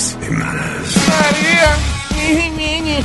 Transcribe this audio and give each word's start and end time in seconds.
Luis 0.00 0.16
Jimenez. 2.16 3.04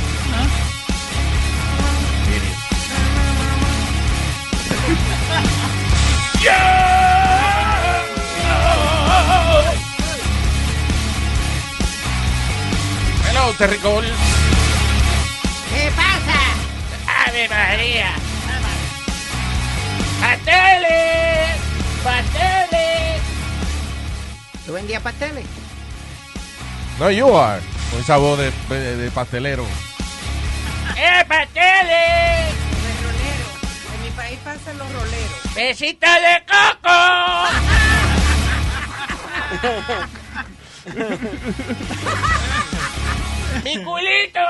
Hello, 13.28 13.52
Terricol. 13.58 14.04
¿Qué 15.68 15.92
pasa? 15.94 16.40
¡Ave 17.26 17.48
María! 17.50 18.14
¡Pasteles! 20.20 21.58
¡Pasteles! 22.02 23.20
¿Tú 24.64 24.72
vendías 24.72 25.02
pasteles? 25.02 25.65
No, 26.98 27.10
you 27.10 27.28
are. 27.36 27.60
Con 27.90 28.00
esa 28.00 28.16
voz 28.16 28.38
de, 28.38 28.50
de- 28.68 28.96
de 28.96 29.10
pastelero. 29.10 29.64
¡Eh, 30.96 31.24
pasteles! 31.28 32.54
El 32.88 33.04
rolero. 33.04 33.46
En 33.94 34.02
mi 34.02 34.10
país 34.16 34.38
pasan 34.42 34.78
los 34.78 34.92
roleros. 34.92 35.54
¡Besito 35.54 36.06
de 36.06 36.42
coco! 36.46 36.96
¡Mi 43.64 43.82
culito! 43.82 44.40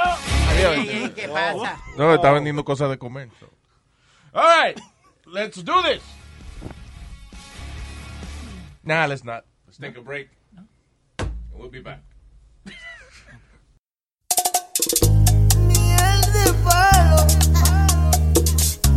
¿Qué 1.14 1.28
pasa? 1.32 1.78
No, 1.96 2.14
está 2.14 2.32
vendiendo 2.32 2.64
cosas 2.64 2.90
de 2.90 2.98
comer. 2.98 3.28
so. 3.40 3.48
All 4.34 4.42
right, 4.44 4.78
let's 5.26 5.62
do 5.64 5.82
this. 5.82 6.02
Nah, 8.82 9.06
let's 9.06 9.24
not. 9.24 9.44
Let's 9.66 9.78
take 9.78 9.96
a 9.96 10.02
break. 10.02 10.28
And 11.18 11.30
we'll 11.52 11.70
be 11.70 11.80
back. 11.80 12.00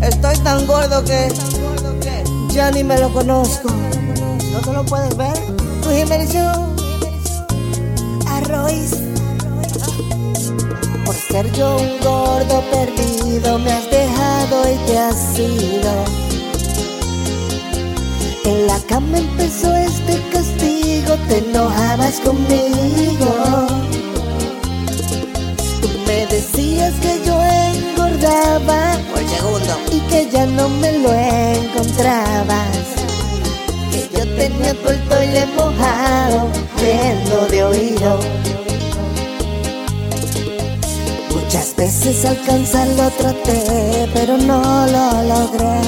Estoy 0.02 0.38
tan 0.38 0.66
gordo 0.66 1.03
que 1.03 1.28
ya 2.50 2.72
ni 2.72 2.83
me 2.83 2.97
lo 2.97 3.11
conozco. 3.11 3.69
¿No 4.52 4.59
te 4.59 4.73
lo 4.73 4.86
puedes 4.86 5.16
ver? 5.17 5.33
Tu 5.83 5.89
Jiménez. 5.89 6.36
Arroz. 8.28 8.95
Por 11.06 11.16
ser 11.16 11.52
yo 11.52 11.78
un 11.78 12.00
gordo 12.00 12.63
perdido, 12.72 13.59
me 13.59 13.72
has 13.72 13.90
dejado 13.91 14.72
y 14.72 14.78
te 14.88 14.97
has 14.97 15.40
ido. 15.40 15.91
En 18.46 18.68
la 18.68 18.79
cama 18.88 19.18
empezó 19.18 19.75
este 19.75 20.22
castigo, 20.31 21.16
te 21.28 21.38
enojabas 21.40 22.19
conmigo. 22.22 23.68
Me 26.07 26.25
decías 26.28 26.94
que 27.02 27.19
por 28.19 29.30
segundo 29.30 29.78
y 29.91 30.00
que 30.09 30.30
ya 30.30 30.46
no 30.46 30.68
me 30.68 30.91
lo 31.00 31.13
encontrabas. 31.13 32.78
Que 33.91 34.09
yo 34.13 34.24
tenía 34.35 34.74
todo 34.74 34.91
el 34.91 35.02
toile 35.07 35.46
mojado, 35.56 36.50
viendo 36.75 37.47
de 37.47 37.63
oído. 37.63 38.19
Muchas 41.34 41.75
veces 41.75 42.25
alcanzarlo 42.25 43.09
traté, 43.12 44.09
pero 44.13 44.38
no 44.38 44.85
lo 44.88 45.24
logré. 45.24 45.81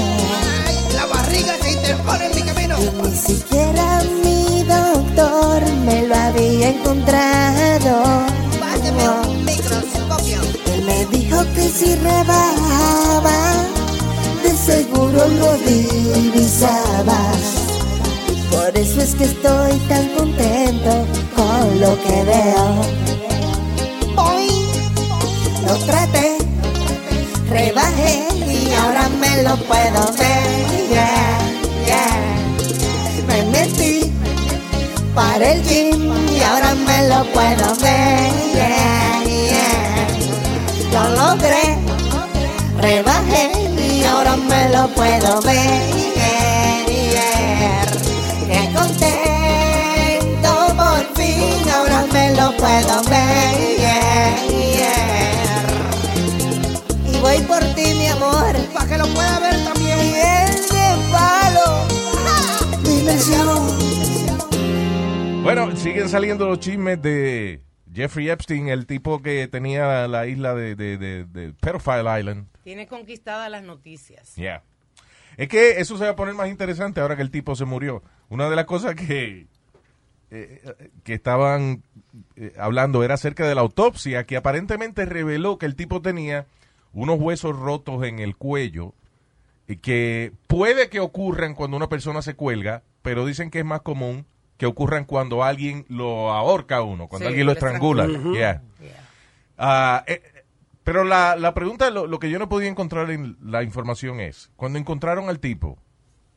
La 0.95 1.05
barriga 1.07 1.57
se 1.61 1.73
interpone 1.73 2.25
en 2.27 2.35
mi 2.35 2.41
camino. 2.43 2.75
Y 2.79 3.07
ni 3.07 3.15
siquiera 3.15 4.01
mi 4.23 4.63
doctor 4.63 5.63
me 5.85 6.07
lo 6.07 6.15
había 6.15 6.69
encontrado. 6.69 8.30
Si 11.69 11.95
rebajaba, 11.95 13.65
de 14.43 14.51
seguro 14.55 15.27
lo 15.27 15.57
divisabas. 15.59 17.41
Por 18.51 18.77
eso 18.77 19.01
es 19.01 19.15
que 19.15 19.25
estoy 19.25 19.77
tan 19.87 20.07
contento 20.09 21.05
con 21.35 21.79
lo 21.79 22.01
que 22.03 22.23
veo. 22.23 22.81
Hoy 24.17 24.49
lo 25.67 25.75
traté, 25.85 26.37
rebajé 27.49 28.27
y 28.47 28.73
ahora 28.73 29.09
me 29.19 29.43
lo 29.43 29.55
puedo 29.57 30.13
ver. 30.13 30.31
Me 33.27 33.43
metí 33.43 34.11
para 35.15 35.51
el 35.53 35.63
gym 35.63 36.11
y 36.35 36.41
ahora 36.41 36.75
me 36.75 37.07
lo 37.07 37.23
puedo 37.31 37.75
ver. 37.81 39.30
Lo 40.91 41.03
logré, 41.15 41.77
rebajé 42.77 43.51
y 43.79 44.03
ahora 44.03 44.35
me 44.35 44.69
lo 44.69 44.87
puedo 44.89 45.41
ver. 45.41 46.01
Qué 48.47 48.69
contento 48.75 50.51
por 50.75 51.03
fin, 51.15 51.69
ahora 51.73 52.05
me 52.11 52.35
lo 52.35 52.51
puedo 52.57 53.03
ver. 53.09 53.31
Y 57.07 57.19
voy 57.19 57.39
por 57.43 57.63
ti, 57.75 57.93
mi 57.93 58.07
amor, 58.07 58.53
para 58.73 58.87
que 58.87 58.97
lo 58.97 59.07
pueda 59.07 59.39
ver 59.39 59.63
también. 59.63 59.97
Y 59.99 60.13
es 60.15 60.69
de 60.69 60.95
palo. 61.11 61.85
Dimensión. 62.83 63.59
Bueno, 65.43 65.75
siguen 65.75 66.09
saliendo 66.09 66.47
los 66.47 66.59
chismes 66.59 67.01
de 67.01 67.61
Jeffrey 67.93 68.29
Epstein, 68.29 68.69
el 68.69 68.85
tipo 68.85 69.21
que 69.21 69.47
tenía 69.47 70.07
la 70.07 70.27
isla 70.27 70.55
de, 70.55 70.75
de, 70.75 70.97
de, 70.97 71.25
de 71.25 71.53
Pedophile 71.53 72.19
Island. 72.19 72.47
Tiene 72.63 72.87
conquistadas 72.87 73.49
las 73.51 73.63
noticias. 73.63 74.35
Yeah. 74.35 74.63
Es 75.37 75.47
que 75.47 75.79
eso 75.79 75.97
se 75.97 76.05
va 76.05 76.11
a 76.11 76.15
poner 76.15 76.33
más 76.35 76.49
interesante 76.49 77.01
ahora 77.01 77.15
que 77.15 77.21
el 77.21 77.31
tipo 77.31 77.55
se 77.55 77.65
murió. 77.65 78.03
Una 78.29 78.49
de 78.49 78.55
las 78.55 78.65
cosas 78.65 78.95
que, 78.95 79.47
eh, 80.29 80.61
que 81.03 81.13
estaban 81.13 81.83
eh, 82.35 82.53
hablando 82.57 83.03
era 83.03 83.15
acerca 83.15 83.47
de 83.47 83.55
la 83.55 83.61
autopsia, 83.61 84.25
que 84.25 84.37
aparentemente 84.37 85.05
reveló 85.05 85.57
que 85.57 85.65
el 85.65 85.75
tipo 85.75 86.01
tenía 86.01 86.47
unos 86.93 87.19
huesos 87.19 87.57
rotos 87.57 88.03
en 88.03 88.19
el 88.19 88.35
cuello, 88.35 88.93
y 89.67 89.77
que 89.77 90.33
puede 90.47 90.89
que 90.89 90.99
ocurran 90.99 91.55
cuando 91.55 91.77
una 91.77 91.87
persona 91.87 92.21
se 92.21 92.35
cuelga, 92.35 92.83
pero 93.01 93.25
dicen 93.25 93.49
que 93.49 93.59
es 93.59 93.65
más 93.65 93.81
común 93.81 94.25
que 94.61 94.67
ocurran 94.67 95.05
cuando 95.05 95.43
alguien 95.43 95.87
lo 95.89 96.29
ahorca 96.31 96.75
a 96.77 96.81
uno, 96.83 97.07
cuando 97.07 97.23
Sí, 97.25 97.29
alguien 97.29 97.47
lo 97.47 97.53
estrangula. 97.53 98.03
estrangula. 98.05 98.37
Yeah. 98.37 98.61
Yeah. 98.79 99.09
Ah, 99.57 100.03
eh, 100.05 100.21
pero 100.83 101.03
la, 101.03 101.35
la 101.35 101.55
pregunta, 101.55 101.89
lo, 101.89 102.05
lo 102.05 102.19
que 102.19 102.29
yo 102.29 102.37
no 102.37 102.47
podía 102.47 102.69
encontrar 102.69 103.09
en 103.09 103.37
la 103.41 103.63
información 103.63 104.19
es, 104.19 104.51
cuando 104.55 104.77
encontraron 104.77 105.29
al 105.29 105.39
tipo, 105.39 105.79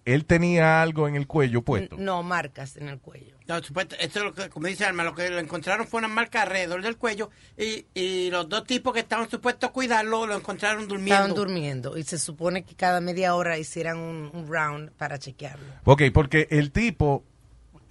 él 0.07 0.25
tenía 0.25 0.81
algo 0.81 1.07
en 1.07 1.17
el 1.17 1.27
cuello 1.27 1.61
puesto. 1.61 1.97
No, 1.99 2.23
marcas 2.23 2.79
en 2.79 2.89
el 2.89 2.99
cuello. 2.99 3.37
No, 3.47 3.63
supuesto, 3.63 3.95
esto 4.01 4.21
es 4.21 4.25
lo 4.25 4.33
que, 4.33 4.49
como 4.49 4.69
dice 4.69 4.87
Alma, 4.87 5.05
lo 5.05 5.15
que 5.15 5.29
lo 5.29 5.39
encontraron 5.39 5.87
fue 5.87 5.99
una 5.99 6.09
marca 6.09 6.41
alrededor 6.41 6.81
del 6.81 6.97
cuello 6.97 7.29
y, 7.59 7.85
y 7.93 8.31
los 8.31 8.49
dos 8.49 8.65
tipos 8.65 8.95
que 8.95 9.01
estaban 9.01 9.29
supuestos 9.29 9.69
a 9.69 9.73
cuidarlo 9.75 10.27
lo 10.27 10.35
encontraron 10.35 10.89
durmiendo. 10.89 11.15
Estaban 11.25 11.35
durmiendo 11.35 11.99
y 11.99 12.05
se 12.05 12.17
supone 12.19 12.65
que 12.65 12.75
cada 12.75 13.03
media 13.03 13.35
hora 13.35 13.59
hicieran 13.59 13.99
un, 13.99 14.31
un 14.33 14.47
round 14.51 14.93
para 14.93 15.19
chequearlo. 15.19 15.67
Ok, 15.85 16.05
porque 16.15 16.49
el 16.51 16.73
tipo, 16.73 17.23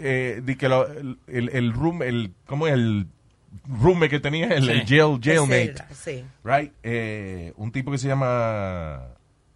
eh, 0.03 0.41
di 0.43 0.55
que 0.55 0.67
lo- 0.69 0.87
el, 0.87 1.17
el, 1.27 1.73
room, 1.73 2.03
el, 2.03 2.33
¿cómo 2.45 2.67
es 2.67 2.73
el 2.73 3.07
roommate 3.67 4.09
que 4.09 4.19
tenía? 4.19 4.47
El, 4.49 4.69
el 4.69 4.85
jail, 4.85 5.19
jailmate. 5.23 5.61
Ese 5.63 5.71
era, 5.71 5.87
Sí. 5.93 6.25
Right? 6.43 6.71
Eh, 6.83 7.53
un 7.57 7.71
tipo 7.71 7.91
que 7.91 7.97
se 7.97 8.07
llama 8.07 9.07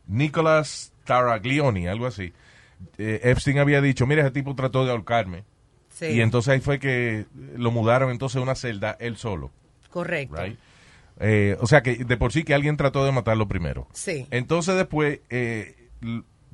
Nicolas 0.08 0.94
Taraglioni, 1.06 1.88
algo 1.88 2.06
así. 2.08 2.34
eh, 2.98 3.20
Epstein 3.24 3.60
había 3.60 3.82
dicho, 3.82 4.06
mira, 4.08 4.22
ese 4.22 4.32
tipo 4.32 4.56
trató 4.56 4.86
de 4.86 4.92
ahorcarme. 4.92 5.44
Sí, 5.90 6.06
Y 6.08 6.22
entonces 6.22 6.54
ahí 6.54 6.60
fue 6.60 6.80
que 6.80 7.26
lo 7.56 7.72
mudaron 7.72 8.12
entonces 8.12 8.38
a 8.38 8.42
una 8.42 8.54
celda 8.56 8.96
él 9.00 9.18
solo, 9.18 9.52
correcto. 9.90 10.36
right? 10.42 10.58
Eh, 11.20 11.58
o 11.60 11.66
sea 11.66 11.82
que 11.82 11.96
de 12.06 12.18
por 12.18 12.32
sí 12.32 12.44
que 12.44 12.54
alguien 12.54 12.78
trató 12.78 13.04
de 13.04 13.12
matarlo 13.12 13.48
primero. 13.48 13.88
Sí. 13.94 14.28
Entonces 14.30 14.76
después 14.76 15.22
eh, 15.32 15.76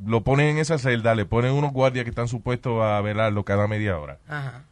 lo 0.06 0.24
ponen 0.24 0.48
en 0.48 0.58
esa 0.58 0.78
celda, 0.78 1.16
le 1.16 1.26
ponen 1.26 1.52
unos 1.54 1.72
guardias 1.74 2.04
que 2.04 2.10
están 2.10 2.28
supuestos 2.28 2.82
a 2.84 3.00
velarlo 3.02 3.44
cada 3.46 3.68
media 3.68 3.98
hora 4.00 4.18
Ajá. 4.28 4.64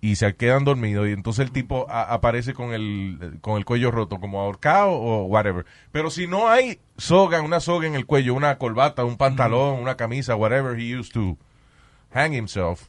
y 0.00 0.16
se 0.16 0.34
quedan 0.36 0.64
dormidos 0.64 1.08
y 1.08 1.12
entonces 1.12 1.44
el 1.46 1.52
tipo 1.52 1.86
a- 1.90 2.12
aparece 2.14 2.54
con 2.54 2.72
el 2.72 3.38
con 3.40 3.56
el 3.58 3.64
cuello 3.64 3.90
roto 3.90 4.20
como 4.20 4.40
ahorcado 4.40 4.90
o 4.92 5.24
whatever. 5.24 5.66
Pero 5.92 6.10
si 6.10 6.26
no 6.26 6.48
hay 6.48 6.78
soga, 6.96 7.40
una 7.42 7.60
soga 7.60 7.86
en 7.86 7.94
el 7.96 8.06
cuello, 8.06 8.34
una 8.34 8.56
corbata, 8.58 9.04
un 9.04 9.16
pantalón, 9.16 9.80
una 9.80 9.96
camisa, 9.96 10.36
whatever 10.36 10.78
he 10.78 10.96
used 10.96 11.12
to 11.12 11.36
hang 12.14 12.32
himself, 12.34 12.86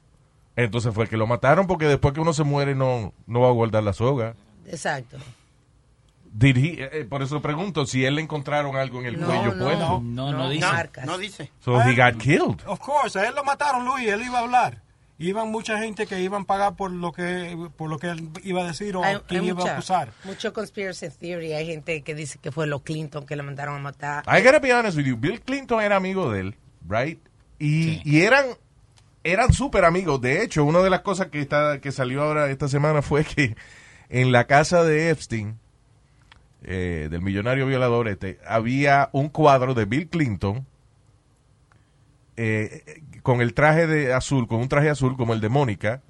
entonces 0.56 0.94
fue 0.94 1.07
que 1.07 1.18
lo 1.18 1.25
mataron 1.27 1.68
porque 1.68 1.86
después 1.86 2.13
que 2.13 2.19
uno 2.21 2.33
se 2.33 2.44
muere 2.44 2.75
no 2.75 3.13
no 3.27 3.41
va 3.41 3.47
a 3.50 3.53
guardar 3.53 3.83
la 3.83 3.94
soga. 3.94 4.36
Exacto. 4.68 5.18
Did 6.31 6.58
he- 6.58 6.84
eh, 6.84 6.90
eh, 6.94 7.06
por 7.06 7.22
eso 7.24 7.42
pregunto 7.42 7.86
si 7.86 8.06
él 8.06 8.16
le 8.16 8.22
encontraron 8.22 8.76
algo 8.76 9.00
en 9.00 9.08
el 9.08 9.20
No, 9.20 9.26
cuello 9.28 9.56
no. 9.56 9.64
puesto. 9.66 10.02
No, 10.04 10.31
no 10.31 10.50
dice. 10.50 10.66
No, 10.66 10.72
marcas. 10.74 11.06
no 11.06 11.18
dice. 11.18 11.52
So 11.60 11.81
he 11.81 11.96
got 11.96 12.18
killed. 12.22 12.62
Of 12.66 12.80
course, 12.80 13.18
a 13.20 13.28
él 13.28 13.36
lo 13.36 13.44
mataron, 13.44 13.86
Luis, 13.86 14.08
él 14.08 14.22
iba 14.22 14.40
a 14.40 14.42
hablar. 14.44 14.81
Iban 15.22 15.52
mucha 15.52 15.78
gente 15.80 16.08
que 16.08 16.22
iban 16.22 16.44
a 16.44 16.46
pagar 16.46 16.76
por 16.78 16.92
lo 16.92 17.12
que 17.12 17.58
por 17.76 17.90
lo 17.90 18.00
que 18.00 18.08
él 18.08 18.30
iba 18.44 18.62
a 18.62 18.68
decir 18.68 18.96
o 18.96 19.04
Hay, 19.04 19.18
quién 19.28 19.42
hay 19.42 19.50
iba 19.50 19.64
a 19.70 19.74
acusar. 19.74 20.12
mucho 20.24 20.54
conspiracy 20.54 21.10
theory. 21.10 21.52
Hay 21.52 21.66
gente 21.66 22.04
que 22.04 22.16
dice 22.16 22.40
que 22.42 22.54
fue 22.54 22.68
los 22.68 22.84
Clinton 22.84 23.25
que 23.25 23.36
lo 23.36 23.44
mandaron 23.44 23.75
a 23.75 23.80
matar. 23.80 24.24
I 24.28 24.42
gotta 24.42 24.60
be 24.60 24.72
honest 24.74 24.96
with 24.96 25.04
you. 25.06 25.18
Bill 25.18 25.42
Clinton 25.42 25.82
era 25.82 25.98
amigo 25.98 26.32
de 26.32 26.40
él, 26.40 26.56
right? 26.88 27.20
Y, 27.60 28.02
y 28.10 28.22
eran 28.22 28.46
eran 29.25 29.52
súper 29.52 29.84
amigos. 29.84 30.22
De 30.22 30.42
hecho, 30.42 30.64
una 30.64 30.80
de 30.80 30.90
las 30.90 31.02
cosas 31.02 31.28
que 31.28 31.42
está 31.42 31.82
que 31.82 31.92
salió 31.92 32.24
ahora 32.24 32.50
esta 32.50 32.70
semana 32.70 33.02
fue 33.02 33.25
que 33.25 33.58
en 34.08 34.32
la 34.32 34.46
casa 34.48 34.86
de 34.86 35.10
Epstein, 35.10 35.60
eh, 36.64 37.08
del 37.10 37.22
millonario 37.22 37.66
violador 37.66 38.08
este, 38.08 38.40
había 38.46 39.10
un 39.14 39.30
cuadro 39.30 39.74
de 39.74 39.86
Bill 39.86 40.10
Clinton 40.10 40.66
eh, 42.38 42.84
eh, 42.86 43.02
con 43.22 43.42
el 43.42 43.54
traje 43.54 43.88
de 43.88 44.14
azul, 44.14 44.48
con 44.48 44.60
un 44.62 44.70
traje 44.70 44.90
azul 44.90 45.18
como 45.18 45.34
el 45.34 45.42
de 45.42 45.50
Mónica 45.50 46.02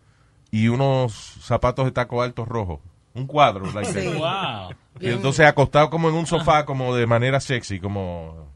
y 0.52 0.68
unos 0.68 1.14
zapatos 1.42 1.86
de 1.86 1.92
taco 1.92 2.22
altos 2.22 2.48
rojos. 2.48 2.80
Un 3.14 3.26
cuadro, 3.28 3.66
like 3.74 3.92
Sí. 3.92 4.08
Wow. 4.08 4.76
y 5.00 5.10
entonces 5.10 5.46
acostado 5.46 5.90
como 5.90 6.10
en 6.10 6.16
un 6.16 6.26
sofá, 6.28 6.66
como 6.66 6.96
de 6.96 7.08
manera 7.08 7.40
sexy, 7.40 7.80
como, 7.80 8.48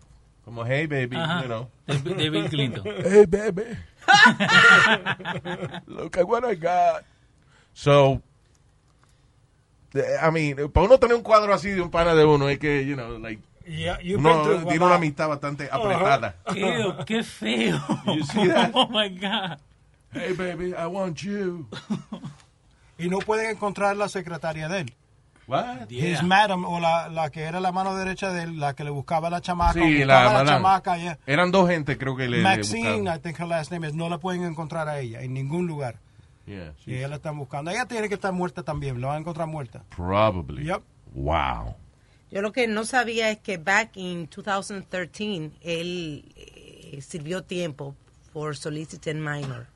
como 0.46 0.66
hey 0.66 0.86
baby, 0.88 1.16
Ajá. 1.18 1.42
you 1.42 1.48
know. 1.48 1.70
De, 1.88 2.30
Bill 2.30 2.50
Clinton. 2.50 2.84
Hey 3.04 3.26
baby, 3.28 3.64
look 5.88 6.18
at 6.18 6.28
what 6.28 6.44
I 6.44 6.56
got. 6.56 7.04
So, 7.74 8.22
I 9.96 10.32
mean, 10.32 10.72
para 10.72 10.86
uno 10.86 10.98
tener 10.98 11.16
un 11.16 11.24
cuadro 11.24 11.54
así 11.54 11.70
de 11.70 11.82
un 11.82 11.92
pana 11.92 12.16
de 12.16 12.26
uno, 12.26 12.50
es 12.50 12.58
que, 12.60 12.86
you 12.86 12.96
know, 12.96 13.20
like, 13.20 13.42
Yeah, 13.66 13.98
uno 14.18 14.66
tiene 14.68 14.84
una 14.84 14.96
amistad 14.96 15.30
bastante 15.30 15.70
apretada. 15.72 16.36
Ew, 16.54 17.06
qué 17.06 17.24
feo. 17.24 17.80
You 18.08 18.24
see 18.26 18.48
that? 18.50 18.72
Oh 18.76 18.90
my 18.90 19.08
God. 19.10 19.58
Hey 20.12 20.34
baby, 20.34 20.74
I 20.76 20.86
want 20.86 21.24
you. 21.24 21.66
Y 22.98 23.08
no 23.08 23.20
pueden 23.20 23.50
encontrar 23.50 23.96
la 23.96 24.10
secretaria 24.10 24.68
de 24.68 24.82
él. 24.82 24.94
What? 25.48 25.90
His 25.90 26.22
madam, 26.24 26.66
o 26.66 26.80
la, 26.80 27.10
la 27.10 27.30
que 27.30 27.42
era 27.42 27.60
la 27.60 27.72
mano 27.72 27.96
derecha 27.96 28.32
de 28.32 28.44
él, 28.44 28.60
la 28.60 28.74
que 28.76 28.84
le 28.84 28.90
buscaba 28.92 29.30
la 29.30 29.42
chamaca. 29.42 29.74
Sí, 29.74 30.04
la, 30.06 30.26
la, 30.26 30.32
madame. 30.32 30.50
chamaca. 30.50 30.98
yeah. 30.98 31.18
Eran 31.26 31.52
dos 31.52 31.70
gente, 31.70 31.98
creo 31.98 32.16
que 32.16 32.28
le, 32.28 32.38
le 32.38 32.44
Maxine, 32.44 33.00
buscaban. 33.00 33.18
I 33.18 33.20
think 33.22 33.40
her 33.40 33.48
last 33.48 33.72
name 33.72 33.88
is, 33.88 33.94
no 33.94 34.10
la 34.10 34.20
pueden 34.20 34.44
encontrar 34.44 34.88
a 34.88 35.00
ella 35.00 35.22
en 35.22 35.34
ningún 35.34 35.68
lugar. 35.68 35.96
Yeah, 36.46 36.74
Y 36.86 36.96
ella 36.96 37.08
la 37.08 37.16
están 37.16 37.38
buscando. 37.38 37.72
Ella 37.72 37.86
tiene 37.86 38.10
que 38.10 38.16
estar 38.16 38.34
muerta 38.34 38.64
también, 38.64 39.00
la 39.00 39.08
van 39.08 39.18
a 39.18 39.20
encontrar 39.22 39.48
muerta. 39.48 39.84
probably. 39.96 40.66
Yep. 40.66 40.82
Wow. 41.14 41.76
Yo 42.32 42.42
lo 42.42 42.52
que 42.52 42.68
no 42.68 42.84
sabía 42.86 43.30
es 43.30 43.38
que 43.40 43.58
back 43.58 43.96
in 43.96 44.28
2013 44.36 45.52
él 45.62 46.26
eh, 46.36 47.00
sirvió 47.02 47.44
tiempo 47.44 47.96
por 48.34 48.58
solicited 48.58 49.16
minor. 49.16 49.68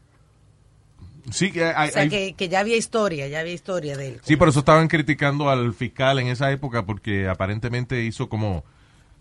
Sí, 1.29 1.51
que 1.51 1.65
hay, 1.65 1.89
O 1.89 1.91
sea 1.91 2.01
hay- 2.03 2.09
que, 2.09 2.33
que 2.33 2.49
ya 2.49 2.61
había 2.61 2.77
historia, 2.77 3.27
ya 3.27 3.41
había 3.41 3.53
historia 3.53 3.97
de 3.97 4.07
él. 4.09 4.21
Sí, 4.23 4.35
por 4.37 4.47
eso 4.49 4.59
estaban 4.59 4.87
criticando 4.87 5.49
al 5.49 5.73
fiscal 5.73 6.19
en 6.19 6.27
esa 6.27 6.51
época 6.51 6.85
porque 6.85 7.27
aparentemente 7.27 8.01
hizo 8.03 8.29
como 8.29 8.63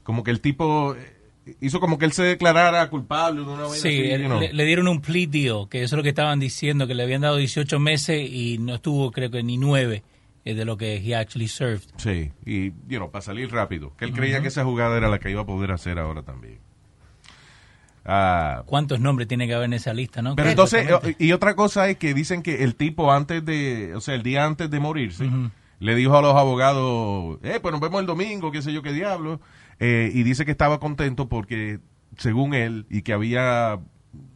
como 0.04 0.22
que 0.22 0.30
el 0.30 0.40
tipo 0.40 0.94
eh, 0.94 1.15
hizo 1.60 1.80
como 1.80 1.98
que 1.98 2.04
él 2.06 2.12
se 2.12 2.22
declarara 2.24 2.88
culpable 2.90 3.42
de 3.42 3.46
una 3.48 3.68
Sí, 3.68 3.88
así, 3.88 4.10
él- 4.10 4.28
le, 4.40 4.52
le 4.52 4.64
dieron 4.64 4.88
un 4.88 5.00
plea 5.00 5.26
deal, 5.28 5.68
que 5.70 5.82
eso 5.82 5.94
es 5.94 5.98
lo 5.98 6.02
que 6.02 6.08
estaban 6.10 6.40
diciendo, 6.40 6.86
que 6.86 6.94
le 6.94 7.02
habían 7.02 7.20
dado 7.22 7.36
18 7.36 7.78
meses 7.78 8.28
y 8.30 8.58
no 8.58 8.74
estuvo, 8.76 9.10
creo 9.12 9.30
que 9.30 9.42
ni 9.42 9.56
9 9.58 10.02
de 10.44 10.64
lo 10.64 10.76
que 10.76 10.96
he 10.98 11.14
actually 11.16 11.48
served. 11.48 11.82
Sí, 11.96 12.30
y 12.44 12.70
you 12.88 12.98
know, 12.98 13.10
para 13.10 13.22
salir 13.22 13.50
rápido, 13.50 13.92
que 13.96 14.04
él 14.04 14.12
creía 14.12 14.40
que 14.42 14.48
esa 14.48 14.62
jugada 14.64 14.96
era 14.96 15.08
la 15.08 15.18
que 15.18 15.30
iba 15.30 15.40
a 15.42 15.46
poder 15.46 15.72
hacer 15.72 15.98
ahora 15.98 16.22
también. 16.22 16.58
Ah, 18.04 18.62
¿Cuántos 18.66 19.00
nombres 19.00 19.26
tiene 19.26 19.48
que 19.48 19.54
haber 19.54 19.64
en 19.66 19.72
esa 19.72 19.92
lista, 19.92 20.22
no? 20.22 20.36
pero 20.36 20.48
entonces, 20.50 20.86
y 21.18 21.32
otra 21.32 21.56
cosa 21.56 21.88
es 21.88 21.96
que 21.96 22.14
dicen 22.14 22.42
que 22.44 22.62
el 22.62 22.76
tipo 22.76 23.10
antes 23.12 23.44
de, 23.44 23.94
o 23.96 24.00
sea, 24.00 24.14
el 24.14 24.22
día 24.22 24.44
antes 24.44 24.70
de 24.70 24.78
morirse, 24.78 25.28
le 25.78 25.94
dijo 25.94 26.16
a 26.16 26.22
los 26.22 26.34
abogados, 26.34 27.38
eh, 27.42 27.58
pues 27.60 27.72
nos 27.72 27.80
vemos 27.80 28.00
el 28.00 28.06
domingo, 28.06 28.50
qué 28.52 28.62
sé 28.62 28.72
yo 28.72 28.82
qué 28.82 28.92
diablo, 28.92 29.40
eh, 29.78 30.10
y 30.14 30.22
dice 30.22 30.44
que 30.44 30.50
estaba 30.52 30.80
contento 30.80 31.28
porque, 31.28 31.80
según 32.16 32.54
él, 32.54 32.86
y 32.90 33.02
que 33.02 33.12
había, 33.12 33.78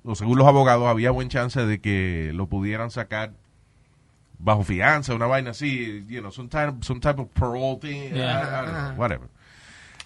o 0.05 0.15
según 0.15 0.39
los 0.39 0.47
abogados, 0.47 0.87
había 0.89 1.11
buen 1.11 1.29
chance 1.29 1.65
de 1.65 1.81
que 1.81 2.33
lo 2.35 2.47
pudieran 2.47 2.91
sacar 2.91 3.33
bajo 4.39 4.65
fianza, 4.65 5.15
una 5.15 5.27
vaina 5.27 5.51
así, 5.51 6.05
you 6.09 6.21
know, 6.21 6.31
some 6.33 6.49
type, 6.49 6.75
some 6.83 7.01
type 7.01 7.21
of 7.21 7.29
parole 7.35 7.79
thing, 7.81 8.13
Yeah. 8.15 8.41
I- 8.41 8.63
I 8.63 8.67
don't 8.67 8.73
know, 8.91 8.99
whatever. 9.01 9.29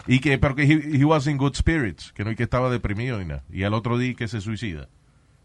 Y 0.07 0.19
que, 0.19 0.37
pero 0.37 0.55
que 0.55 0.63
he, 0.63 0.97
he 0.99 1.03
was 1.05 1.25
in 1.25 1.37
good 1.37 1.55
spirits, 1.55 2.11
que 2.13 2.23
no 2.23 2.31
y 2.31 2.35
que 2.35 2.43
estaba 2.43 2.69
deprimido 2.69 3.17
ni 3.17 3.25
nada. 3.25 3.43
Y 3.51 3.63
al 3.63 3.73
otro 3.73 3.97
día 3.97 4.13
que 4.13 4.27
se 4.27 4.39
suicida. 4.41 4.87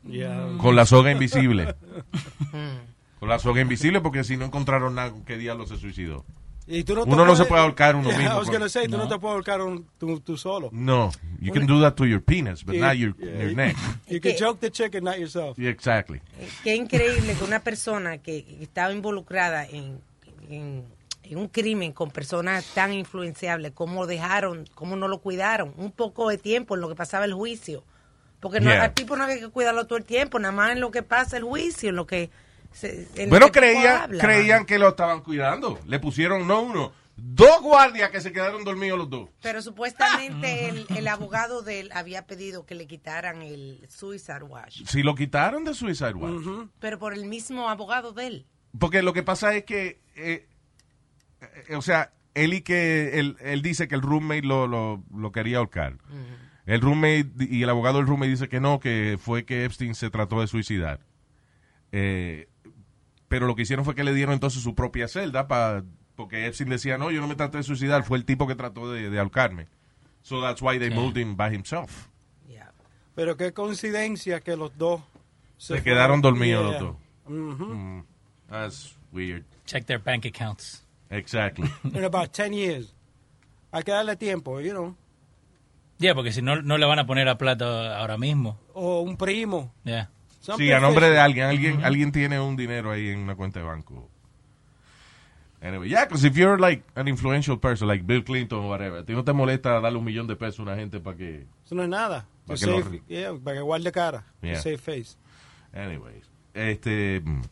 Yeah. 0.06 0.48
Con 0.58 0.76
la 0.76 0.84
soga 0.87 1.10
invisible. 1.12 1.75
Con 3.20 3.28
la 3.28 3.38
soga 3.38 3.61
invisible 3.61 4.00
porque 4.00 4.25
si 4.25 4.37
no 4.37 4.46
encontraron 4.46 4.94
nada, 4.94 5.12
¿qué 5.26 5.37
diablo 5.37 5.67
se 5.67 5.76
suicidó? 5.76 6.25
Y 6.67 6.84
tú 6.84 6.94
no 6.94 7.02
Uno 7.05 7.25
no 7.25 7.34
se 7.37 7.44
puede 7.44 7.62
ahorcar 7.62 7.96
uno 7.96 8.08
Yeah, 8.11 8.19
mismo, 8.19 8.34
I 8.34 8.38
was 8.38 8.49
gonna 8.50 8.69
say, 8.69 8.87
tú 8.87 8.96
no 8.96 9.05
No. 9.05 9.08
te 9.08 9.19
puedes 9.19 9.34
ahorcar 9.34 9.61
un- 9.61 9.87
tú, 9.99 10.20
tú 10.20 10.37
solo. 10.37 10.69
No, 10.72 11.11
you 11.40 11.52
can 11.52 11.67
do 11.67 11.81
that 11.82 11.94
to 11.94 12.06
your 12.06 12.22
penis, 12.22 12.64
but 12.64 12.75
Yeah, 12.76 12.87
not 12.87 12.96
your, 12.96 13.14
yeah. 13.19 13.43
your 13.44 13.55
neck. 13.55 13.76
You 14.08 14.20
can 14.20 14.37
choke 14.37 14.61
the 14.61 14.70
chicken, 14.70 15.05
not 15.05 15.19
yourself. 15.19 15.58
Yeah, 15.58 15.70
exactly. 15.70 16.20
Qué 16.64 16.75
increíble 16.76 17.34
que 17.34 17.44
una 17.44 17.61
persona 17.61 18.19
que 18.19 18.44
estaba 18.61 18.92
involucrada 18.92 19.66
en, 19.66 20.00
en, 20.49 20.85
en 21.25 21.38
un 21.38 21.49
crimen 21.49 21.92
con 21.92 22.11
personas 22.11 22.64
tan 22.73 22.92
influenciables, 22.95 23.73
cómo 23.73 24.06
dejaron, 24.06 24.64
cómo 24.75 24.97
no 24.97 25.09
lo 25.09 25.18
cuidaron, 25.18 25.75
un 25.76 25.90
poco 25.90 26.28
de 26.28 26.38
tiempo 26.38 26.75
en 26.76 26.80
lo 26.83 26.88
que 26.88 26.95
pasaba 26.95 27.25
el 27.25 27.35
juicio. 27.35 27.83
Porque 28.38 28.61
no, 28.61 28.71
Yeah. 28.71 28.85
al 28.85 28.95
tipo 28.95 29.16
no 29.16 29.25
hay 29.25 29.40
que 29.40 29.49
cuidarlo 29.49 29.87
todo 29.87 29.99
el 29.99 30.04
tiempo, 30.04 30.38
nada 30.38 30.52
más 30.52 30.71
en 30.73 30.80
lo 30.80 30.90
que 30.90 31.02
pasa 31.02 31.37
el 31.37 31.42
juicio, 31.45 31.90
en 31.90 31.97
lo 31.97 32.06
que... 32.06 32.30
se- 32.73 33.09
Bueno, 33.29 33.50
creían, 33.53 34.03
habla, 34.03 34.23
creían 34.23 34.59
mano. 34.59 34.67
que 34.67 34.79
lo 34.79 34.89
estaban 34.91 35.21
cuidando. 35.23 35.79
Le 35.87 35.99
pusieron 35.99 36.47
no 36.47 36.61
uno, 36.62 36.93
dos 37.17 37.61
guardias 37.62 38.11
que 38.11 38.21
se 38.21 38.33
quedaron 38.33 38.65
dormidos 38.65 38.99
los 38.99 39.11
dos. 39.11 39.29
Pero 39.43 39.61
supuestamente 39.62 40.69
el, 40.69 40.87
el 40.97 41.09
abogado 41.09 41.62
de 41.62 41.81
él 41.81 41.91
había 41.93 42.27
pedido 42.27 42.65
que 42.67 42.75
le 42.75 42.87
quitaran 42.87 43.43
el 43.43 43.85
suicide 43.89 44.45
watch. 44.45 44.83
Si 44.87 45.03
lo 45.03 45.15
quitaron 45.15 45.65
de 45.65 45.75
Suicide 45.75 46.15
Watch. 46.15 46.47
Pero 46.79 46.99
por 46.99 47.12
el 47.15 47.27
mismo 47.27 47.69
abogado 47.69 48.12
de 48.12 48.27
él. 48.27 48.47
Porque 48.79 49.03
lo 49.03 49.12
que 49.12 49.23
pasa 49.23 49.55
es 49.55 49.65
que, 49.65 50.00
eh, 50.15 50.47
eh, 51.69 51.75
o 51.77 51.83
sea, 51.83 52.12
él 52.35 52.55
y 52.55 52.61
que 52.62 53.19
él, 53.19 53.37
él 53.41 53.61
dice 53.62 53.89
que 53.89 53.97
el 53.97 54.03
roommate 54.03 54.43
lo, 54.47 54.67
lo, 54.69 55.03
lo 55.15 55.33
quería 55.33 55.59
ahorcar. 55.59 55.97
El 56.67 56.81
roommate 56.81 57.27
y 57.41 57.65
el 57.65 57.69
abogado 57.69 57.99
del 57.99 58.07
roommate 58.07 58.31
dice 58.31 58.49
que 58.49 58.61
no, 58.61 58.79
que 58.79 59.19
fue 59.21 59.45
que 59.45 59.65
Epstein 59.65 59.97
se 59.97 60.09
trató 60.11 60.41
de 60.41 60.47
suicidar. 60.47 61.00
Eh, 61.91 62.47
pero 63.30 63.46
lo 63.46 63.54
que 63.54 63.62
hicieron 63.62 63.84
fue 63.87 63.94
que 63.94 64.04
le 64.04 64.12
dieron 64.12 64.34
entonces 64.34 64.60
su 64.62 64.75
propia 64.75 65.08
celda 65.08 65.46
para 65.49 65.84
porque 66.16 66.44
Epstein 66.46 66.68
decía, 66.68 66.99
no, 66.99 67.10
yo 67.10 67.22
no 67.22 67.28
me 67.28 67.34
traté 67.37 67.56
de 67.58 67.62
suicidar, 67.62 68.02
fue 68.02 68.18
el 68.18 68.26
tipo 68.26 68.46
que 68.46 68.54
trató 68.54 68.92
de, 68.92 69.08
de 69.08 69.18
ahorcarme. 69.18 69.68
So 70.22 70.42
that's 70.42 70.60
why 70.60 70.78
they 70.78 70.90
Sí. 70.90 70.94
moved 70.94 71.16
him 71.16 71.34
by 71.37 71.54
himself. 71.54 72.08
Yeah. 72.46 72.72
Pero 73.14 73.37
qué 73.38 73.54
coincidencia 73.54 74.40
que 74.40 74.54
los 74.56 74.76
dos 74.76 75.00
Se, 75.56 75.82
quedaron 75.82 76.20
dormidos 76.20 76.72
Yeah. 76.72 76.72
los 76.72 76.90
dos. 76.90 76.96
Mhm. 77.28 77.72
Mm, 77.99 78.04
that's 78.50 78.96
weird. 79.12 79.44
Check 79.64 79.87
their 79.87 79.99
bank 80.02 80.26
accounts. 80.26 80.84
Exactly. 81.08 81.70
In 81.84 82.04
about 82.04 82.32
10 82.32 82.52
years. 82.52 82.94
Hay 83.72 83.82
que 83.84 83.92
darle 83.92 84.16
tiempo, 84.16 84.60
you 84.60 84.72
know. 84.72 84.96
Ya, 85.99 86.14
porque 86.14 86.32
si 86.32 86.42
no, 86.42 86.60
no 86.60 86.76
le 86.76 86.87
van 86.87 86.99
a 86.99 87.06
poner 87.06 87.28
a 87.28 87.38
plata 87.38 87.96
ahora 87.99 88.18
mismo. 88.18 88.58
O 88.75 89.00
un 89.00 89.16
primo. 89.16 89.72
Ya. 89.84 90.10
Sí, 90.40 90.73
a 90.73 90.80
nombre 90.80 91.11
de 91.11 91.18
alguien. 91.18 91.47
Alguien, 91.47 91.85
alguien 91.85 92.12
tiene 92.12 92.40
un 92.40 92.56
dinero 92.56 92.90
ahí 92.90 93.11
en 93.11 93.18
una 93.20 93.35
cuenta 93.37 93.61
de 93.61 93.66
banco. 93.66 94.09
Anyway, 95.62 95.90
yeah, 95.90 96.06
because 96.06 96.25
if 96.26 96.35
you're 96.35 96.59
like 96.59 96.82
an 96.94 97.06
influential 97.06 97.59
person, 97.59 97.87
like 97.87 98.02
Bill 98.06 98.25
Clinton 98.25 98.61
or 98.61 98.70
whatever, 98.70 99.00
¿a 99.00 99.04
ti 99.04 99.12
no 99.12 99.23
te 99.25 99.35
molesta 99.35 99.78
darle 99.78 99.99
un 99.99 100.04
millón 100.04 100.26
de 100.26 100.35
pesos 100.35 100.61
a 100.61 100.62
una 100.62 100.75
gente 100.76 101.00
para 101.00 101.18
que... 101.18 101.47
Eso 101.66 101.75
no 101.75 101.82
es 101.82 101.88
nada. 101.90 102.25
Para 102.47 102.59
que 102.59 102.64
save- 102.64 103.02
yeah, 103.09 103.35
para 103.35 103.56
que 103.56 103.62
guarde 103.62 103.92
cara. 103.92 104.25
Yeah. 104.40 104.56
Save 104.59 104.78
face. 104.78 105.18
Anyways, 105.75 106.25
este... 106.54 107.20
mm, 107.20 107.42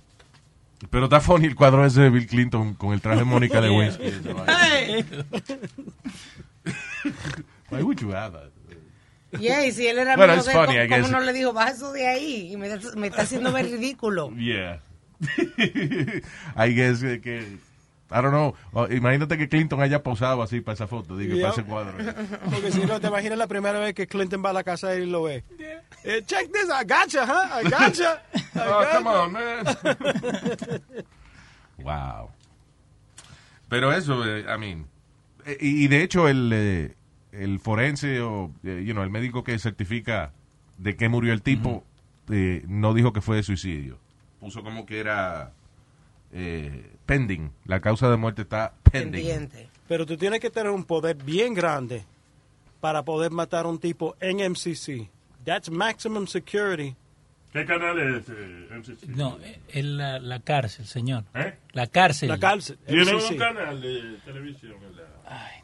Pero 0.88 1.04
está 1.04 1.20
funny 1.20 1.44
el 1.48 1.54
cuadro 1.54 1.84
ese 1.84 2.00
de 2.00 2.08
Bill 2.08 2.26
Clinton 2.26 2.72
con 2.72 2.94
el 2.94 3.02
traje 3.02 3.18
de 3.18 3.24
Mónica 3.26 3.60
Lewinsky. 3.60 4.04
Why 7.70 7.82
would 7.82 8.00
you 8.00 8.12
have 8.12 8.32
that? 8.32 8.50
Yeah, 9.38 9.66
y 9.66 9.72
si 9.72 9.86
él 9.86 9.98
era 9.98 10.16
Bueno, 10.16 10.32
amigo 10.34 10.46
de 10.48 10.52
funny, 10.54 10.76
él, 10.76 10.86
I 10.86 11.00
¿cómo, 11.02 11.08
no 11.08 11.20
le 11.20 11.32
dijo, 11.34 11.52
baja 11.52 11.70
eso 11.72 11.92
de 11.92 12.06
ahí? 12.06 12.52
Y 12.52 12.56
me, 12.56 12.68
me 12.96 13.06
está 13.08 13.22
haciendo 13.22 13.52
ver 13.52 13.66
ridículo. 13.66 14.30
Yeah. 14.38 14.80
I 16.56 16.72
guess 16.74 17.00
que, 17.00 17.58
I 18.10 18.22
don't 18.22 18.30
know. 18.30 18.54
Oh, 18.72 18.86
imagínate 18.86 19.36
que 19.36 19.48
Clinton 19.48 19.82
haya 19.82 20.02
posado 20.02 20.42
así 20.42 20.60
para 20.60 20.74
esa 20.74 20.86
foto, 20.86 21.16
digo, 21.16 21.34
Yeah. 21.34 21.48
para 21.50 21.60
ese 21.60 21.64
cuadro. 21.68 21.92
Porque 22.50 22.72
si 22.72 22.80
no, 22.86 23.00
te 23.00 23.08
imaginas 23.08 23.36
la 23.36 23.46
primera 23.48 23.78
vez 23.80 23.94
que 23.94 24.06
Clinton 24.06 24.42
va 24.44 24.50
a 24.50 24.52
la 24.54 24.64
casa 24.64 24.94
y 24.94 25.04
lo 25.06 25.24
ve. 25.24 25.44
Eh, 26.04 26.22
check 26.24 26.50
this, 26.52 26.68
I 26.70 26.84
gotcha, 26.84 27.26
huh? 27.26 27.60
I 27.60 27.64
gotcha. 27.68 28.22
I 28.34 28.40
Oh, 28.60 28.78
gotcha. 28.80 28.96
come 28.96 29.10
on, 29.10 29.32
man. 29.32 29.64
wow. 31.78 32.30
Pero 33.68 33.92
eso, 33.92 34.24
eh, 34.24 34.44
I 34.48 34.58
mean, 34.58 34.86
eh, 35.44 35.56
y, 35.60 35.84
y 35.84 35.88
de 35.88 36.02
hecho 36.02 36.28
el, 36.28 36.50
eh, 36.52 36.94
el 37.32 37.60
forense 37.60 38.20
o, 38.20 38.52
eh, 38.64 38.82
you 38.84 38.92
know, 38.92 39.04
el 39.04 39.10
médico 39.10 39.44
que 39.44 39.58
certifica 39.58 40.32
de 40.78 40.96
qué 40.96 41.08
murió 41.08 41.32
el 41.32 41.42
tipo, 41.42 41.84
eh, 42.30 42.64
no 42.68 42.94
dijo 42.94 43.12
que 43.12 43.20
fue 43.20 43.36
de 43.36 43.42
suicidio. 43.42 43.98
Puso 44.40 44.62
como 44.62 44.86
que 44.86 45.00
era 45.00 45.52
eh, 46.32 46.92
pending. 47.06 47.50
La 47.64 47.80
causa 47.80 48.10
de 48.10 48.16
muerte 48.16 48.42
está 48.42 48.74
pending. 48.90 49.12
Pendiente. 49.12 49.68
Pero 49.88 50.06
tú 50.06 50.16
tienes 50.16 50.40
que 50.40 50.50
tener 50.50 50.70
un 50.70 50.84
poder 50.84 51.16
bien 51.16 51.54
grande 51.54 52.04
para 52.80 53.02
poder 53.04 53.30
matar 53.32 53.64
a 53.64 53.68
un 53.68 53.78
tipo 53.78 54.16
en 54.20 54.38
MCC. 54.52 55.10
That's 55.44 55.70
maximum 55.70 56.26
security. 56.26 56.94
¿Qué 57.52 57.64
canal 57.64 57.98
es 57.98 58.28
eh, 58.28 58.68
MCC? 58.70 59.08
No, 59.08 59.38
es 59.68 59.84
la, 59.84 60.18
la 60.18 60.40
cárcel, 60.40 60.86
señor. 60.86 61.24
¿Eh? 61.34 61.56
La 61.72 61.86
cárcel. 61.86 62.28
La 62.28 62.38
cárcel. 62.38 62.78
Tiene 62.86 63.14
un 63.14 63.36
canal 63.38 63.80
de 63.80 64.18
televisión. 64.24 64.74
¿verdad? 64.80 65.08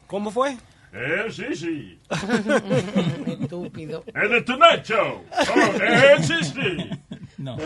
¿Cómo 0.06 0.30
fue? 0.30 0.56
MCC. 0.94 1.98
Estúpido. 3.26 4.04
Es 4.06 4.30
de 4.30 4.42
Tonight 4.42 4.84
Show. 4.84 5.24
Oh, 5.32 6.18
MCC. 6.18 6.98
No. 7.38 7.56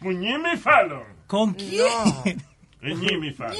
Con 0.00 0.22
Jimmy 0.22 0.56
Fallon. 0.56 1.04
¿Con 1.26 1.52
quién? 1.54 2.42
Es 2.80 2.98
Jimmy 2.98 3.30
Fallon. 3.30 3.56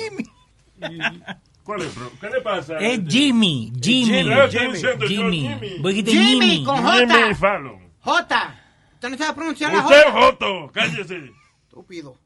¿Cuál 1.63 1.83
es, 1.83 1.95
bro? 1.95 2.11
¿Qué 2.21 2.31
le 2.31 2.41
pasa? 2.41 2.79
Es 2.79 3.01
Jimmy. 3.07 3.73
Jimmy. 3.81 4.25
No, 4.25 4.49
Jimmy. 4.49 4.79
Jimmy. 5.07 5.41
Jimmy, 5.41 6.03
Jimmy. 6.05 6.65
con 6.65 6.77
Jimmy 6.77 7.13
J. 7.13 7.35
Fallon. 7.35 7.93
J. 8.01 8.55
¿Usted 8.95 9.09
no 9.11 9.19
sabe 9.19 9.35
pronunciar 9.35 9.73
la 9.75 9.81
Usted 9.81 9.99
es 9.99 10.05
J? 10.05 10.21
Joto, 10.21 10.73
cállese. 10.73 11.33
Estúpido. 11.65 12.19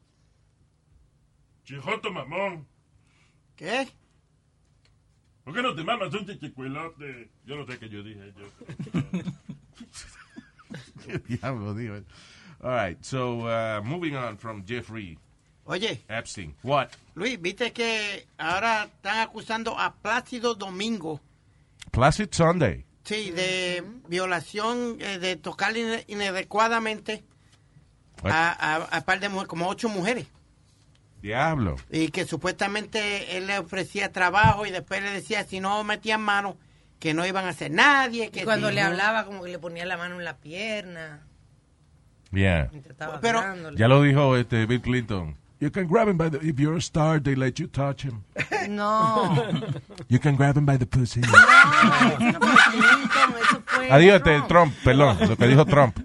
Chijoto 1.65 2.11
mamón. 2.11 2.65
¿Qué? 3.55 3.87
¿Por 5.49 5.55
qué 5.55 5.63
no 5.63 5.73
te 5.73 5.83
mamas 5.83 6.13
un 6.13 6.27
chichicuelote? 6.27 7.27
Yo 7.43 7.55
no 7.55 7.65
sé 7.65 7.79
qué 7.79 7.89
yo 7.89 8.03
dije. 8.03 8.31
Yo. 8.37 8.45
Diablo, 11.27 11.73
digo. 11.73 11.95
All 12.61 12.75
right, 12.75 13.03
so 13.03 13.47
uh, 13.47 13.81
moving 13.83 14.15
on 14.15 14.37
from 14.37 14.63
Jeffrey 14.63 15.17
Oye, 15.65 16.03
Epstein. 16.07 16.53
What? 16.61 16.89
Luis, 17.15 17.41
viste 17.41 17.73
que 17.73 18.27
ahora 18.37 18.83
están 18.83 19.21
acusando 19.21 19.75
a 19.75 19.95
Plácido 19.95 20.53
Domingo, 20.53 21.19
Placid 21.89 22.29
Sunday. 22.31 22.85
sí, 23.03 23.31
de 23.31 23.83
violación, 24.07 24.97
eh, 24.99 25.17
de 25.17 25.35
tocar 25.35 25.73
inadecuadamente 26.05 27.23
a, 28.23 28.51
a, 28.51 28.97
a 28.97 29.01
par 29.01 29.19
de 29.19 29.29
mujeres, 29.29 29.47
como 29.47 29.67
ocho 29.67 29.89
mujeres. 29.89 30.27
Diablo. 31.21 31.75
Y 31.91 32.09
que 32.09 32.25
supuestamente 32.25 33.37
él 33.37 33.47
le 33.47 33.59
ofrecía 33.59 34.11
trabajo 34.11 34.65
y 34.65 34.71
después 34.71 35.01
le 35.01 35.11
decía 35.11 35.43
si 35.43 35.59
no 35.59 35.83
metían 35.83 36.21
mano 36.21 36.57
que 36.99 37.13
no 37.13 37.25
iban 37.25 37.45
a 37.45 37.49
hacer 37.49 37.71
nadie. 37.71 38.29
Que 38.31 38.41
Y 38.41 38.43
cuando 38.43 38.69
si 38.69 38.75
le 38.75 38.81
no- 38.81 38.87
hablaba, 38.87 39.25
como 39.25 39.43
que 39.43 39.49
le 39.51 39.59
ponía 39.59 39.85
la 39.85 39.97
mano 39.97 40.15
en 40.19 40.25
la 40.25 40.37
pierna. 40.37 41.21
Yeah. 42.31 42.69
Pero-. 43.21 43.43
Ya 43.75 43.87
lo 43.87 44.01
dijo 44.03 44.35
este 44.37 44.65
Bill 44.65 44.81
Clinton. 44.81 45.35
You 45.61 45.69
can 45.71 45.87
grab 45.89 46.07
him 46.07 46.17
by 46.17 46.29
the... 46.29 46.37
If 46.37 46.57
you're 46.57 46.77
a 46.77 46.81
star, 46.81 47.19
they 47.21 47.35
let 47.35 47.55
you 47.59 47.67
touch 47.67 48.03
him. 48.03 48.23
No. 48.69 49.35
You 50.07 50.17
can 50.17 50.37
grab 50.37 50.55
him 50.55 50.65
by 50.65 50.77
the 50.77 50.85
pussy. 50.85 51.19
No, 51.19 51.27
eso 51.27 52.31
no 52.31 52.39
fue 52.39 52.71
Clinton, 52.71 53.35
eso 53.41 53.63
fue 53.65 53.91
Adiós, 53.91 54.15
este, 54.17 54.31
Trump. 54.47 54.47
Trump, 54.47 54.73
perdón, 54.85 55.17
lo 55.27 55.35
que 55.35 55.47
dijo 55.47 55.65
Trump. 55.65 55.99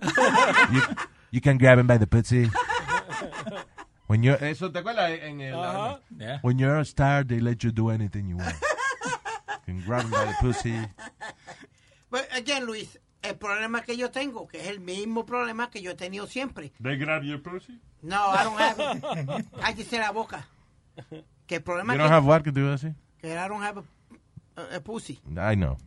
You, 0.73 0.80
you 1.30 1.40
can 1.40 1.56
grab 1.56 1.78
him 1.78 1.87
by 1.87 1.99
the 1.99 2.06
pussy. 2.06 2.50
When 4.06 4.23
you're, 4.23 4.37
eso 4.44 4.70
te 4.70 4.80
acuerdas 4.80 5.11
en 5.23 5.40
el... 5.40 5.54
Ajá. 5.54 6.00
Yeah. 6.18 6.38
When 6.42 6.58
you're 6.58 6.78
a 6.78 6.84
star, 6.84 7.25
they 7.25 7.40
let 7.40 7.64
you 7.64 7.70
do 7.73 7.88
anything 7.90 8.28
you 8.28 8.37
want. 8.37 8.54
You 9.66 9.75
can 9.76 9.82
grab 9.87 10.02
him 10.04 10.11
by 10.11 10.26
the 10.26 10.34
pussy. 10.40 10.76
But 12.11 12.28
again, 12.37 12.66
Luis, 12.66 12.99
el 13.23 13.34
problema 13.37 13.82
que 13.82 13.96
yo 13.96 14.11
tengo, 14.11 14.46
que 14.46 14.61
es 14.61 14.68
el 14.68 14.78
mismo 14.80 15.25
problema 15.25 15.70
que 15.70 15.80
yo 15.80 15.92
he 15.92 15.94
tenido 15.94 16.26
siempre. 16.26 16.70
¿They 16.82 16.96
grab 16.99 17.23
your 17.23 17.38
pussy? 17.38 17.80
No, 18.02 18.16
I 18.28 18.44
don't 18.44 18.58
have 18.61 18.78
it. 18.78 19.46
Cállese 19.58 19.99
la 19.99 20.11
boca. 20.12 20.46
Que 21.46 21.56
el 21.56 21.62
problema 21.62 21.94
You 21.94 21.99
que, 21.99 22.02
don't 22.02 22.12
have 22.12 22.26
what 22.26 22.42
que 22.42 22.52
te 22.52 22.61
iba 22.61 22.68
a 22.68 22.73
decir? 22.73 22.94
que 23.18 23.32
I 23.32 23.49
don't 23.49 23.62
have 23.62 23.78
a, 23.78 24.61
a, 24.61 24.76
a 24.76 24.80
pussy. 24.80 25.18
I 25.34 25.54
know. 25.54 25.78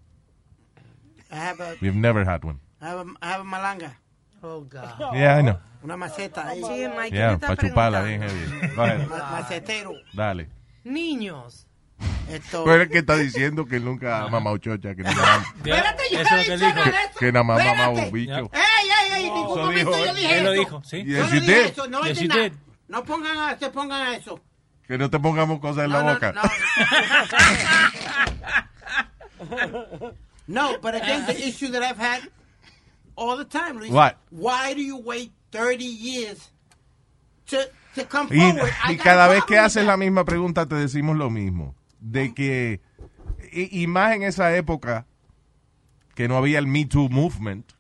I 1.32 1.36
have 1.36 1.60
a, 1.62 1.76
We've 1.80 1.96
never 1.96 2.26
had 2.26 2.44
one. 2.44 2.60
I 2.82 2.88
have 2.90 3.00
a, 3.08 3.14
I 3.22 3.28
have 3.32 3.42
a 3.42 3.44
malanga. 3.44 3.96
Oh, 4.42 4.62
God. 4.62 5.14
Yeah, 5.14 5.40
I 5.40 5.42
know. 5.44 5.58
Una 5.84 5.96
maceta 5.98 6.48
ahí. 6.48 6.62
Sí, 6.64 6.70
Mike, 6.70 6.88
¿qué 6.88 7.10
me 7.12 7.18
Yeah, 7.18 7.38
para 7.38 7.56
chuparla 7.56 8.02
bien 8.04 8.22
heavy. 8.22 8.76
Ma- 8.76 9.32
macetero. 9.32 9.92
Dale. 10.14 10.50
Niños. 10.84 11.66
Esto. 12.30 12.64
Pero 12.66 12.84
es 12.84 12.90
que 12.90 12.98
está 13.00 13.16
diciendo 13.16 13.66
que 13.66 13.80
nunca 13.80 14.22
ha 14.24 14.28
mamado 14.28 14.58
chocha, 14.58 14.94
que 14.96 15.04
nunca 15.04 15.36
ha- 15.36 15.38
Espérate, 15.58 16.04
yo 16.12 16.20
Eso 16.20 16.22
es 16.22 16.32
lo 16.32 16.38
que 16.38 16.52
diciendo 16.52 16.84
dijo. 16.84 16.90
eso. 16.98 17.20
que 17.20 17.32
nada 17.32 17.44
más 17.44 17.60
Espérate. 17.60 17.82
mamaba 17.86 18.06
un 18.06 18.12
bicho. 18.12 18.52
¡Ey, 18.54 18.90
ey, 18.90 19.14
ey! 19.16 19.24
Ningún 19.32 19.46
Eso 19.46 19.56
momento 19.56 19.76
dijo 19.92 19.92
yo 20.06 20.10
él. 20.12 20.16
dije 20.16 20.38
Él 20.38 20.44
lo 20.44 20.52
eso. 20.54 20.60
dijo, 20.62 20.84
sí. 20.84 20.98
Yo 21.06 21.06
Yes, 21.06 21.20
no 21.20 21.28
you 21.36 21.40
dije 21.42 21.54
did. 21.54 21.66
eso, 21.72 21.88
no 21.88 22.02
Yes, 22.02 22.12
es 22.12 22.20
you 22.20 22.28
nada. 22.28 22.42
did. 22.44 22.54
No 22.90 23.04
pongan 23.06 23.38
a, 23.38 23.58
se 23.58 23.70
pongan 23.70 24.02
a 24.08 24.16
eso. 24.16 24.42
Que 24.88 24.98
no 24.98 25.10
te 25.10 25.20
pongamos 25.20 25.60
cosas 25.60 25.86
en 25.86 25.92
la 25.92 26.00
No, 26.00 26.06
no, 26.08 26.14
boca. 26.14 26.32
no. 26.34 26.42
No, 30.48 30.78
but 30.82 30.96
again, 30.96 31.26
the 31.26 31.38
issue 31.48 31.70
that 31.70 31.84
I've 31.84 31.98
had 31.98 32.22
all 33.18 33.38
the 33.38 33.46
time, 33.46 33.78
Luis. 33.80 33.92
What? 33.92 34.16
Why 34.32 34.74
do 34.74 34.82
you 34.82 34.98
wait 34.98 35.32
30 35.52 35.84
years 35.84 36.52
to, 37.48 37.58
to 37.96 38.06
come 38.08 38.30
Y, 38.32 38.40
forward? 38.40 38.72
Y 38.90 38.98
cada 38.98 39.28
vez 39.28 39.44
que 39.46 39.58
haces 39.58 39.84
that. 39.84 39.88
la 39.88 39.98
misma 39.98 40.24
pregunta 40.26 40.66
te 40.68 40.76
decimos 40.76 41.18
lo 41.18 41.30
mismo. 41.30 41.76
De 42.00 42.34
que, 42.34 42.80
y, 43.52 43.82
y 43.84 43.88
más 43.88 44.16
en 44.16 44.24
esa 44.24 44.56
época, 44.56 45.06
que 46.16 46.28
no 46.28 46.38
había 46.38 46.60
el 46.60 46.68
Me 46.68 46.86
Too 46.86 47.10
Movement, 47.10 47.74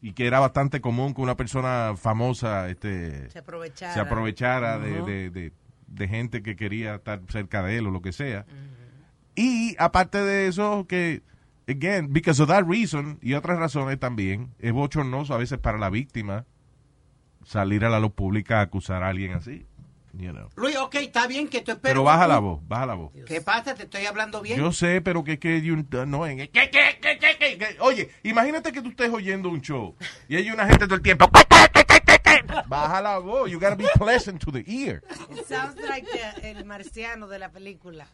y 0.00 0.14
que 0.14 0.26
era 0.26 0.40
bastante 0.40 0.80
común 0.80 1.14
que 1.14 1.20
una 1.20 1.36
persona 1.36 1.92
famosa 1.96 2.68
este, 2.68 3.30
Se 3.30 3.38
aprovechara. 3.38 3.94
se 3.94 4.00
aprovechara 4.00 4.78
de, 4.78 5.02
de- 5.02 5.30
de- 5.30 5.52
de 5.86 6.08
gente 6.08 6.42
que 6.42 6.56
quería 6.56 6.94
estar 6.96 7.20
cerca 7.28 7.62
de 7.62 7.76
él 7.76 7.86
o 7.86 7.90
lo 7.90 8.00
que 8.02 8.12
sea. 8.12 8.46
Y 9.34 9.76
aparte 9.78 10.18
de 10.18 10.46
eso, 10.48 10.86
que, 10.88 11.22
again, 11.68 12.12
because 12.12 12.40
of 12.42 12.48
that 12.48 12.64
reason 12.66 13.18
y 13.22 13.34
otras 13.34 13.58
razones 13.58 13.98
también, 13.98 14.54
es 14.58 14.72
bochornoso 14.72 15.34
a 15.34 15.38
veces 15.38 15.58
para 15.58 15.78
la 15.78 15.90
víctima 15.90 16.44
salir 17.44 17.84
a 17.84 17.90
la 17.90 18.00
luz 18.00 18.12
pública 18.12 18.58
a 18.58 18.62
acusar 18.62 19.02
a 19.02 19.08
alguien 19.08 19.32
así. 19.32 19.66
You 20.14 20.30
know. 20.32 20.50
Luis, 20.56 20.76
ok, 20.76 20.94
está 20.96 21.26
bien 21.26 21.48
que 21.48 21.62
tú 21.62 21.70
esperes. 21.70 21.94
Pero 21.94 22.04
baja 22.04 22.26
la 22.28 22.38
voz, 22.38 22.60
baja 22.68 22.84
la 22.84 22.94
voz. 22.94 23.12
¿Qué 23.26 23.40
pasa? 23.40 23.74
Te 23.74 23.84
estoy 23.84 24.04
hablando 24.04 24.42
bien. 24.42 24.58
Yo 24.58 24.70
sé, 24.70 25.00
pero 25.00 25.24
que 25.24 25.38
que 25.38 25.62
no 26.06 26.26
en- 26.26 26.36
que- 26.36 26.50
que- 26.50 26.70
que- 27.00 27.18
que- 27.58 27.76
Oye, 27.80 28.10
imagínate 28.22 28.72
que 28.72 28.82
tú 28.82 28.90
estés 28.90 29.10
oyendo 29.10 29.48
un 29.48 29.62
show 29.62 29.96
y 30.28 30.36
hay 30.36 30.50
una 30.50 30.66
gente 30.66 30.84
todo 30.84 30.96
el 30.96 31.02
tiempo. 31.02 31.30
Baja 32.68 33.00
la 33.00 33.18
voz. 33.18 33.50
You 33.50 33.58
gotta 33.60 33.76
be 33.76 33.86
pleasant 33.94 34.40
to 34.44 34.50
the 34.50 34.64
ear. 34.66 35.02
It 35.30 35.46
sounds 35.46 35.76
like 35.88 36.06
the- 36.10 36.50
el 36.50 36.64
marciano 36.64 37.28
de 37.28 37.38
la 37.38 37.48
película. 37.50 38.06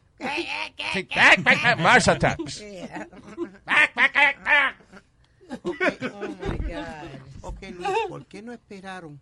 Mars 1.79 2.09
attacks. 2.09 2.61
Yeah. 2.61 3.07
Oh, 5.65 5.75
my 6.41 6.57
God. 6.59 7.09
Ok, 7.43 7.63
Luis, 7.79 7.99
¿por 8.09 8.27
qué 8.27 8.43
no 8.43 8.53
esperaron 8.53 9.19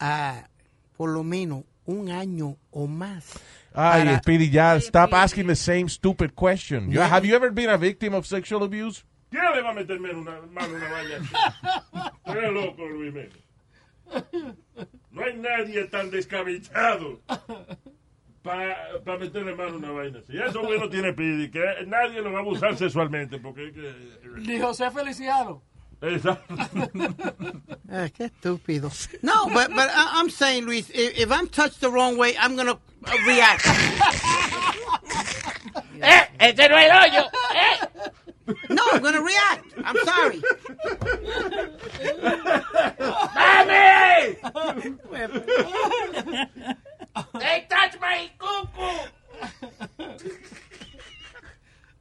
a 0.00 0.48
por 0.96 1.10
lo 1.10 1.22
menos 1.22 1.64
un 1.86 2.10
año 2.10 2.56
o 2.72 2.86
más? 2.86 3.38
Ay, 3.74 4.04
Para- 4.04 4.18
Speedy, 4.18 4.50
ya, 4.50 4.74
stop 4.76 5.10
Speedy. 5.10 5.22
asking 5.22 5.46
the 5.46 5.56
same 5.56 5.88
stupid 5.88 6.32
question. 6.34 6.90
You- 6.90 6.98
Yeah. 7.00 7.08
have 7.08 7.24
you 7.26 7.34
ever 7.36 7.50
been 7.52 7.70
a 7.70 7.76
victim 7.76 8.14
of 8.14 8.26
sexual 8.26 8.62
abuse? 8.64 9.04
¿Quién 9.30 9.44
le 9.54 9.62
va 9.62 9.70
a 9.70 9.74
meter 9.74 9.98
mano 10.00 10.18
una, 10.20 10.40
mano 10.50 10.74
una 10.74 10.88
valla? 10.90 12.12
Tú 12.24 12.32
eres 12.32 12.52
loco, 12.52 12.84
Luis 12.86 13.14
Mena. 13.14 13.28
No 15.10 15.22
hay 15.24 15.36
nadie 15.36 15.84
tan 15.84 16.10
descabellado 16.10 17.20
para 18.42 19.18
meterle 19.18 19.54
mano 19.54 19.74
a 19.74 19.76
una 19.76 19.90
vaina 19.90 20.18
así. 20.20 20.36
Eso 20.38 20.62
bueno 20.62 20.88
tiene 20.88 21.12
Pidi, 21.12 21.50
que 21.50 21.62
nadie 21.86 22.20
lo 22.22 22.32
va 22.32 22.38
a 22.38 22.42
abusar 22.42 22.76
sexualmente, 22.76 23.38
porque 23.38 23.68
es 23.68 23.72
que... 23.74 23.94
Ni 24.40 24.58
José 24.58 24.90
Feliciano. 24.90 25.62
Exacto. 26.00 26.54
Eh, 27.94 28.10
qué 28.16 28.24
estúpido. 28.24 28.90
No, 29.20 29.48
but, 29.48 29.68
but 29.68 29.90
I- 29.90 30.12
I'm 30.18 30.30
saying, 30.30 30.64
Luis, 30.64 30.88
if, 30.94 31.18
if 31.18 31.30
I'm 31.30 31.46
touched 31.46 31.82
the 31.82 31.90
wrong 31.90 32.16
way, 32.16 32.34
I'm 32.40 32.56
going 32.56 32.68
to 32.68 32.78
react. 33.26 33.66
¡Eh! 36.00 36.22
¡Ese 36.38 36.68
no 36.70 36.78
es 36.78 36.90
el 36.90 36.96
hoyo! 36.96 37.22
¡Eh! 37.54 37.76
No, 38.68 38.82
I'm 38.92 39.00
going 39.00 39.14
to 39.14 39.22
react. 39.22 39.72
I'm 39.84 39.96
sorry. 40.04 40.42
¡Mami! 43.34 44.36
¡They 47.38 47.66
touch 47.68 48.00
my 48.00 48.30
cuckoo! 48.38 49.10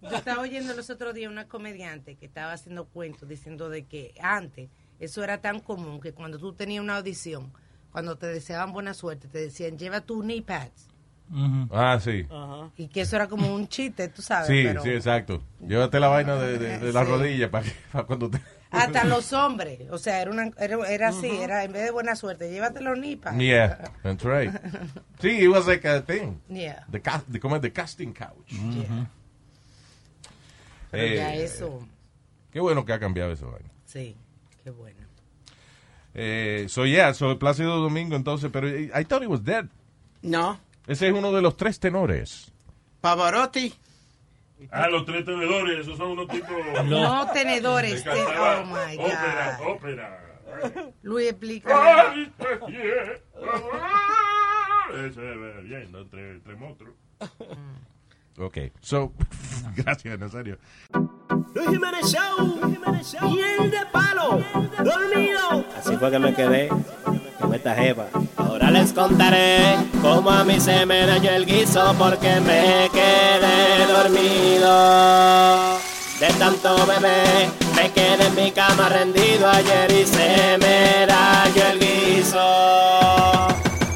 Yo 0.01 0.17
estaba 0.17 0.41
oyendo 0.41 0.73
los 0.73 0.89
otros 0.89 1.13
días 1.13 1.31
una 1.31 1.47
comediante 1.47 2.15
que 2.15 2.25
estaba 2.25 2.53
haciendo 2.53 2.85
cuentos 2.85 3.29
diciendo 3.29 3.69
de 3.69 3.85
que 3.85 4.15
antes 4.19 4.69
eso 4.99 5.23
era 5.23 5.41
tan 5.41 5.59
común 5.59 6.01
que 6.01 6.13
cuando 6.13 6.39
tú 6.39 6.53
tenías 6.53 6.83
una 6.83 6.97
audición, 6.97 7.53
cuando 7.91 8.17
te 8.17 8.27
deseaban 8.27 8.73
buena 8.73 8.93
suerte, 8.93 9.27
te 9.27 9.39
decían 9.39 9.77
lleva 9.77 10.01
tus 10.01 10.23
knee 10.23 10.41
pads. 10.41 10.90
Ah, 11.71 11.97
sí. 12.03 12.27
Y 12.77 12.87
que 12.87 13.01
eso 13.01 13.15
era 13.15 13.27
como 13.27 13.53
un 13.55 13.67
chiste, 13.67 14.07
tú 14.09 14.21
sabes. 14.21 14.47
Sí, 14.47 14.63
pero 14.65 14.83
sí, 14.83 14.89
exacto. 14.89 15.41
Llévate 15.65 15.99
la 15.99 16.07
vaina 16.09 16.35
de, 16.35 16.57
de, 16.57 16.79
de 16.79 16.91
la 16.93 17.05
Sí. 17.05 17.09
rodilla 17.11 17.49
para, 17.51 17.65
cuando 18.07 18.29
te... 18.29 18.41
Hasta 18.71 19.03
los 19.03 19.33
hombres, 19.33 19.81
o 19.91 19.97
sea, 19.97 20.21
era, 20.21 20.31
una, 20.31 20.49
era, 20.57 20.89
era 20.89 21.09
así, 21.09 21.27
era 21.29 21.63
en 21.65 21.73
vez 21.73 21.83
de 21.83 21.91
buena 21.91 22.15
suerte, 22.15 22.49
llévate 22.49 22.79
los 22.81 22.97
knee 22.97 23.17
pads. 23.17 23.37
Yeah, 23.37 23.91
that's 24.01 24.23
right. 24.23 24.53
Sí, 25.19 25.29
it 25.41 25.49
was 25.49 25.67
like 25.67 25.85
a 25.87 26.01
thing. 26.05 26.37
Yeah. 26.47 26.85
The 26.89 27.01
cast, 27.01 27.27
the, 27.29 27.39
¿Cómo 27.41 27.57
es? 27.57 27.61
The 27.61 27.73
casting 27.73 28.13
couch. 28.13 28.47
Yeah. 28.49 29.09
Pero 30.89 31.03
Eh, 31.03 31.15
ya 31.17 31.35
eso, 31.35 31.85
Qué 32.51 32.59
bueno 32.59 32.85
que 32.85 32.93
ha 32.93 32.99
cambiado 32.99 33.31
eso. 33.31 33.51
vaina. 33.51 33.69
sí, 33.85 34.15
qué 34.63 34.69
bueno. 34.69 34.99
Eh, 36.13 36.65
so 36.69 36.85
yeah, 36.85 37.13
so 37.13 37.37
Plácido 37.39 37.77
Domingo 37.79 38.15
entonces, 38.15 38.49
pero 38.51 38.67
eh, 38.67 38.89
I 38.93 39.05
thought 39.05 39.23
he 39.23 39.27
was 39.27 39.43
dead. 39.43 39.65
No. 40.21 40.59
Ese 40.87 41.07
es 41.07 41.13
uno 41.13 41.31
de 41.31 41.41
los 41.41 41.55
tres 41.57 41.79
tenores. 41.79 42.51
Pavarotti. 43.01 43.73
Ah, 44.71 44.87
los 44.89 45.05
tres 45.05 45.25
tenedores, 45.25 45.79
esos 45.79 45.97
son 45.97 46.11
unos 46.11 46.27
tipos... 46.27 46.51
No 46.85 47.27
tenedores, 47.33 48.03
Que 48.03 48.09
te- 48.11 48.21
oh 48.21 48.65
my 48.65 48.95
God. 48.95 49.05
Ópera, 49.05 49.59
ópera. 49.67 50.91
Luis, 51.01 51.29
explica. 51.29 52.13
Bien, 55.63 55.91
¿no? 55.91 56.05
Tres, 56.07 56.41
tres 56.43 56.57
monstruos. 56.59 56.95
Ok, 58.37 58.57
so, 58.81 59.13
gracias, 59.75 60.19
Nazario. 60.19 60.57
Luis 61.53 61.69
Jiménez 61.69 62.11
Show. 62.11 62.59
Miel 63.29 63.71
de 63.71 63.85
palo. 63.91 64.39
Dormido. 64.83 65.65
Así 65.77 65.97
fue 65.97 66.11
que 66.11 66.19
me 66.19 66.33
quedé 66.33 66.69
con 67.39 67.53
esta 67.53 67.75
jeva. 67.75 68.05
Ahora 68.37 68.71
les 68.71 68.93
contaré 68.93 69.75
cómo 70.01 70.29
a 70.29 70.43
mí 70.43 70.59
se 70.59 70.85
me 70.85 71.05
dañó 71.05 71.31
el 71.31 71.45
guiso 71.45 71.93
porque 71.97 72.39
me 72.39 72.89
quedé 72.93 73.85
dormido. 73.91 75.77
De 76.19 76.27
tanto 76.37 76.75
bebé 76.85 77.49
me 77.75 77.91
quedé 77.91 78.27
en 78.27 78.35
mi 78.35 78.51
cama 78.51 78.89
rendido 78.89 79.49
ayer 79.49 79.91
y 79.91 80.05
se 80.05 80.57
me 80.59 81.05
dañó 81.05 81.67
el 81.71 81.79
guiso. 81.79 82.37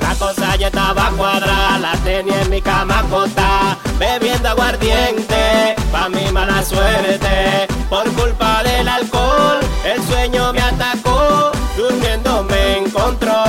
La 0.01 0.15
cosa 0.17 0.55
ya 0.55 0.67
estaba 0.67 1.11
cuadrada, 1.11 1.77
la 1.79 1.93
tenía 2.03 2.41
en 2.41 2.49
mi 2.49 2.61
cama 2.61 2.99
acostada, 2.99 3.77
bebiendo 3.97 4.49
aguardiente, 4.49 5.75
pa' 5.91 6.09
mi 6.09 6.31
mala 6.31 6.63
suerte, 6.63 7.67
por 7.89 8.09
culpa 8.13 8.63
del 8.63 8.87
alcohol, 8.87 9.59
el 9.83 10.03
sueño 10.03 10.53
me 10.53 10.61
atacó, 10.61 11.51
durmiendo 11.77 12.43
me 12.43 12.77
encontró. 12.79 13.43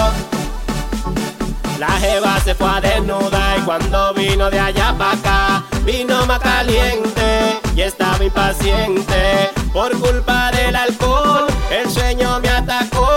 La 1.78 1.90
jeva 2.00 2.40
se 2.40 2.54
fue 2.54 2.68
a 2.68 2.80
desnuda 2.80 3.56
y 3.58 3.60
cuando 3.62 4.14
vino 4.14 4.50
de 4.50 4.58
allá 4.58 4.94
para 4.96 5.12
acá, 5.12 5.64
vino 5.84 6.24
más 6.26 6.40
caliente 6.40 7.60
y 7.74 7.82
estaba 7.82 8.24
impaciente. 8.24 9.50
Por 9.72 9.92
culpa 9.98 10.50
del 10.52 10.74
alcohol, 10.74 11.46
el 11.70 11.90
sueño 11.90 12.40
me 12.40 12.48
atacó, 12.48 13.08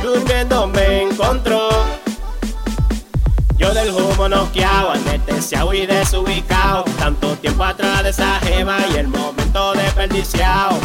durmiendo 0.00 0.68
me 0.68 1.02
encontró. 1.02 1.68
Yo 3.56 3.74
del 3.74 3.90
humo 3.90 4.28
noqueado, 4.28 4.93
y 5.72 5.86
desubicado. 5.86 6.84
Tanto 6.98 7.36
tiempo 7.36 7.64
atrás 7.64 8.02
de 8.02 8.10
esa 8.10 8.38
jeva 8.40 8.78
y 8.92 8.96
el 8.96 9.08
momento 9.08 9.72
desperdiciado. 9.72 10.78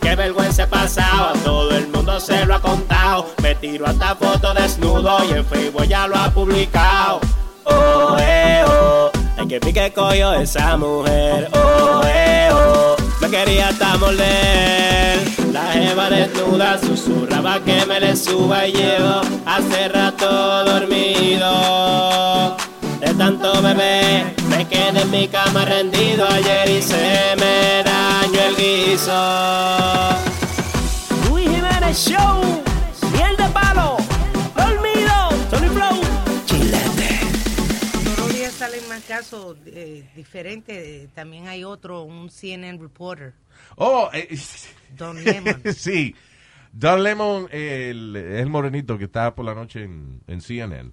Qué 0.00 0.14
vergüenza 0.14 0.64
he 0.64 0.66
pasado, 0.66 1.30
a 1.30 1.32
todo 1.44 1.70
el 1.76 1.88
mundo 1.88 2.20
se 2.20 2.44
lo 2.44 2.54
ha 2.54 2.60
contado. 2.60 3.26
Me 3.42 3.54
tiro 3.54 3.86
hasta 3.86 4.14
foto 4.14 4.54
desnudo 4.54 5.24
y 5.24 5.32
en 5.32 5.44
Facebook 5.44 5.86
ya 5.86 6.06
lo 6.06 6.16
ha 6.16 6.30
publicado. 6.30 7.20
Oh, 7.64 8.16
eh, 8.20 8.64
oh, 8.68 9.10
ay 9.36 9.48
que 9.48 9.60
pique 9.60 9.92
coño 9.92 10.34
esa 10.34 10.76
mujer. 10.76 11.48
Oh, 11.52 12.02
eh, 12.06 12.48
oh, 12.52 12.96
me 13.20 13.28
quería 13.30 13.68
hasta 13.68 13.96
morder. 13.96 15.20
La 15.52 15.72
jeva 15.72 16.10
desnuda 16.10 16.78
susurraba 16.78 17.58
que 17.60 17.84
me 17.86 17.98
le 17.98 18.14
suba 18.14 18.66
y 18.66 18.72
llevo 18.72 19.22
hace 19.46 19.88
rato 19.88 20.64
dormido. 20.64 22.56
Tanto 23.18 23.62
bebé 23.62 24.34
me 24.50 24.68
quedé 24.68 25.00
en 25.00 25.10
mi 25.10 25.26
cama 25.28 25.64
rendido 25.64 26.26
ayer 26.28 26.68
y 26.68 26.82
se 26.82 27.34
me 27.38 27.82
dañó 27.82 28.40
el 28.48 28.56
guiso. 28.56 29.12
Luis 31.30 31.48
Jiménez 31.48 31.96
Show, 31.96 32.62
miel 33.12 33.36
de 33.36 33.48
palo, 33.54 33.96
dormido, 34.54 35.14
Tony 35.50 35.68
Flow, 35.68 36.00
chilete. 36.44 37.20
Todos 38.04 38.18
los 38.18 38.34
días 38.34 38.52
salen 38.52 38.86
más 38.88 39.02
casos 39.04 39.56
eh, 39.66 40.08
diferentes. 40.14 41.08
También 41.14 41.48
hay 41.48 41.64
otro, 41.64 42.02
un 42.02 42.28
CNN 42.30 42.78
reporter, 42.78 43.32
Oh, 43.76 44.10
eh, 44.12 44.28
Don 44.96 45.22
Lemon. 45.24 45.62
sí. 45.74 46.14
Don 46.72 47.02
Lemon, 47.02 47.48
el, 47.50 48.14
el 48.14 48.46
morenito 48.50 48.98
que 48.98 49.04
está 49.04 49.34
por 49.34 49.46
la 49.46 49.54
noche 49.54 49.84
en, 49.84 50.20
en 50.26 50.42
CNN. 50.42 50.90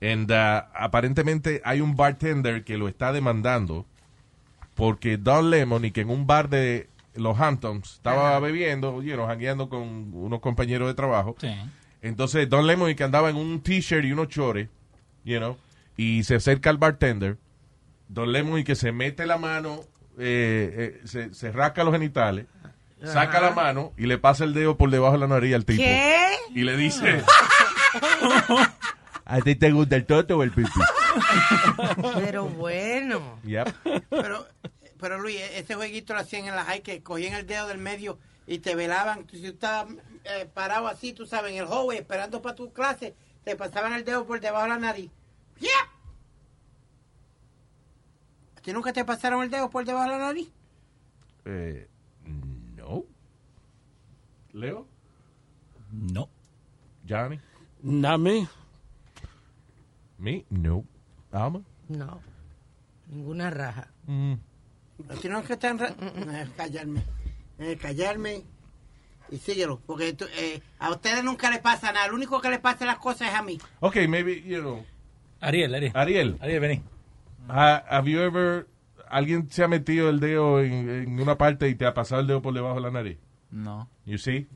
And, 0.00 0.30
uh, 0.30 0.64
aparentemente 0.74 1.60
hay 1.64 1.80
un 1.80 1.94
bartender 1.94 2.64
que 2.64 2.78
lo 2.78 2.88
está 2.88 3.12
demandando 3.12 3.84
porque 4.74 5.18
Don 5.18 5.50
Lemon 5.50 5.84
y 5.84 5.90
que 5.90 6.00
en 6.00 6.10
un 6.10 6.26
bar 6.26 6.48
de 6.48 6.88
los 7.14 7.38
Hamptons 7.38 7.94
estaba 7.94 8.38
bebiendo, 8.40 9.02
you 9.02 9.14
know, 9.14 9.26
jangueando 9.26 9.68
con 9.68 10.10
unos 10.14 10.40
compañeros 10.40 10.88
de 10.88 10.94
trabajo. 10.94 11.36
Entonces 12.00 12.48
Don 12.48 12.66
Lemon 12.66 12.90
y 12.90 12.94
que 12.94 13.04
andaba 13.04 13.28
en 13.28 13.36
un 13.36 13.60
t-shirt 13.60 14.04
y 14.06 14.12
unos 14.12 14.28
chores, 14.28 14.68
you 15.24 15.36
know, 15.38 15.58
y 15.96 16.22
se 16.22 16.36
acerca 16.36 16.70
al 16.70 16.78
bartender. 16.78 17.36
Don 18.08 18.32
Lemon 18.32 18.60
y 18.60 18.64
que 18.64 18.74
se 18.74 18.90
mete 18.90 19.26
la 19.26 19.36
mano, 19.36 19.80
eh, 20.18 20.98
eh, 21.02 21.06
se, 21.06 21.34
se 21.34 21.52
rasca 21.52 21.84
los 21.84 21.92
genitales, 21.92 22.46
saca 23.04 23.38
Ajá. 23.38 23.40
la 23.40 23.50
mano 23.50 23.92
y 23.98 24.06
le 24.06 24.16
pasa 24.18 24.44
el 24.44 24.54
dedo 24.54 24.78
por 24.78 24.90
debajo 24.90 25.12
de 25.12 25.18
la 25.18 25.26
nariz 25.26 25.54
al 25.54 25.64
tipo. 25.66 25.82
¿Qué? 25.82 26.30
Y 26.54 26.62
le 26.62 26.76
dice, 26.76 27.22
¿a 29.30 29.40
ti 29.40 29.54
te 29.54 29.70
gusta 29.70 29.96
el 29.96 30.06
toto 30.06 30.38
o 30.38 30.42
el 30.42 30.50
pipi? 30.50 30.70
Pero 32.14 32.46
bueno. 32.46 33.38
Yep. 33.44 33.68
Pero, 34.10 34.46
pero 34.98 35.18
Luis, 35.20 35.40
ese 35.54 35.74
jueguito 35.74 36.14
lo 36.14 36.20
hacían 36.20 36.46
en 36.46 36.56
la 36.56 36.64
high 36.64 36.82
que 36.82 37.02
cogían 37.02 37.34
el 37.34 37.46
dedo 37.46 37.68
del 37.68 37.78
medio 37.78 38.18
y 38.46 38.58
te 38.58 38.74
velaban. 38.74 39.26
Si 39.30 39.40
tú 39.40 39.48
estabas 39.48 39.94
eh, 40.24 40.48
parado 40.52 40.88
así, 40.88 41.12
tú 41.12 41.26
sabes, 41.26 41.52
en 41.52 41.58
el 41.58 41.66
hallway 41.66 41.98
esperando 41.98 42.42
para 42.42 42.56
tu 42.56 42.72
clase, 42.72 43.14
te 43.44 43.54
pasaban 43.56 43.92
el 43.92 44.04
dedo 44.04 44.26
por 44.26 44.40
debajo 44.40 44.64
de 44.64 44.68
la 44.70 44.78
nariz. 44.78 45.10
¡Ya! 45.60 45.68
¿A 48.56 48.60
ti 48.60 48.72
nunca 48.72 48.92
te 48.92 49.04
pasaron 49.04 49.42
el 49.42 49.50
dedo 49.50 49.70
por 49.70 49.84
debajo 49.84 50.04
de 50.04 50.10
la 50.10 50.18
nariz? 50.18 50.50
Eh, 51.44 51.88
no. 52.76 53.04
¿Leo? 54.52 54.86
No. 55.92 56.28
¿Johnny? 57.08 57.40
Not 57.82 58.20
me. 60.20 60.44
No. 60.50 60.84
¿Alma? 61.32 61.62
No. 61.88 62.20
Ninguna 63.08 63.50
raja. 63.50 63.88
Mm. 64.06 64.34
¿A 65.08 65.14
ti 65.14 65.28
nunca 65.28 65.56
te 65.58 65.66
han... 65.66 65.78
ra- 65.78 65.94
Eh, 65.98 66.46
callarme. 66.56 67.02
Eh, 67.58 67.76
callarme. 67.80 68.42
Y 69.30 69.36
síguelo, 69.38 69.80
porque 69.86 70.12
tú, 70.12 70.24
eh, 70.36 70.60
a 70.78 70.90
ustedes 70.90 71.22
nunca 71.22 71.50
les 71.50 71.60
pasa 71.60 71.92
nada. 71.92 72.08
Lo 72.08 72.14
único 72.14 72.40
que 72.40 72.50
les 72.50 72.58
pasa 72.58 72.84
las 72.84 72.98
cosas 72.98 73.28
es 73.28 73.34
a 73.34 73.42
mí. 73.42 73.58
Ok, 73.80 73.96
maybe, 74.08 74.42
you 74.42 74.60
know. 74.60 74.84
Ariel, 75.40 75.74
Ariel. 75.74 75.92
Ariel. 75.94 76.36
Ariel, 76.40 76.60
vení. 76.60 76.82
Ha- 77.48 77.84
have 77.88 78.10
you 78.10 78.20
ever... 78.20 78.66
¿Alguien 79.08 79.50
se 79.50 79.64
ha 79.64 79.68
metido 79.68 80.08
el 80.08 80.20
dedo 80.20 80.60
en, 80.62 80.88
en 80.88 81.20
una 81.20 81.36
parte 81.36 81.68
y 81.68 81.74
te 81.74 81.84
ha 81.86 81.94
pasado 81.94 82.20
el 82.20 82.26
dedo 82.28 82.42
por 82.42 82.54
debajo 82.54 82.76
de 82.76 82.80
la 82.82 82.90
nariz? 82.92 83.18
No. 83.52 83.88
You 84.04 84.18
see? 84.18 84.46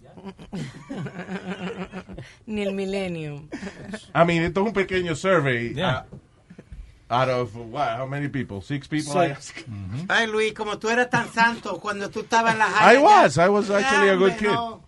Ni 2.47 2.63
el 2.63 2.73
Millennium. 2.73 3.49
I 4.15 4.25
mean, 4.25 4.43
esto 4.43 4.61
es 4.63 4.67
un 4.69 4.73
pequeño 4.73 5.17
survey. 5.17 5.75
Yeah. 5.75 6.05
Uh, 6.11 6.17
Out 7.11 7.29
of 7.29 7.57
what? 7.57 7.97
How 7.99 8.07
many 8.07 8.29
people? 8.29 8.63
Six 8.63 8.89
people. 8.89 9.13
I 9.19 9.27
ask? 9.31 9.65
Ay, 10.09 10.27
Luis, 10.27 10.53
como 10.55 10.79
tú 10.79 10.89
eras 10.89 11.11
tan 11.11 11.29
santo 11.33 11.79
cuando 11.79 12.09
tú 12.09 12.21
estabas 12.21 12.53
en 12.53 12.59
la 12.59 12.67
high. 12.67 12.95
I 12.97 12.99
was. 12.99 13.39
I 13.39 13.49
was 13.49 13.71
actually 13.71 14.09
a 14.09 14.17
good 14.17 14.37
kid. 14.39 14.49
no. 14.49 14.83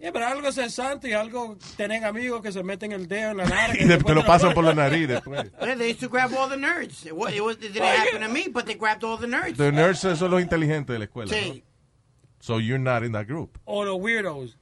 Yeah, 0.00 0.10
pero 0.10 0.26
algo 0.26 0.50
cesante 0.50 1.10
y 1.10 1.12
algo 1.12 1.56
tener 1.76 2.04
amigos 2.04 2.42
que 2.42 2.50
se 2.50 2.64
meten 2.64 2.90
el 2.90 3.06
dedo 3.06 3.30
en 3.30 3.36
la 3.36 3.44
nariz. 3.44 3.80
Y 3.84 3.84
de- 3.86 3.98
te 3.98 4.14
lo 4.14 4.24
pasan 4.24 4.52
por 4.52 4.64
la 4.64 4.74
nariz 4.74 5.06
después. 5.06 5.52
Yeah, 5.62 5.76
they 5.76 5.90
used 5.90 6.00
to 6.00 6.08
grab 6.08 6.32
all 6.36 6.48
the 6.48 6.56
nerds. 6.56 7.06
It, 7.06 7.12
it, 7.12 7.40
was, 7.40 7.56
it 7.58 7.72
didn't 7.72 7.84
happen 7.84 8.20
to 8.22 8.28
me, 8.28 8.48
but 8.48 8.66
they 8.66 8.74
grabbed 8.74 9.04
all 9.04 9.16
the 9.16 9.28
nerds. 9.28 9.56
The 9.56 9.70
nerds 9.70 9.98
son 10.16 10.30
los 10.32 10.42
inteligentes 10.42 10.88
de 10.88 10.98
la 10.98 11.04
escuela. 11.04 11.30
Sí. 11.32 11.62
¿no? 11.64 11.71
So 12.42 12.58
you're 12.58 12.76
not 12.82 13.04
in 13.04 13.12
that 13.12 13.28
group. 13.28 13.56
O 13.66 13.82
los 13.84 14.00
weirdos. 14.00 14.56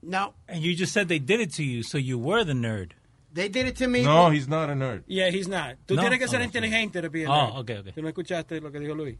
No, 0.00 0.32
And 0.48 0.62
you 0.62 0.74
just 0.74 0.92
said 0.92 1.08
they 1.08 1.18
did 1.20 1.40
it 1.40 1.52
to 1.56 1.62
you, 1.62 1.82
so 1.82 1.98
you 1.98 2.18
were 2.18 2.42
the 2.42 2.54
nerd. 2.54 2.92
they 3.34 3.48
did 3.48 3.66
it 3.66 3.76
to 3.76 3.86
me. 3.86 4.02
No, 4.02 4.30
he's 4.30 4.48
not 4.48 4.68
a 4.70 4.72
nerd. 4.74 5.04
Yeah, 5.06 5.30
he's 5.30 5.46
not. 5.46 5.76
Tú 5.86 5.94
No. 5.94 6.02
tienes 6.02 6.18
que 6.18 6.26
ser 6.26 6.40
Oh, 6.40 6.44
inteligente 6.44 7.00
de 7.02 7.08
bien. 7.08 7.28
Oh, 7.28 7.60
okay, 7.60 7.78
okay. 7.78 7.92
Tú 7.92 8.00
no 8.02 8.08
escuchaste 8.08 8.60
lo 8.62 8.72
que 8.72 8.80
dijo 8.80 8.94
Luis. 8.96 9.16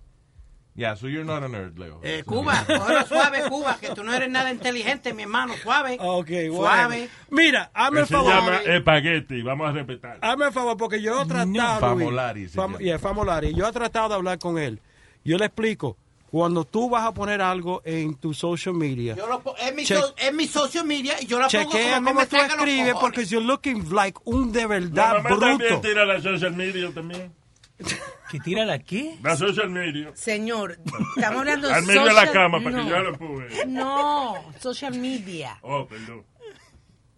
Yeah, 0.75 0.95
so 0.97 1.07
you're 1.07 1.23
not 1.25 1.43
a 1.43 1.49
nerd, 1.49 1.79
Leo. 1.79 2.01
Eh, 2.03 2.23
Cuba, 2.25 2.65
cógelo 2.67 3.05
suave, 3.07 3.43
Cuba, 3.49 3.77
que 3.79 3.91
tú 3.95 4.03
no 4.03 4.13
eres 4.15 4.31
nada 4.31 4.51
inteligente, 4.51 5.13
mi 5.13 5.23
hermano, 5.25 5.53
suave. 5.63 5.99
Ok, 6.01 6.29
bueno. 6.51 6.57
Suave. 6.57 7.09
Mira, 7.31 7.71
hazme 7.75 8.01
el 8.01 8.07
Se 8.07 8.15
favor. 8.15 8.33
llama 8.33 8.57
espagueti, 8.63 9.43
vamos 9.43 9.69
a 9.69 9.73
respetar. 9.73 10.19
Hazme 10.23 10.47
el 10.47 10.53
favor, 10.53 10.77
porque 10.79 11.01
yo 11.03 11.21
he 11.23 11.27
tratado. 11.27 11.79
Famolari 11.81 12.41
Luis, 12.41 12.53
se 12.53 12.59
Fam- 12.59 12.79
yeah, 12.79 12.99
Famolari. 12.99 13.55
Yo 13.55 13.69
he 13.69 13.73
tratado 13.73 14.09
de 14.09 14.15
hablar 14.15 14.39
con 14.39 14.57
él. 14.59 14.81
Yo 15.25 15.37
le 15.37 15.45
explico. 15.45 15.97
Cuando 16.33 16.65
tú 16.65 16.89
vas 16.89 17.05
a 17.05 17.13
poner 17.13 17.43
algo 17.43 17.83
en 17.85 18.15
tu 18.15 18.33
social 18.33 18.75
media, 18.75 19.15
Yo 19.15 19.27
lo 19.27 19.43
es, 19.59 19.75
mi 19.75 19.85
so- 19.85 20.15
es 20.17 20.33
mi 20.33 20.47
social 20.47 20.87
media 20.87 21.15
y 21.21 21.27
yo 21.27 21.39
lo 21.39 21.47
pongo 21.47 21.51
chequea 21.71 21.97
como 21.97 22.09
cómo 22.09 22.21
me 22.21 22.27
tú 22.27 22.37
escribes, 22.37 22.95
porque 22.99 23.25
you're 23.27 23.47
looking 23.47 23.95
like 23.95 24.19
un 24.25 24.51
de 24.51 24.63
La 24.63 24.67
verdad 24.69 25.23
también 25.23 25.59
bruto. 25.59 25.81
tira 25.83 26.07
la 26.07 26.19
social 26.23 26.55
media 26.57 26.91
también. 26.91 27.35
¿Que 28.31 28.41
tira 28.41 28.65
la 28.65 28.79
qué? 28.79 29.19
La 29.23 29.37
social 29.37 29.69
media. 29.69 30.11
Señor, 30.15 30.79
estamos 31.17 31.41
hablando 31.41 31.69
de 31.69 31.75
Al 31.75 31.85
medio 31.85 32.05
de 32.07 32.13
la 32.15 32.33
cama 32.33 32.63
para 32.63 32.77
no. 32.79 32.85
que 32.85 32.89
yo 32.91 32.99
lo 33.01 33.09
empuje. 33.11 33.67
No, 33.67 34.35
social 34.59 34.95
media. 34.99 35.59
Oh, 35.61 35.87
perdón. 35.87 36.25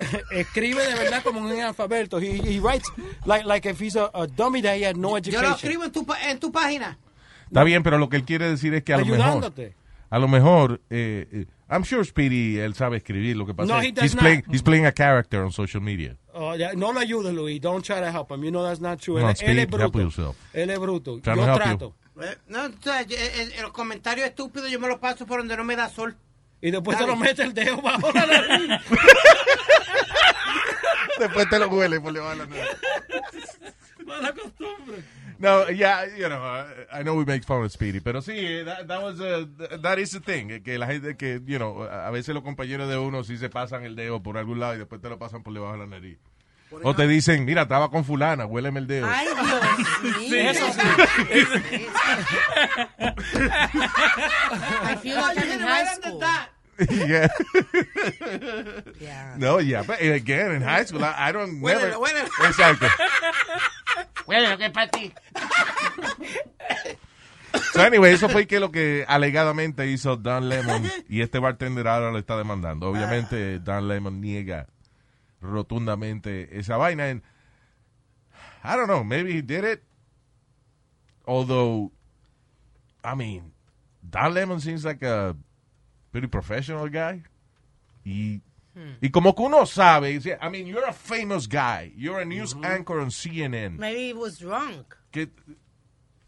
Escribe 0.33 0.85
de 0.87 0.94
verdad 0.94 1.22
como 1.22 1.38
un 1.38 1.53
alfabeto. 1.61 2.18
He, 2.18 2.33
he 2.42 2.59
writes 2.59 2.90
like, 3.27 3.44
like 3.46 3.64
if 3.68 3.81
he's 3.81 3.94
a, 3.94 4.11
a 4.12 4.27
dummy 4.27 4.61
that 4.62 4.77
he 4.77 4.83
had 4.85 4.96
no 4.96 5.11
Yo 5.11 5.16
education. 5.18 5.48
lo 5.50 5.55
escribo 5.55 5.85
en 5.85 5.92
tu, 5.92 6.05
pa- 6.05 6.18
en 6.29 6.40
tu 6.40 6.50
página. 6.50 6.98
Está 7.55 7.62
bien, 7.64 7.83
pero 7.85 7.99
lo 7.99 8.09
que 8.09 8.17
él 8.17 8.25
quiere 8.25 8.49
decir 8.51 8.75
es 8.75 8.83
que 8.83 8.93
a 8.95 8.99
lo 8.99 9.07
mejor, 9.07 9.53
a 10.11 10.19
lo 10.19 10.27
mejor, 10.29 10.81
eh, 10.90 11.29
eh, 11.31 11.47
I'm 11.71 11.85
sure 11.85 12.05
Speedy 12.05 12.59
él 12.59 12.75
sabe 12.75 12.97
escribir. 12.97 13.37
Lo 13.37 13.47
que 13.47 13.55
pasa 13.55 13.73
No, 13.73 13.81
he 13.81 13.93
does 13.93 14.05
he's 14.05 14.14
not. 14.17 14.23
playing, 14.23 14.45
he's 14.51 14.62
playing 14.62 14.87
a 14.87 14.93
character 14.93 15.40
on 15.40 15.53
social 15.53 15.81
media. 15.81 16.17
Oh, 16.33 16.57
ya, 16.57 16.73
no 16.75 16.93
lo 16.93 16.99
ayudes, 16.99 17.33
Luis. 17.33 17.61
Don't 17.61 17.85
try 17.85 18.01
to 18.01 18.11
help 18.11 18.31
him. 18.33 18.43
You 18.43 18.51
know 18.51 18.64
that's 18.64 18.81
not 18.81 18.99
true. 19.01 19.21
No, 19.21 19.31
él, 19.31 19.31
él 19.31 19.37
Speed, 19.37 19.59
es 19.61 19.67
bruto. 19.69 19.85
help 19.85 19.95
yourself. 19.97 20.37
Él 20.53 20.71
es 20.71 20.79
bruto. 20.81 21.21
Trying 21.21 21.47
Yo 21.47 21.55
trato. 21.55 21.95
Eh, 22.21 22.37
No, 22.49 22.64
o 22.67 22.71
sea, 22.83 23.03
yo- 23.03 23.17
eh, 23.17 23.53
los 23.62 23.71
comentarios 23.73 24.27
estúpidos 24.27 24.69
yo 24.71 24.81
me 24.81 24.88
los 24.88 24.99
paso 24.99 25.25
por 25.25 25.38
donde 25.38 25.57
no 25.57 25.62
me 25.64 25.77
da 25.77 25.88
sol. 25.88 26.17
Y 26.61 26.71
después 26.73 26.99
Dale. 26.99 27.12
te 27.12 27.12
lo 27.12 27.17
mete 27.25 27.43
el 27.43 27.55
dedo 27.55 27.81
bajo 27.81 28.11
la 28.12 28.27
nariz. 28.27 28.71
Después 31.19 31.49
te 31.49 31.59
lo 31.59 31.69
huele 31.69 32.01
por 32.01 32.12
debajo 32.12 32.31
de 32.33 32.37
la 32.38 32.47
nariz. 32.47 32.64
No, 35.45 35.69
yeah, 35.69 36.07
you 36.17 36.27
know, 36.31 36.41
I, 36.43 36.65
I 37.01 37.03
know 37.03 37.15
we 37.17 37.27
make 37.27 37.45
fun 37.45 37.63
of 37.63 37.71
Speedy, 37.71 38.01
pero 38.01 38.23
sí, 38.23 38.65
that, 38.65 38.89
that 38.89 39.03
was, 39.03 39.21
uh, 39.21 39.45
that 39.83 39.99
is 39.99 40.13
the 40.13 40.21
thing, 40.21 40.51
eh, 40.51 40.61
que 40.65 40.79
la 40.79 40.87
gente, 40.87 41.19
que, 41.19 41.39
you 41.45 41.59
know, 41.59 41.83
a 41.83 42.11
veces 42.11 42.35
los 42.35 42.43
compañeros 42.43 42.89
de 42.89 42.97
uno 42.97 43.23
sí 43.25 43.37
se 43.37 43.51
pasan 43.51 43.85
el 43.85 43.95
dedo 43.95 44.23
por 44.23 44.39
algún 44.39 44.59
lado 44.59 44.75
y 44.75 44.79
después 44.79 45.03
te 45.03 45.11
lo 45.11 45.19
pasan 45.19 45.43
por 45.43 45.53
debajo 45.53 45.73
de 45.75 45.79
la 45.81 45.87
nariz. 45.87 46.17
O 46.83 46.95
te 46.95 47.07
dicen, 47.07 47.45
mira, 47.45 47.63
estaba 47.63 47.91
con 47.91 48.07
fulana, 48.07 48.47
huéleme 48.47 48.81
el 48.81 48.87
dedo. 48.87 49.07
Ay, 49.07 49.27
Dios 49.27 50.19
mío. 50.31 50.51
eso 50.51 50.67
sí. 50.73 51.87
I 54.83 54.97
feel 54.97 55.17
like 55.17 55.39
I'm 55.39 55.51
in 55.53 55.61
high 55.61 55.85
school. 55.95 56.21
yeah. 57.07 57.29
Yeah. 58.99 59.35
No, 59.39 59.59
yeah, 59.59 59.83
but 59.87 60.01
again, 60.01 60.53
in 60.53 60.63
high 60.63 60.85
school, 60.85 61.05
I, 61.05 61.15
I 61.29 61.33
don't 61.33 61.61
Huélelo, 61.61 61.81
never. 61.81 61.99
huélelo. 61.99 62.29
Exacto. 62.49 62.89
Bueno, 64.27 64.57
que 64.59 64.71
para 64.71 64.91
ti. 64.91 65.13
So 67.73 67.83
anyway, 67.83 68.13
eso 68.13 68.29
fue 68.29 68.47
que 68.47 68.61
lo 68.61 68.71
que 68.71 69.05
alegadamente 69.09 69.89
hizo 69.89 70.17
Dan 70.17 70.49
Lemon 70.49 70.83
y 71.09 71.23
este 71.23 71.39
bartender 71.39 71.89
ahora 71.89 72.11
lo 72.11 72.19
está 72.19 72.37
demandando. 72.37 72.89
Obviamente 72.89 73.59
Dan 73.61 73.89
Lemon 73.89 74.21
niega 74.21 74.67
rotundamente 75.41 76.59
esa 76.59 76.77
vaina. 76.77 77.11
And 77.11 77.23
I 78.63 78.77
don't 78.77 78.87
know, 78.87 79.05
maybe 79.05 79.33
he 79.33 79.43
did 79.43 79.65
it. 79.65 79.83
Although, 81.27 81.93
I 83.03 83.15
mean, 83.15 83.53
Dan 84.03 84.35
Lemon 84.35 84.61
seems 84.61 84.85
like 84.85 85.03
a 85.03 85.37
pretty 86.13 86.29
professional 86.29 86.89
guy. 86.89 87.23
Y, 88.05 88.41
y 89.01 89.11
como 89.11 89.35
que 89.35 89.43
uno 89.43 89.67
sabe, 89.67 90.09
dice, 90.11 90.37
I 90.43 90.49
mean, 90.51 90.67
you're 90.67 90.85
a 90.89 90.93
famous 90.93 91.49
guy. 91.49 91.93
You're 91.97 92.21
a 92.21 92.25
news 92.25 92.57
anchor 92.63 93.01
on 93.01 93.11
CNN. 93.11 93.79
Maybe 93.79 94.09
he 94.11 94.13
was 94.15 94.39
drunk. 94.39 94.95
Que, 95.13 95.29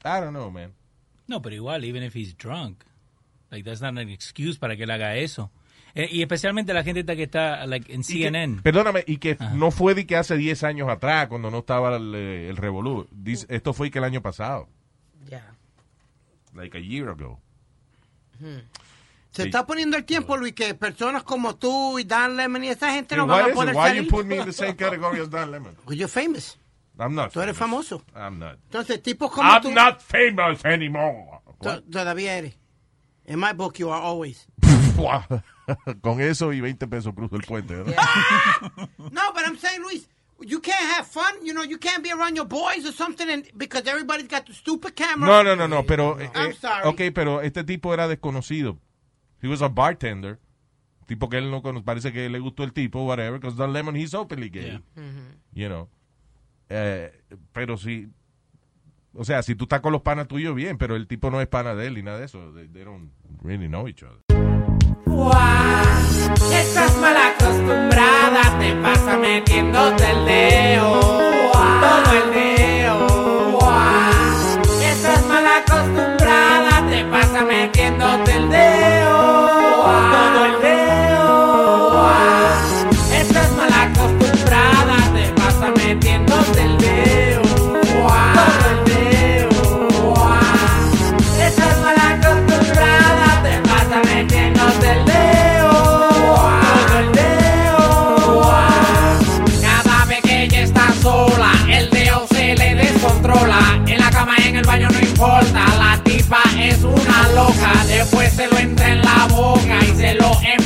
I 0.05 0.21
don't 0.21 0.33
know, 0.33 0.51
man. 0.51 0.73
No, 1.27 1.43
pero 1.43 1.57
igual, 1.57 1.85
even 1.85 2.03
if 2.05 2.15
he's 2.15 2.37
drunk, 2.37 2.85
like 3.51 3.65
that's 3.65 3.81
not 3.81 3.99
an 3.99 4.09
excuse 4.11 4.59
para 4.59 4.77
que 4.77 4.85
él 4.85 4.91
haga 4.93 5.17
eso. 5.17 5.51
Eh, 5.95 6.09
y 6.13 6.21
especialmente 6.23 6.73
la 6.75 6.85
gente 6.85 7.05
que 7.17 7.23
está 7.25 7.67
like 7.67 7.93
en 7.93 8.01
Y 8.01 8.05
que- 8.05 8.13
CNN. 8.13 8.61
perdóname, 8.63 9.03
y 9.07 9.17
que 9.17 9.37
no 9.55 9.71
fue 9.71 9.95
de 9.95 10.07
que 10.07 10.15
hace 10.15 10.37
10 10.37 10.63
años 10.63 10.89
atrás, 10.89 11.27
cuando 11.29 11.51
no 11.51 11.61
estaba 11.61 11.97
el, 11.97 12.15
eh, 12.15 12.49
el 12.51 12.57
revolú. 12.59 13.09
Dice- 13.11 13.47
Esto 13.49 13.73
fue 13.73 13.91
que 13.91 13.99
el 13.99 14.05
año 14.05 14.21
pasado. 14.23 14.69
Ya. 15.29 15.53
Like 16.55 16.77
a 16.79 16.81
year 16.81 17.09
ago. 17.09 17.41
Se 19.37 19.45
está 19.45 19.67
poniendo 19.67 19.97
el 19.97 20.05
tiempo, 20.05 20.37
Luis, 20.37 20.55
que 20.55 20.75
personas 20.75 21.23
como 21.23 21.57
tú 21.57 21.99
y 21.99 22.05
Dan 22.05 22.37
Lemon 22.37 22.65
y 22.65 22.69
esa 22.69 22.93
gente 22.93 23.17
no 23.17 23.27
van 23.27 23.51
a 23.51 23.55
poder 23.55 23.75
Why 23.75 23.89
salir. 23.89 24.03
you 24.05 24.09
put 24.11 24.27
me 24.27 24.37
in 24.39 24.47
the 24.47 24.53
same 24.53 24.75
category 24.75 25.21
as 25.21 25.29
Dan 25.31 25.51
Lemon? 25.51 25.75
Because 25.77 25.97
you're 25.97 26.09
famous. 26.09 26.59
I'm 26.99 27.15
not. 27.15 27.33
Tú 27.33 27.41
eres 27.43 27.57
famous. 27.57 27.89
famoso. 27.91 28.03
I'm 28.15 28.39
not. 28.39 28.57
Entonces, 28.71 29.03
tipos 29.03 29.31
como 29.31 29.49
I'm 29.51 29.61
tú... 29.63 29.71
not 29.73 30.01
famous 30.01 30.65
anymore. 30.65 31.41
to- 31.61 31.83
Todavía 31.83 32.39
eres. 32.39 32.55
In 33.27 33.39
my 33.39 33.53
book, 33.53 33.79
you 33.79 33.91
are 33.91 34.01
always. 34.03 34.47
Con 36.01 36.21
eso 36.21 36.53
y 36.53 36.61
20 36.61 36.87
pesos 36.87 37.13
cruzo 37.15 37.37
el 37.37 37.43
puente. 37.43 37.75
¿no? 37.75 37.85
No, 39.11 39.33
but 39.35 39.43
I'm 39.47 39.59
saying, 39.59 39.83
Luis, 39.83 40.09
you 40.41 40.61
can't 40.61 40.81
have 40.97 41.07
fun. 41.07 41.45
You 41.45 41.53
know, 41.53 41.65
you 41.65 41.77
can't 41.79 42.03
be 42.03 42.11
around 42.13 42.37
your 42.37 42.47
boys 42.47 42.87
or 42.87 42.93
something 42.93 43.29
and 43.29 43.45
because 43.57 43.87
everybody's 43.87 44.29
got 44.29 44.47
the 44.47 44.53
stupid 44.55 44.95
camera. 44.95 45.27
No, 45.29 45.43
no, 45.43 45.55
no, 45.55 45.67
no, 45.67 45.83
pero... 45.83 46.19
eh, 46.21 46.31
I'm 46.35 46.55
sorry. 46.55 46.85
ok, 46.85 47.13
pero 47.15 47.41
este 47.43 47.65
tipo 47.65 47.93
era 47.93 48.07
desconocido. 48.09 48.79
He 49.43 49.49
was 49.49 49.63
a 49.63 49.69
bartender. 49.69 50.39
Tipo 51.07 51.29
que 51.29 51.39
él 51.39 51.51
no 51.51 51.63
conoce, 51.63 51.85
parece 51.85 52.13
que 52.13 52.29
le 52.29 52.41
gustó 52.41 52.65
el 52.65 52.73
tipo, 52.73 53.05
whatever, 53.05 53.39
because 53.39 53.57
Don 53.57 53.73
Lemon, 53.73 53.95
he's 53.95 54.13
openly 54.13 54.51
gay. 54.51 54.83
You 55.53 55.69
know. 55.69 55.89
Eh, 56.69 57.13
pero 57.53 57.77
si... 57.77 58.09
O 59.15 59.25
sea, 59.25 59.43
si 59.43 59.55
tú 59.55 59.65
estás 59.65 59.81
con 59.81 59.93
los 59.93 60.03
panas 60.03 60.27
tuyos, 60.29 60.55
bien, 60.55 60.77
pero 60.79 60.97
el 60.97 61.07
tipo 61.07 61.31
no 61.31 61.41
es 61.41 61.47
pana 61.47 61.75
de 61.75 61.87
él 61.87 61.95
ni 61.95 62.03
nada 62.03 62.19
de 62.19 62.25
eso. 62.27 62.53
They, 62.53 62.69
they 62.69 62.85
don't 62.85 63.13
really 63.43 63.69
know 63.69 63.89
each 63.89 64.03
other. 64.03 64.19
Estás 66.53 66.99
mal 66.99 67.17
acostumbrada, 67.17 68.59
te 68.59 68.75
pasa 68.83 69.17
metiéndote 69.17 70.11
el 70.11 70.25
dedo. 70.27 71.01
Todo 71.01 72.13
el 72.13 72.35
dedo. 72.35 72.56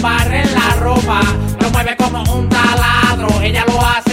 En 0.02 0.54
la 0.54 0.76
ropa. 0.76 1.20
Lo 1.60 1.70
mueve 1.70 1.94
como 1.96 2.22
un 2.32 2.48
taladro. 2.48 3.40
Ella 3.42 3.64
lo 3.66 3.78
hace 3.84 4.09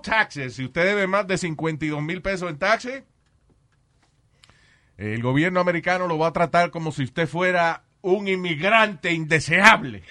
Taxes, 0.00 0.54
si 0.54 0.64
usted 0.64 0.84
debe 0.84 1.06
más 1.06 1.26
de 1.26 1.38
52 1.38 2.02
mil 2.02 2.22
pesos 2.22 2.50
en 2.50 2.58
taxes, 2.58 3.04
el 4.96 5.22
gobierno 5.22 5.60
americano 5.60 6.06
lo 6.06 6.18
va 6.18 6.28
a 6.28 6.32
tratar 6.32 6.70
como 6.70 6.92
si 6.92 7.04
usted 7.04 7.28
fuera 7.28 7.84
un 8.02 8.28
inmigrante 8.28 9.12
indeseable. 9.12 10.02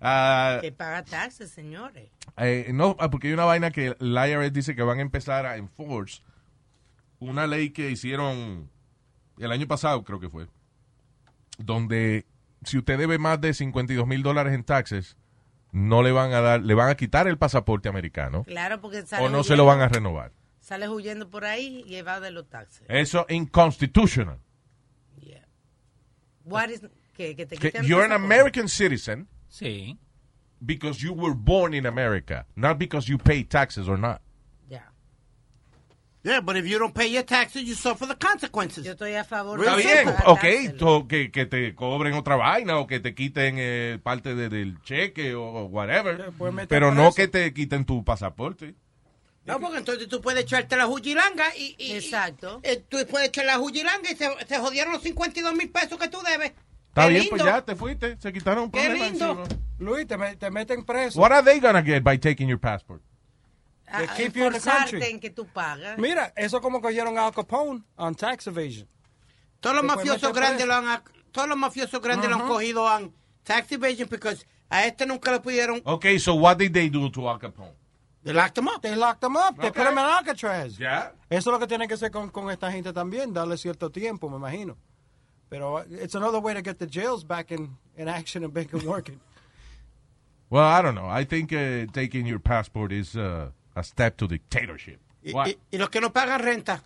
Ah, 0.00 0.58
Que 0.60 0.72
paga 0.72 1.02
taxes, 1.04 1.50
señores. 1.50 2.10
eh, 2.36 2.70
no, 2.72 2.96
ah, 3.00 3.10
porque 3.10 3.28
hay 3.28 3.34
una 3.34 3.44
vaina 3.46 3.70
que 3.70 3.96
el 3.98 4.16
IRS 4.16 4.52
dice 4.52 4.74
que 4.76 4.82
van 4.82 4.98
a 4.98 5.02
empezar 5.02 5.46
a 5.46 5.56
enforce 5.56 6.22
una 7.18 7.46
ley 7.46 7.70
que 7.70 7.90
hicieron 7.90 8.70
el 9.38 9.50
año 9.52 9.66
pasado, 9.66 10.04
creo 10.04 10.20
que 10.20 10.28
fue, 10.28 10.48
donde 11.56 12.26
si 12.62 12.76
usted 12.78 12.98
debe 12.98 13.16
más 13.18 13.40
de 13.40 13.54
52 13.54 14.06
mil 14.06 14.22
dólares 14.22 14.52
en 14.52 14.64
taxes, 14.64 15.16
no 15.76 16.02
le 16.02 16.10
van 16.10 16.32
a 16.32 16.40
dar, 16.40 16.62
le 16.62 16.72
van 16.74 16.88
a 16.88 16.94
quitar 16.96 17.28
el 17.28 17.36
pasaporte 17.36 17.88
americano 17.90 18.44
Claro, 18.44 18.80
porque 18.80 19.04
sale 19.04 19.26
o 19.26 19.28
no 19.28 19.44
se 19.44 19.56
lo 19.56 19.66
van 19.66 19.80
a 19.82 19.88
renovar. 19.88 20.32
Sales 20.60 20.88
huyendo 20.88 21.28
por 21.28 21.44
ahí 21.44 21.84
y 21.86 22.00
va 22.00 22.18
de 22.18 22.30
los 22.30 22.48
taxes. 22.48 22.82
Eso 22.88 23.26
inconstitutional. 23.28 24.38
What 26.44 26.70
is, 26.70 26.80
que, 27.16 27.34
que 27.34 27.44
te 27.46 27.56
Que 27.56 27.72
you're 27.82 28.04
an. 28.04 28.12
American 28.12 28.68
citizen 28.68 29.26
Sí. 29.48 29.98
because 30.64 31.02
you 31.02 31.12
were 31.12 31.34
born 31.34 31.74
in 31.74 31.86
America, 31.86 32.46
not 32.54 32.78
because 32.78 33.08
you 33.08 33.18
pay 33.18 33.42
taxes 33.44 33.88
or 33.88 33.98
not. 33.98 34.20
Yeah, 36.26 36.40
but 36.40 36.56
if 36.56 36.66
you 36.66 36.76
don't 36.80 36.92
pay 36.92 37.06
your 37.08 37.22
taxes, 37.24 37.62
you 37.62 37.76
suffer 37.76 38.04
the 38.04 38.16
consequences. 38.16 38.84
Yo 38.84 38.92
estoy 38.94 39.14
a 39.14 39.22
favor 39.22 39.60
Está 39.60 39.76
de 39.76 39.82
bien, 39.84 40.08
ok, 40.26 40.76
to- 40.76 41.06
que, 41.06 41.30
que 41.30 41.46
te 41.46 41.72
cobren 41.76 42.14
otra 42.14 42.34
vaina 42.34 42.78
o 42.78 42.88
que 42.88 42.98
te 42.98 43.14
quiten 43.14 43.54
eh, 43.58 44.00
parte 44.02 44.34
de- 44.34 44.48
del 44.48 44.82
cheque 44.82 45.36
o, 45.36 45.44
o 45.44 45.64
whatever, 45.66 46.32
meter 46.52 46.66
pero 46.66 46.90
no 46.92 47.12
preso. 47.12 47.14
que 47.14 47.28
te 47.28 47.54
quiten 47.54 47.84
tu 47.84 48.02
pasaporte. 48.04 48.74
No, 49.44 49.60
porque 49.60 49.78
entonces 49.78 50.08
tú 50.08 50.20
puedes 50.20 50.42
echarte 50.42 50.76
la 50.76 50.86
jujilanga 50.86 51.44
y... 51.56 51.76
y 51.78 51.92
Exacto. 51.92 52.60
y, 52.64 52.68
eh, 52.70 52.84
tú 52.88 52.98
puedes 53.08 53.28
echar 53.28 53.44
la 53.46 53.58
jujilanga 53.58 54.10
y 54.10 54.16
se, 54.16 54.28
se 54.48 54.58
jodieron 54.58 54.92
los 54.94 55.02
52 55.02 55.54
mil 55.54 55.70
pesos 55.70 55.96
que 55.96 56.08
tú 56.08 56.18
debes. 56.28 56.50
Está 56.88 57.02
Qué 57.04 57.08
bien, 57.10 57.20
lindo. 57.20 57.36
pues 57.36 57.44
ya 57.44 57.62
te 57.64 57.76
fuiste, 57.76 58.16
se 58.18 58.32
quitaron 58.32 58.64
un 58.64 58.70
Qué 58.72 58.80
problema 58.80 59.04
lindo. 59.10 59.30
encima. 59.44 59.60
Luis, 59.78 60.06
te, 60.08 60.16
te 60.36 60.50
meten 60.50 60.84
preso. 60.84 61.20
What 61.20 61.30
are 61.30 61.44
they 61.44 61.60
gonna 61.60 61.82
get 61.84 62.02
by 62.02 62.18
taking 62.18 62.48
your 62.48 62.58
passport? 62.58 63.00
A- 63.88 63.98
They 63.98 64.04
a 64.06 64.14
keep 64.16 64.36
you 64.36 64.46
in 64.46 64.52
the 64.52 64.60
country. 64.60 65.02
en 65.02 65.20
que 65.20 65.30
tú 65.30 65.46
pagas. 65.46 65.98
Mira, 65.98 66.32
eso 66.36 66.60
como 66.60 66.80
cogieron 66.80 67.16
a 67.18 67.26
Al 67.26 67.32
Capone 67.32 67.82
on 67.96 68.14
tax 68.14 68.46
evasion. 68.46 68.88
Todos 69.60 69.76
los 69.76 69.84
mafiosos 69.84 70.32
grandes 70.32 70.66
lo 70.66 70.74
han... 70.74 71.02
Todos 71.32 71.48
los 71.48 71.56
mafiosos 71.58 72.00
grandes 72.00 72.28
lo 72.30 72.36
han 72.36 72.46
cogido 72.48 72.86
en 72.98 73.12
tax 73.44 73.72
evasion 73.72 74.08
because 74.08 74.44
a 74.70 74.86
este 74.86 75.06
nunca 75.06 75.30
le 75.30 75.40
pudieron... 75.40 75.80
Okay, 75.84 76.18
so 76.18 76.34
what 76.34 76.58
did 76.58 76.72
they 76.72 76.88
do 76.88 77.08
to 77.10 77.28
Al 77.28 77.38
Capone? 77.38 77.74
They 78.24 78.32
locked 78.32 78.58
him 78.58 78.66
up. 78.66 78.82
They 78.82 78.96
locked 78.96 79.20
them 79.20 79.36
up. 79.36 79.56
They 79.56 79.68
Okay. 79.68 79.82
put 79.82 79.84
them 79.88 79.98
in 79.98 80.04
Alcatraz. 80.04 80.76
Ya. 80.78 81.12
Eso 81.30 81.50
es 81.50 81.52
lo 81.52 81.58
que 81.60 81.66
tienen 81.68 81.86
que 81.86 81.94
hacer 81.94 82.10
con, 82.10 82.28
con 82.30 82.50
esta 82.50 82.72
gente 82.72 82.92
también, 82.92 83.32
darle 83.32 83.56
cierto 83.56 83.88
tiempo, 83.90 84.28
me 84.28 84.36
imagino. 84.36 84.76
Pero 85.48 85.76
uh, 85.76 85.84
it's 86.02 86.16
another 86.16 86.40
way 86.40 86.52
to 86.52 86.60
get 86.60 86.78
the 86.80 86.86
jails 86.88 87.22
back 87.22 87.52
in, 87.52 87.76
in 87.96 88.08
action 88.08 88.42
and 88.42 88.52
back 88.52 88.72
and 88.72 88.82
working. 88.82 89.20
Well, 90.50 90.64
I 90.64 90.82
don't 90.82 90.96
know. 90.96 91.06
I 91.08 91.24
think 91.24 91.52
uh, 91.52 91.86
taking 91.92 92.26
your 92.26 92.40
passport 92.40 92.90
is 92.92 93.16
uh, 93.16 93.50
a 93.76 93.84
step 93.84 94.16
to 94.16 94.26
dictatorship. 94.26 94.98
Y, 95.22 95.32
What? 95.32 95.46
y- 95.48 95.58
y 95.70 95.78
los 95.78 95.90
que 95.90 96.00
no 96.00 96.12
pagan 96.12 96.40
renta. 96.40 96.82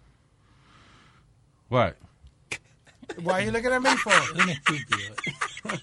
What? 1.68 1.96
Why 3.22 3.32
are 3.32 3.40
you 3.42 3.50
looking 3.52 3.72
at 3.72 3.80
me 3.82 3.96
for? 3.96 4.12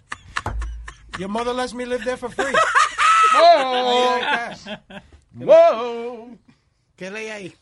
Your 1.19 1.29
mother 1.29 1.53
lets 1.53 1.73
me 1.73 1.85
live 1.85 2.03
there 2.03 2.17
for 2.17 2.29
free. 2.29 2.53
Whoa. 3.33 4.53
Whoa. 5.35 6.37
¿Qué 6.97 7.09
ley 7.11 7.27
hay? 7.27 7.53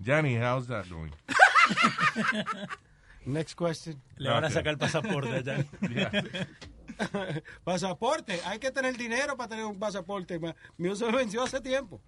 Johnny, 0.00 0.36
how's 0.36 0.66
that 0.68 0.88
going? 0.90 1.12
Next 3.26 3.54
question. 3.54 4.00
Le 4.18 4.30
van 4.30 4.44
a 4.44 4.50
sacar 4.50 4.68
el 4.72 4.78
pasaporte 4.78 5.34
allá. 5.36 5.64
Yeah. 5.90 6.22
Pasaporte. 7.64 8.40
Hay 8.44 8.58
que 8.58 8.70
tener 8.70 8.96
dinero 8.96 9.36
para 9.36 9.48
tener 9.48 9.64
un 9.64 9.78
pasaporte. 9.78 10.38
Mío 10.76 10.94
se 10.96 11.10
venció 11.10 11.42
hace 11.42 11.60
tiempo. 11.60 12.00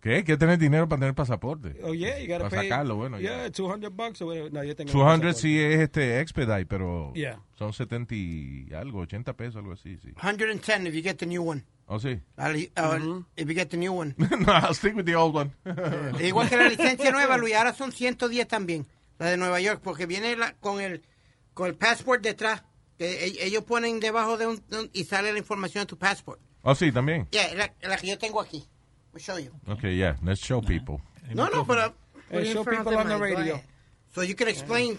¿Qué? 0.00 0.14
Hay 0.16 0.24
que 0.24 0.38
tener 0.38 0.56
dinero 0.58 0.88
para 0.88 1.00
tener 1.00 1.14
pasaporte. 1.14 1.76
Oh, 1.82 1.92
yeah, 1.92 2.18
you 2.18 2.26
gotta 2.26 2.48
Para 2.48 2.60
pay. 2.62 2.70
sacarlo, 2.70 2.96
bueno. 2.96 3.20
Yeah, 3.20 3.48
ya. 3.48 3.50
200 3.50 3.94
bucks 3.94 4.22
o 4.22 4.26
whatever. 4.28 4.50
No, 4.50 4.64
yo 4.64 4.74
tengo 4.74 4.90
200 4.90 5.18
pasaporte. 5.20 5.40
sí 5.42 5.60
es 5.60 5.80
este 5.80 6.20
expedite, 6.20 6.64
pero 6.64 7.12
Yeah. 7.14 7.38
son 7.58 7.74
70 7.74 8.14
y 8.14 8.68
algo, 8.74 9.00
80 9.00 9.34
pesos, 9.34 9.56
algo 9.56 9.72
así, 9.72 9.98
sí. 9.98 10.14
110 10.18 10.86
if 10.86 10.94
you 10.94 11.02
get 11.02 11.16
the 11.18 11.26
new 11.26 11.46
one. 11.46 11.64
¿Oh, 11.84 11.98
sí? 11.98 12.18
I'll- 12.38 12.72
I'll- 12.76 13.26
If 13.36 13.46
you 13.48 13.54
get 13.54 13.68
the 13.68 13.76
new 13.76 13.92
one. 13.92 14.14
no, 14.18 14.52
I'll 14.54 14.74
stick 14.74 14.96
with 14.96 15.04
the 15.04 15.16
old 15.16 15.36
one. 15.36 15.50
Igual 16.24 16.48
que 16.48 16.56
la 16.56 16.68
licencia 16.68 17.10
nueva, 17.10 17.36
Luis, 17.36 17.54
ahora 17.54 17.74
son 17.74 17.92
110 17.92 18.48
también, 18.48 18.86
la 19.18 19.26
de 19.26 19.36
Nueva 19.36 19.60
York, 19.60 19.80
porque 19.84 20.06
viene 20.06 20.34
la- 20.34 20.54
con 20.60 20.80
el 20.80 21.02
con 21.52 21.66
el 21.66 21.74
passport 21.74 22.22
detrás. 22.22 22.62
Que 23.00 23.24
e- 23.24 23.46
ellos 23.46 23.64
ponen 23.64 23.98
debajo 23.98 24.36
de 24.36 24.46
un, 24.46 24.62
y 24.92 25.04
sale 25.04 25.32
la 25.32 25.38
información 25.38 25.80
de 25.84 25.86
tu 25.86 25.96
passport. 25.96 26.38
Oh, 26.62 26.74
sí, 26.74 26.92
también. 26.92 27.26
Yeah, 27.30 27.54
la, 27.54 27.72
la 27.88 27.96
que 27.96 28.08
yo 28.08 28.18
tengo 28.18 28.42
aquí. 28.42 28.62
We'll 29.14 29.22
show 29.22 29.38
you. 29.38 29.52
Okay, 29.66 29.96
yeah, 29.96 30.16
let's 30.22 30.38
show 30.44 30.60
people. 30.60 31.00
No, 31.34 31.48
no, 31.48 31.64
pero 31.66 31.94
Hey, 32.28 32.52
show 32.52 32.62
people 32.62 32.94
on 32.98 33.08
the 33.08 33.16
radio. 33.16 33.58
so 34.14 34.20
you 34.20 34.34
can 34.34 34.48
explain. 34.48 34.98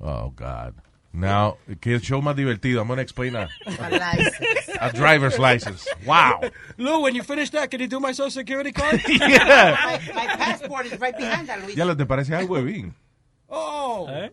Oh, 0.00 0.30
God. 0.34 0.74
Now, 1.12 1.58
que 1.80 1.94
el 1.94 2.00
show 2.00 2.20
más 2.20 2.34
divertido. 2.34 2.80
I'm 2.80 2.88
going 2.88 2.96
to 2.96 3.02
explain 3.02 3.36
a, 3.36 3.48
A 3.78 3.90
license. 3.90 4.70
a 4.80 4.90
driver's 4.92 5.38
license. 5.38 5.86
Wow. 6.04 6.40
Lou, 6.78 7.02
when 7.02 7.14
you 7.14 7.22
finish 7.22 7.50
that, 7.50 7.70
can 7.70 7.78
you 7.80 7.86
do 7.86 8.00
my 8.00 8.10
social 8.10 8.32
security 8.32 8.72
card? 8.72 9.00
yeah. 9.08 9.76
My, 9.84 10.14
my 10.14 10.26
passport 10.36 10.86
is 10.86 10.98
right 10.98 11.16
behind 11.16 11.48
that, 11.48 11.62
Luis. 11.62 11.76
Ya 11.76 11.84
lo 11.84 11.94
te 11.94 12.06
parece 12.06 12.34
algo 12.34 12.56
huevín. 12.56 12.92
Oh. 13.48 14.08
¿Eh? 14.10 14.30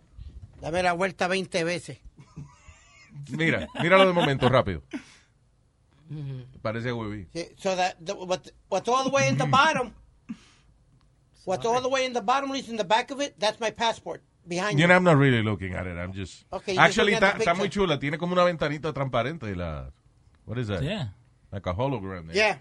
Dame 0.62 0.82
la 0.84 0.94
vuelta 0.94 1.28
20 1.28 1.64
veces. 1.64 2.00
Mira, 3.30 3.68
míralo 3.82 4.06
de 4.08 4.14
momento, 4.14 4.50
rápido. 4.50 4.82
Parece 6.62 6.92
huevín. 6.92 7.28
Sí, 7.34 7.48
So 7.58 7.76
that 7.76 7.98
the, 8.00 8.14
what, 8.14 8.50
what's 8.70 8.88
all 8.88 9.04
the 9.04 9.10
way 9.10 9.28
in 9.28 9.38
the 9.38 9.46
bottom? 9.46 9.94
What's 11.46 11.66
all 11.66 11.82
the 11.82 11.90
way 11.90 12.06
in 12.06 12.14
the 12.14 12.22
bottom, 12.22 12.50
Luis, 12.52 12.68
in 12.70 12.78
the 12.78 12.84
back 12.84 13.12
of 13.12 13.22
it? 13.22 13.36
That's 13.40 13.60
my 13.60 13.72
passport 13.72 14.22
behind 14.48 14.78
You 14.78 14.84
you. 14.84 14.88
know, 14.88 14.96
I'm 14.96 15.04
not 15.04 15.18
really 15.18 15.42
looking 15.42 15.74
at 15.76 15.86
it. 15.88 15.98
I'm 15.98 16.14
just. 16.14 16.46
Okay, 16.52 16.78
Actually, 16.78 17.14
está 17.14 17.38
está 17.38 17.54
muy 17.56 17.70
chula. 17.70 17.98
Tiene 18.00 18.18
como 18.18 18.34
una 18.34 18.44
ventanita 18.44 18.94
transparente. 18.94 19.56
La, 19.56 19.90
what 20.46 20.58
is 20.58 20.68
that? 20.68 20.82
Yeah. 20.84 21.10
Like 21.52 21.66
a 21.68 21.74
hologram. 21.74 22.28
There. 22.28 22.36
Yeah. 22.36 22.58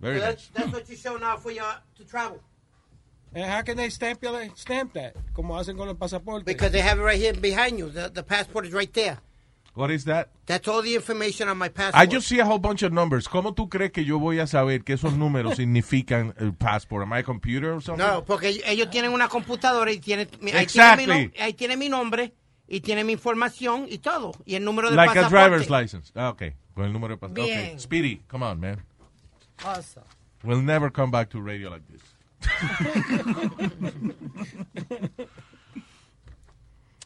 Very 0.00 0.18
So 0.18 0.24
nice. 0.26 0.34
that's, 0.34 0.48
that's 0.48 0.72
what 0.72 0.88
you 0.88 0.96
show 0.96 1.16
now 1.16 1.36
for 1.36 1.52
your 1.52 1.72
to 1.96 2.04
travel. 2.04 2.40
And 3.34 3.44
how 3.44 3.62
can 3.62 3.76
they 3.76 3.90
stamp, 3.90 4.22
your, 4.22 4.48
stamp 4.54 4.92
that? 4.94 5.14
Como 5.34 5.54
hacen 5.54 5.76
con 5.76 5.88
el 5.88 5.96
pasaporte. 5.96 6.44
Because 6.44 6.70
they 6.72 6.80
have 6.80 6.98
it 7.00 7.02
right 7.02 7.18
here 7.20 7.32
behind 7.32 7.78
you. 7.78 7.90
The, 7.90 8.08
the 8.10 8.22
passport 8.22 8.66
is 8.66 8.72
right 8.72 8.92
there. 8.92 9.18
What 9.74 9.90
is 9.90 10.04
that? 10.04 10.28
That's 10.46 10.68
all 10.68 10.82
the 10.82 10.94
information 10.94 11.48
on 11.48 11.58
my 11.58 11.68
passport. 11.68 12.00
I 12.00 12.06
just 12.06 12.28
see 12.28 12.38
a 12.38 12.44
whole 12.44 12.60
bunch 12.60 12.82
of 12.84 12.92
numbers. 12.92 13.26
¿Cómo 13.26 13.54
tú 13.56 13.68
crees 13.68 13.90
que 13.90 14.04
yo 14.04 14.20
voy 14.20 14.38
a 14.38 14.46
saber 14.46 14.84
que 14.84 14.94
esos 14.94 15.14
números 15.14 15.56
significan 15.56 16.32
el 16.38 16.52
passport? 16.52 17.02
Am 17.02 17.12
I 17.12 17.18
a 17.18 17.22
computer 17.24 17.72
or 17.72 17.82
something? 17.82 18.04
No, 18.06 18.24
porque 18.24 18.60
ellos- 18.66 18.88
tienen 18.90 19.10
una 19.12 19.26
computadora 19.28 19.90
y 19.90 19.98
tienen, 19.98 20.28
mi- 20.40 20.52
ahí, 20.52 20.62
Exactly. 20.62 21.06
tiene 21.06 21.28
mi, 21.34 21.40
ahí 21.42 21.54
tiene 21.54 21.76
mi 21.76 21.88
nombre 21.88 22.32
y 22.68 22.82
tiene 22.82 23.02
mi 23.02 23.14
información 23.14 23.86
y 23.90 23.98
todo. 23.98 24.32
Y 24.46 24.54
el 24.54 24.64
número 24.64 24.90
de 24.90 24.94
Like 24.96 25.10
a 25.18 25.22
pasaporte. 25.22 25.48
driver's 25.48 25.70
license. 25.70 26.12
Ah, 26.14 26.28
okay. 26.28 26.54
Con 26.72 26.84
el 26.84 26.92
número 26.92 27.14
de 27.16 27.18
pasaporte. 27.18 27.42
Okay. 27.52 27.78
Speedy, 27.80 28.22
come 28.28 28.44
on, 28.46 28.60
man. 28.60 28.80
Awesome. 29.64 30.04
We'll 30.44 30.62
never 30.62 30.88
come 30.92 31.10
back 31.10 31.30
to 31.30 31.40
radio 31.40 31.68
like 31.70 31.82
this. 31.90 32.00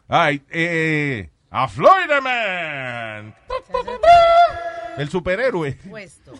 Right, 0.09 0.42
eh, 0.51 1.31
a 1.51 1.68
Florida 1.68 2.20
Man. 2.20 3.35
El 4.96 5.09
superhéroe. 5.11 5.72
Puesto. 5.88 6.33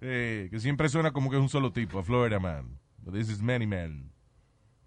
Eh, 0.00 0.48
que 0.50 0.60
siempre 0.60 0.88
suena 0.88 1.12
como 1.12 1.28
que 1.28 1.36
es 1.36 1.42
un 1.42 1.48
solo 1.48 1.72
tipo, 1.72 1.98
a 1.98 2.02
Florida 2.02 2.38
Man. 2.38 2.78
But 2.98 3.14
this 3.14 3.28
is 3.28 3.42
many 3.42 3.66
men 3.66 4.12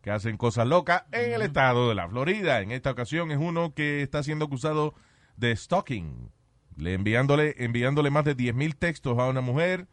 que 0.03 0.11
hacen 0.11 0.37
cosas 0.37 0.67
locas 0.67 1.03
en 1.11 1.31
el 1.31 1.41
estado 1.41 1.87
de 1.87 1.95
la 1.95 2.07
Florida. 2.09 2.59
En 2.61 2.71
esta 2.71 2.91
ocasión 2.91 3.31
es 3.31 3.37
uno 3.37 3.73
que 3.73 4.01
está 4.01 4.21
siendo 4.21 4.45
acusado 4.45 4.93
de 5.37 5.55
stalking, 5.55 6.29
le 6.75 6.93
enviándole, 6.93 7.55
enviándole 7.57 8.09
más 8.09 8.25
de 8.25 8.35
10.000 8.35 8.75
textos 8.77 9.17
a 9.17 9.27
una 9.27 9.39
mujer 9.39 9.87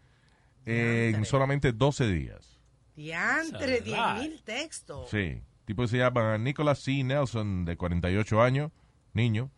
en 0.67 1.25
solamente 1.25 1.73
12 1.73 2.09
días. 2.09 2.60
Diantre, 2.97 3.81
10 3.81 3.97
Salvaje. 3.97 4.21
mil 4.29 4.43
textos. 4.43 5.11
Sí. 5.11 5.41
Tipo 5.65 5.83
que 5.83 5.89
se 5.89 5.99
llama 5.99 6.37
Nicholas 6.39 6.79
C. 6.81 7.03
Nelson, 7.05 7.65
de 7.65 7.77
48 7.77 8.43
años, 8.43 8.73
niño. 9.13 9.51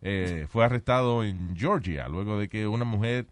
eh, 0.00 0.46
fue 0.50 0.64
arrestado 0.64 1.22
en 1.24 1.56
Georgia 1.56 2.08
luego 2.08 2.38
de 2.38 2.48
que 2.48 2.66
una 2.66 2.84
mujer 2.84 3.26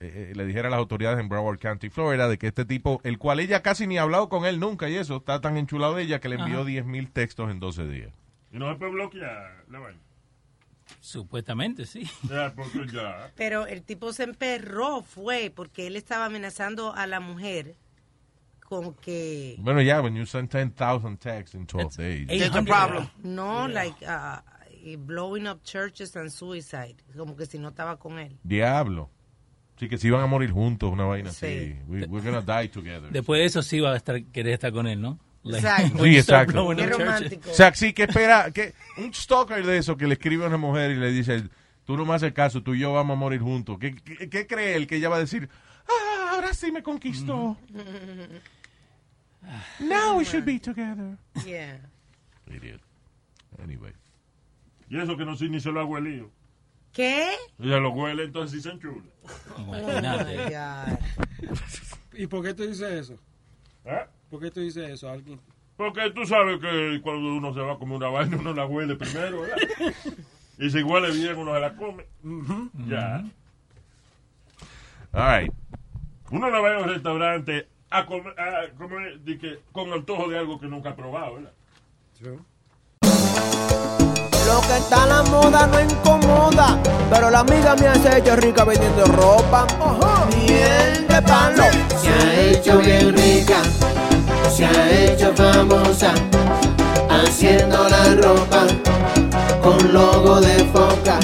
eh, 0.00 0.28
eh, 0.30 0.32
le 0.34 0.44
dijera 0.44 0.68
a 0.68 0.70
las 0.70 0.78
autoridades 0.78 1.18
en 1.18 1.28
Broward 1.28 1.58
County, 1.58 1.88
Florida, 1.90 2.28
de 2.28 2.36
que 2.38 2.48
este 2.48 2.64
tipo, 2.66 3.00
el 3.02 3.16
cual 3.18 3.40
ella 3.40 3.62
casi 3.62 3.86
ni 3.86 3.96
ha 3.98 4.02
hablado 4.02 4.28
con 4.28 4.44
él 4.44 4.60
nunca 4.60 4.88
y 4.90 4.96
eso, 4.96 5.16
está 5.16 5.40
tan 5.40 5.56
enchulado 5.56 5.94
de 5.94 6.02
ella 6.02 6.20
que 6.20 6.28
le 6.28 6.36
envió 6.36 6.56
Ajá. 6.58 6.66
10 6.66 6.84
mil 6.86 7.10
textos 7.10 7.50
en 7.50 7.60
12 7.60 7.86
días. 7.88 8.12
Y 8.52 8.58
no 8.58 8.70
se 8.72 8.78
puede 8.78 8.92
bloquear 8.92 9.64
la 9.70 9.78
vaina. 9.78 10.00
Supuestamente, 11.00 11.84
sí. 11.86 12.08
Ya, 12.28 12.52
porque 12.54 12.86
ya. 12.92 13.30
Pero 13.36 13.66
el 13.66 13.82
tipo 13.82 14.12
se 14.12 14.24
emperró, 14.24 15.02
fue 15.02 15.52
porque 15.54 15.86
él 15.86 15.96
estaba 15.96 16.26
amenazando 16.26 16.94
a 16.94 17.06
la 17.06 17.20
mujer 17.20 17.74
con 18.68 18.94
que 18.94 19.56
Bueno, 19.58 19.80
ya, 19.82 20.00
when 20.00 20.14
you 20.14 20.26
send 20.26 20.50
10,000 20.50 21.16
texts 21.18 21.54
in 21.54 21.66
12 21.66 21.96
days. 21.96 22.26
There's 22.28 22.54
a 22.54 22.62
problem. 22.62 23.08
no, 23.22 23.66
like 23.68 23.94
uh, 24.06 24.40
blowing 24.98 25.46
up 25.46 25.62
churches 25.64 26.14
and 26.16 26.30
suicide, 26.30 26.96
como 27.16 27.36
que 27.36 27.46
si 27.46 27.58
no 27.58 27.68
estaba 27.68 27.98
con 27.98 28.18
él. 28.18 28.36
Diablo. 28.42 29.10
Sí, 29.78 29.88
que 29.88 29.98
se 29.98 30.08
iban 30.08 30.22
a 30.22 30.26
morir 30.26 30.50
juntos, 30.52 30.90
una 30.90 31.04
vaina 31.04 31.30
Sí. 31.32 31.46
así. 31.46 31.76
We, 31.86 32.06
we're 32.06 32.22
gonna 32.30 32.40
die 32.40 32.68
together. 32.68 33.10
Después 33.10 33.40
de 33.40 33.44
eso 33.44 33.62
sí 33.62 33.78
va 33.80 33.92
a 33.92 33.96
estar, 33.96 34.22
querer 34.32 34.54
estar 34.54 34.72
con 34.72 34.86
él, 34.86 35.00
¿no? 35.00 35.18
Like, 35.42 35.66
Exacto. 35.66 35.98
Sí, 36.04 36.22
start 36.22 36.48
exacto. 36.50 36.76
Qué 36.76 36.86
romántico. 36.86 37.50
O 37.50 37.54
sea, 37.54 37.74
sí, 37.74 37.92
que 37.92 38.04
espera, 38.04 38.50
que 38.52 38.72
un 38.96 39.12
stalker 39.12 39.64
de 39.66 39.78
eso 39.78 39.96
que 39.96 40.06
le 40.06 40.14
escribe 40.14 40.44
a 40.44 40.48
una 40.48 40.56
mujer 40.56 40.92
y 40.92 40.96
le 40.96 41.10
dice, 41.12 41.44
tú 41.84 41.96
no 41.96 42.04
me 42.06 42.14
haces 42.14 42.32
caso, 42.32 42.62
tú 42.62 42.74
y 42.74 42.80
yo 42.80 42.92
vamos 42.94 43.16
a 43.16 43.20
morir 43.20 43.40
juntos. 43.40 43.76
¿Qué, 43.78 43.94
qué, 43.94 44.30
qué 44.30 44.46
cree 44.46 44.76
él? 44.76 44.86
Que 44.86 44.96
ella 44.96 45.10
va 45.10 45.16
a 45.16 45.20
decir, 45.20 45.48
ah, 45.88 46.30
ahora 46.32 46.54
sí 46.54 46.72
me 46.72 46.82
conquistó. 46.82 47.56
Now 49.80 50.18
we 50.18 50.24
should 50.24 50.44
be 50.44 50.58
together. 50.58 51.16
Yeah. 51.44 51.76
Idiot. 52.46 52.80
Anyway. 53.62 53.92
Y 54.88 54.98
eso 54.98 55.16
que 55.16 55.24
no 55.24 55.36
sé 55.36 55.48
ni 55.48 55.60
se 55.60 55.70
lo 55.70 55.80
hago 55.80 55.98
el 55.98 56.04
lío. 56.04 56.30
¿Qué? 56.92 57.34
Ella 57.60 57.78
lo 57.78 57.90
huele, 57.90 58.24
entonces 58.24 58.52
sí 58.52 58.62
se 58.62 58.74
enchula. 58.74 59.02
Imagínate. 59.58 60.38
Oh 60.38 60.44
my 60.44 60.50
God. 60.50 61.58
¿Y 62.14 62.26
por 62.26 62.42
qué 62.42 62.54
tú 62.54 62.62
dices 62.66 62.90
eso? 62.90 63.18
¿Eh? 63.84 64.06
¿Por 64.30 64.40
qué 64.40 64.50
tú 64.50 64.60
dices 64.60 64.88
eso? 64.88 65.10
Alguien. 65.10 65.40
Porque 65.76 66.10
tú 66.10 66.24
sabes 66.24 66.58
que 66.58 67.00
cuando 67.02 67.34
uno 67.34 67.52
se 67.52 67.60
va 67.60 67.74
a 67.74 67.78
comer 67.78 67.96
una 67.96 68.08
vaina, 68.08 68.38
uno 68.38 68.54
la 68.54 68.64
huele 68.64 68.96
primero, 68.96 69.42
¿verdad? 69.42 69.56
Y 70.58 70.70
si 70.70 70.82
huele 70.82 71.10
bien, 71.10 71.36
uno 71.36 71.52
se 71.52 71.60
la 71.60 71.76
come. 71.76 72.06
Ya. 72.88 73.22
All 75.12 75.40
right. 75.40 75.52
Uno 76.30 76.50
no 76.50 76.62
va 76.62 76.76
a 76.76 76.78
un 76.78 76.88
restaurante 76.88 77.68
a 77.96 78.04
comer, 78.04 78.34
a 78.38 78.68
comer 78.76 79.20
di 79.24 79.38
que, 79.38 79.60
con 79.72 79.92
antojo 79.92 80.28
de 80.28 80.38
algo 80.38 80.60
que 80.60 80.66
nunca 80.66 80.90
ha 80.90 80.96
probado, 80.96 81.36
¿verdad? 81.36 81.52
Lo 84.46 84.60
que 84.60 84.76
está 84.76 85.02
a 85.02 85.06
la 85.06 85.22
moda 85.24 85.66
no 85.66 85.80
incomoda, 85.80 86.78
pero 87.10 87.30
la 87.30 87.40
amiga 87.40 87.74
me 87.76 87.88
hace 87.88 88.18
hecho 88.18 88.36
rica 88.36 88.64
vendiendo 88.64 89.04
ropa. 89.06 89.66
Miel 90.36 91.06
de 91.08 91.22
palo. 91.22 91.64
Se 92.00 92.08
ha 92.08 92.40
hecho 92.50 92.78
bien 92.78 93.16
rica, 93.16 93.62
se 94.50 94.66
ha 94.66 95.04
hecho 95.04 95.32
famosa, 95.34 96.12
haciendo 97.08 97.88
la 97.88 98.14
ropa 98.14 98.66
con 99.62 99.92
logo 99.92 100.40
de 100.40 100.64
foca. 100.66 101.18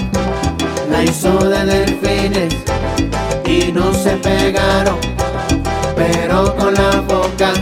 La 0.90 1.04
hizo 1.04 1.32
de 1.48 1.64
delfines 1.64 2.54
y 3.46 3.72
no 3.72 3.94
se 3.94 4.16
pegaron, 4.16 4.98
pero 5.96 6.54
con 6.56 6.74
la 6.74 7.00
boca 7.00 7.52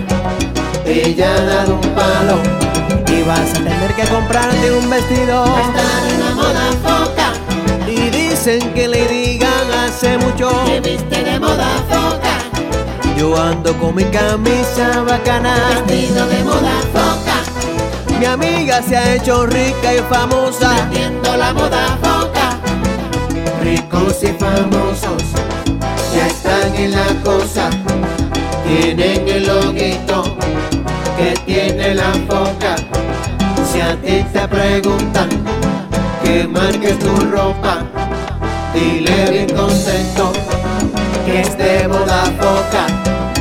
ella 0.87 1.35
ha 1.37 1.41
dado 1.45 1.75
un 1.75 1.89
palo. 1.95 2.39
Y 3.07 3.23
vas 3.23 3.51
a 3.51 3.55
tener 3.55 3.95
que 3.95 4.05
comprarte 4.05 4.73
un 4.73 4.89
vestido. 4.89 5.45
Está 5.45 6.09
en 6.11 6.21
la 6.21 6.35
moda 6.35 6.71
foca, 6.83 7.33
Y 7.87 8.09
dicen 8.11 8.73
que 8.73 8.89
le 8.89 9.07
digan 9.09 9.51
hace 9.85 10.17
mucho. 10.19 10.51
que 10.65 10.81
viste 10.81 11.23
de 11.23 11.39
moda 11.39 11.69
foca, 11.89 12.39
Yo 13.17 13.37
ando 13.41 13.77
con 13.79 13.95
mi 13.95 14.05
camisa 14.05 15.03
bacana. 15.07 15.55
vestido 15.87 16.27
de 16.27 16.45
moda 16.45 16.73
foca, 16.93 18.19
Mi 18.19 18.27
amiga 18.27 18.83
se 18.83 18.97
ha 18.97 19.15
hecho 19.15 19.47
rica 19.47 19.95
y 19.95 19.99
famosa. 20.09 20.71
vendiendo 20.75 21.37
la 21.37 21.53
moda 21.53 21.99
foca. 22.03 22.59
Ricos 23.63 24.23
y 24.23 24.29
famosos 24.29 25.23
ya 26.15 26.27
están 26.27 26.75
en 26.75 26.91
la 26.93 27.07
cosa, 27.23 27.71
tienen 28.71 29.29
el 29.29 29.47
loguito 29.47 30.23
que 31.17 31.35
tiene 31.45 31.95
la 31.95 32.13
foca. 32.29 32.77
Si 33.71 33.81
a 33.81 33.97
ti 33.97 34.25
te 34.33 34.47
preguntan 34.49 35.29
que 36.23 36.47
marques 36.47 36.99
tu 36.99 37.15
ropa, 37.33 37.79
dile 38.75 39.31
bien 39.31 39.49
contento 39.57 40.33
que 41.27 41.41
es 41.41 41.59
de 41.59 41.89
moda 41.89 42.25
foca, 42.39 42.87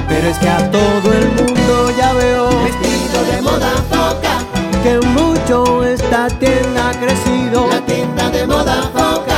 Pero 0.07 0.27
es 0.29 0.37
que 0.39 0.49
a 0.49 0.71
todo 0.71 1.13
el 1.13 1.27
mundo 1.37 1.91
ya 1.97 2.13
veo 2.13 2.49
vestido 2.63 3.17
de 3.31 3.41
moda 3.41 3.71
foca, 3.89 4.33
que 4.83 4.99
mucho 5.07 5.83
esta 5.85 6.27
tienda 6.39 6.89
ha 6.89 6.93
crecido. 6.93 7.67
la 7.69 7.81
tienda 7.85 8.29
de 8.31 8.47
moda 8.47 8.81
foca, 8.93 9.37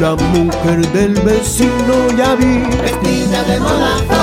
La 0.00 0.14
mujer 0.16 0.86
del 0.92 1.14
vecino 1.22 1.94
ya 2.16 2.34
vi. 2.34 2.58
vestida 2.82 3.42
de 3.44 3.60
moda 3.60 3.92
foca, 4.08 4.19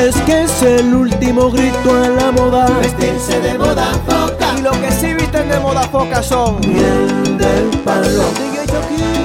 Es 0.00 0.16
que 0.22 0.44
es 0.44 0.62
el 0.62 0.94
último 0.94 1.50
grito 1.50 1.94
a 1.94 2.08
la 2.08 2.32
moda. 2.32 2.66
vestirse 2.78 3.38
de 3.38 3.58
moda 3.58 3.92
foca. 4.06 4.58
Y 4.58 4.62
lo 4.62 4.70
que 4.70 4.90
sí 4.92 5.12
visten 5.12 5.50
de 5.50 5.60
moda 5.60 5.82
foca 5.82 6.22
son 6.22 6.58
miel 6.60 7.36
del 7.36 7.68
palo. 7.84 8.24
DJ 8.32 8.66
Chucky. 8.66 9.20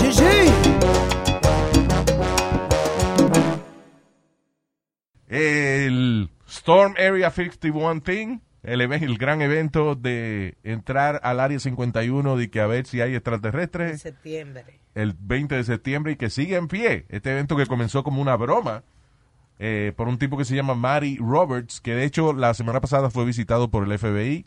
Sí, 0.00 0.12
sí. 0.12 0.52
El 5.28 6.30
Storm 6.48 6.94
Area 6.98 7.30
51 7.30 8.00
thing, 8.00 8.38
el, 8.72 8.80
el 8.80 9.18
gran 9.18 9.42
evento 9.42 9.94
de 9.94 10.56
entrar 10.64 11.20
al 11.22 11.40
área 11.40 11.58
51 11.58 12.40
y 12.40 12.48
que 12.48 12.60
a 12.60 12.66
ver 12.66 12.86
si 12.86 13.00
hay 13.00 13.10
En 13.10 13.16
extraterrestres 13.16 14.00
septiembre. 14.02 14.80
el 14.94 15.14
20 15.18 15.54
de 15.54 15.64
septiembre 15.64 16.12
y 16.12 16.16
que 16.16 16.30
sigue 16.30 16.56
en 16.56 16.68
pie. 16.68 17.06
Este 17.08 17.30
evento 17.30 17.56
que 17.56 17.66
comenzó 17.66 18.02
como 18.04 18.20
una 18.20 18.36
broma 18.36 18.82
eh, 19.58 19.92
por 19.96 20.08
un 20.08 20.18
tipo 20.18 20.36
que 20.36 20.44
se 20.44 20.54
llama 20.54 20.74
Matty 20.74 21.16
Roberts, 21.18 21.80
que 21.80 21.94
de 21.94 22.04
hecho 22.04 22.32
la 22.32 22.52
semana 22.54 22.80
pasada 22.80 23.08
fue 23.10 23.24
visitado 23.24 23.70
por 23.70 23.84
el 23.90 23.98
FBI 23.98 24.44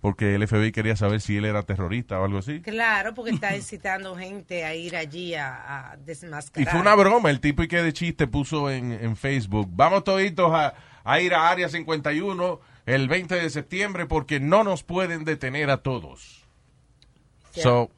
porque 0.00 0.36
el 0.36 0.46
FBI 0.46 0.70
quería 0.70 0.94
saber 0.94 1.20
si 1.20 1.36
él 1.36 1.44
era 1.44 1.64
terrorista 1.64 2.20
o 2.20 2.24
algo 2.24 2.38
así. 2.38 2.60
Claro, 2.60 3.14
porque 3.14 3.32
está 3.32 3.56
incitando 3.56 4.14
gente 4.16 4.64
a 4.64 4.72
ir 4.74 4.94
allí 4.96 5.34
a, 5.34 5.90
a 5.90 5.96
Y 5.96 6.04
desmascarar. 6.04 6.70
fue 6.70 6.80
una 6.80 6.94
broma, 6.94 7.30
el 7.30 7.40
tipo 7.40 7.64
y 7.64 7.68
que 7.68 7.82
de 7.82 7.92
chiste 7.92 8.28
puso 8.28 8.70
en, 8.70 8.92
en 8.92 9.16
Facebook, 9.16 9.68
vamos 9.72 10.04
toditos 10.04 10.52
a, 10.54 10.74
a 11.02 11.20
ir 11.20 11.34
a 11.34 11.50
Área 11.50 11.68
51 11.68 12.60
el 12.94 13.08
20 13.08 13.34
de 13.34 13.50
septiembre 13.50 14.06
porque 14.06 14.40
no 14.40 14.64
nos 14.64 14.82
pueden 14.82 15.24
detener 15.24 15.70
a 15.70 15.82
todos. 15.82 16.44
Yeah. 17.54 17.62
So, 17.62 17.90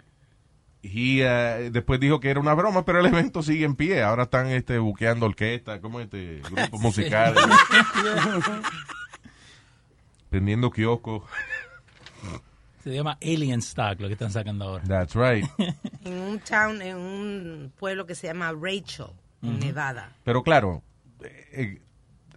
y 0.82 1.18
después 1.18 2.00
dijo 2.00 2.20
que 2.20 2.30
era 2.30 2.40
una 2.40 2.54
broma, 2.54 2.84
pero 2.84 3.00
el 3.00 3.06
evento 3.06 3.42
sigue 3.42 3.64
en 3.64 3.76
pie. 3.76 4.02
Ahora 4.02 4.24
están 4.24 4.48
este 4.48 4.78
buqueando 4.78 5.26
orquesta, 5.26 5.80
como 5.80 6.00
este 6.00 6.42
grupo 6.50 6.78
musical, 6.78 7.34
vendiendo 10.30 10.70
kioscos. 10.70 11.22
Se 12.82 12.94
llama 12.94 13.18
Alien 13.22 13.60
Stock 13.60 14.00
lo 14.00 14.08
que 14.08 14.14
están 14.14 14.32
sacando 14.32 14.64
ahora. 14.64 14.84
That's 14.84 15.14
right. 15.14 15.46
En 16.02 16.14
un 16.14 16.40
town, 16.40 16.80
en 16.80 16.96
un 16.96 17.72
pueblo 17.78 18.06
que 18.06 18.14
se 18.14 18.26
llama 18.26 18.54
Rachel, 18.58 19.08
en 19.42 19.58
Nevada. 19.58 20.16
Pero 20.24 20.42
claro, 20.42 20.82
eh, 21.22 21.78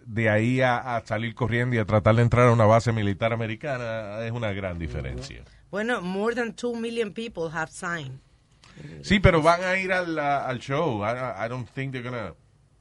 de 0.06 0.28
ahí 0.30 0.60
a, 0.60 0.96
a 0.96 1.04
salir 1.06 1.34
corriendo 1.34 1.76
y 1.76 1.78
a 1.78 1.84
tratar 1.84 2.14
de 2.16 2.22
entrar 2.22 2.48
a 2.48 2.52
una 2.52 2.66
base 2.66 2.92
militar 2.92 3.32
americana 3.32 4.24
es 4.24 4.32
una 4.32 4.52
gran 4.52 4.78
diferencia. 4.78 5.42
Bueno, 5.70 6.00
more 6.00 6.34
than 6.34 6.52
two 6.54 6.74
million 6.74 7.12
people 7.12 7.50
have 7.52 7.70
signed. 7.70 8.20
Sí, 9.02 9.20
pero 9.20 9.40
van 9.42 9.62
a 9.62 9.76
ir 9.78 9.92
al, 9.92 10.18
al 10.18 10.58
show. 10.58 11.04
I, 11.04 11.46
I 11.46 11.48
don't 11.48 11.68
think 11.68 11.92
they're 11.92 12.02
gonna 12.02 12.34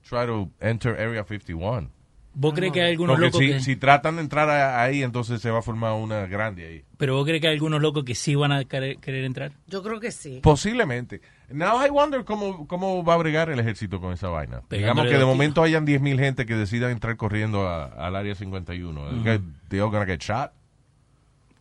try 0.08 0.26
to 0.26 0.50
enter 0.60 0.96
Area 1.00 1.24
51. 1.24 1.90
¿Vos 2.36 2.54
crees 2.56 2.74
que 2.74 2.82
hay 2.82 2.92
algunos 2.92 3.14
Porque 3.16 3.26
locos 3.28 3.40
si, 3.42 3.48
que... 3.48 3.60
si 3.60 3.76
tratan 3.76 4.16
de 4.16 4.22
entrar 4.24 4.50
a- 4.50 4.82
ahí, 4.82 5.04
entonces 5.04 5.40
se 5.42 5.52
va 5.52 5.60
a 5.60 5.62
formar 5.62 5.94
una 5.94 6.26
grande 6.26 6.66
ahí. 6.66 6.84
Pero 6.98 7.16
vos 7.16 7.26
crees 7.26 7.42
que 7.42 7.48
hay 7.48 7.54
algunos 7.54 7.82
locos 7.82 8.04
que 8.04 8.16
sí 8.16 8.34
van 8.36 8.52
a 8.52 8.66
querer, 8.66 8.98
querer 8.98 9.24
entrar? 9.26 9.52
Yo 9.68 9.84
creo 9.84 10.00
que 10.00 10.12
sí. 10.12 10.40
Posiblemente. 10.42 11.22
Now 11.50 11.86
I 11.86 11.90
wonder 11.92 12.24
cómo, 12.26 12.68
cómo 12.68 13.04
va 13.04 13.14
a 13.14 13.18
bregar 13.18 13.50
el 13.50 13.60
ejército 13.60 14.02
con 14.02 14.14
esa 14.14 14.30
vaina. 14.30 14.62
Pegándole 14.68 14.80
Digamos 14.80 15.08
que 15.12 15.18
de 15.20 15.26
momento 15.26 15.62
hayan 15.62 15.86
10.000 15.86 16.18
gente 16.18 16.46
que 16.48 16.56
decidan 16.56 16.90
entrar 16.92 17.16
corriendo 17.18 17.68
a- 17.68 17.86
al 17.86 18.16
área 18.16 18.34
51. 18.34 19.02
Ujú. 19.10 19.24
They 19.70 19.80
all 19.80 19.92
gonna 19.92 20.06
get 20.06 20.22
shot. 20.22 20.52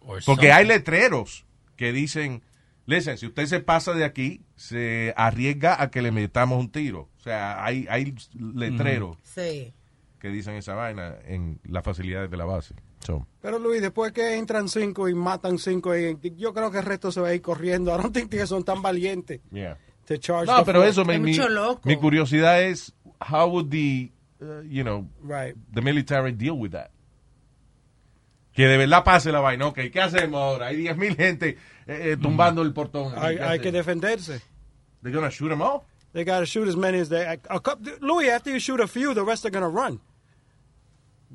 Or 0.01 0.23
Porque 0.25 0.47
something. 0.47 0.49
hay 0.51 0.67
letreros 0.67 1.45
que 1.77 1.93
dicen, 1.93 2.43
listen, 2.87 3.19
si 3.19 3.27
usted 3.27 3.47
se 3.47 3.61
pasa 3.61 3.93
de 3.93 4.05
aquí, 4.05 4.41
se 4.57 5.13
arriesga 5.17 5.81
a 5.83 5.91
que 5.91 6.01
le 6.03 6.11
metamos 6.13 6.59
un 6.59 6.71
tiro. 6.71 7.09
O 7.19 7.21
sea, 7.21 7.63
hay, 7.65 7.87
hay 7.91 8.15
letreros 8.35 9.19
Sí. 9.23 9.73
Que 10.23 10.29
dicen 10.29 10.55
esa 10.55 10.75
vaina 10.77 11.17
en 11.25 11.59
las 11.65 11.83
facilidades 11.83 12.31
de 12.31 12.37
la 12.37 12.45
base. 12.45 12.77
So, 13.01 13.27
Pero 13.41 13.59
Luis, 13.59 13.83
después 13.83 14.13
que 14.13 14.37
entran 14.37 14.69
cinco 14.69 15.09
y 15.09 15.15
matan 15.15 15.59
cinco, 15.59 15.97
y- 15.99 16.17
yo 16.37 16.55
creo 16.55 16.71
que 16.71 16.79
el 16.79 16.85
resto 16.85 17.11
se 17.11 17.21
va 17.21 17.29
a 17.31 17.35
ir 17.35 17.43
corriendo. 17.43 17.93
I 17.99 18.01
don't 18.01 18.15
think 18.15 18.31
que 18.31 18.47
son 18.47 18.63
tan 18.63 18.81
valientes. 18.81 19.41
yeah. 19.51 19.77
to 20.07 20.17
charge 20.19 20.47
No, 20.47 20.65
pero 20.65 20.85
eso, 20.85 21.05
mi, 21.05 21.19
mi, 21.19 21.37
mi 21.83 21.97
curiosidad 21.97 22.63
es, 22.63 22.93
how 23.21 23.49
would 23.49 23.69
the, 23.71 24.13
uh, 24.41 24.61
you 24.63 24.85
know, 24.85 25.09
Right. 25.25 25.57
the 25.75 25.81
military 25.83 26.31
deal 26.31 26.57
with 26.57 26.71
that? 26.71 26.91
Que 28.53 28.69
de 28.69 28.77
verdad 28.77 29.03
pase 29.03 29.33
la 29.33 29.41
vaina. 29.41 29.67
Ok, 29.67 29.79
¿qué 29.93 30.01
hacemos 30.01 30.41
ahora? 30.41 30.67
Hay 30.69 30.85
10.000 30.85 31.17
gente 31.17 31.49
eh, 31.49 32.13
eh, 32.13 32.17
tumbando 32.21 32.63
el 32.63 32.73
portón. 32.73 33.13
Hay, 33.17 33.37
¿Qué 33.39 33.43
hay 33.43 33.59
que 33.61 33.73
defenderse. 33.73 34.41
They're 35.03 35.13
gonna 35.13 35.31
shoot 35.31 35.49
them 35.49 35.63
all? 35.63 35.83
They 36.13 36.25
got 36.25 36.41
to 36.41 36.47
shoot 36.47 36.69
as 36.69 36.77
many 36.77 36.99
as 37.01 37.09
they. 37.09 37.25
A 37.27 37.59
couple, 37.59 37.91
Louis, 38.01 38.29
after 38.29 38.51
you 38.53 38.61
shoot 38.61 38.81
a 38.81 38.87
few, 38.87 39.15
the 39.15 39.25
rest 39.25 39.47
are 39.47 39.51
going 39.51 39.63
to 39.65 39.69
run. 39.71 39.99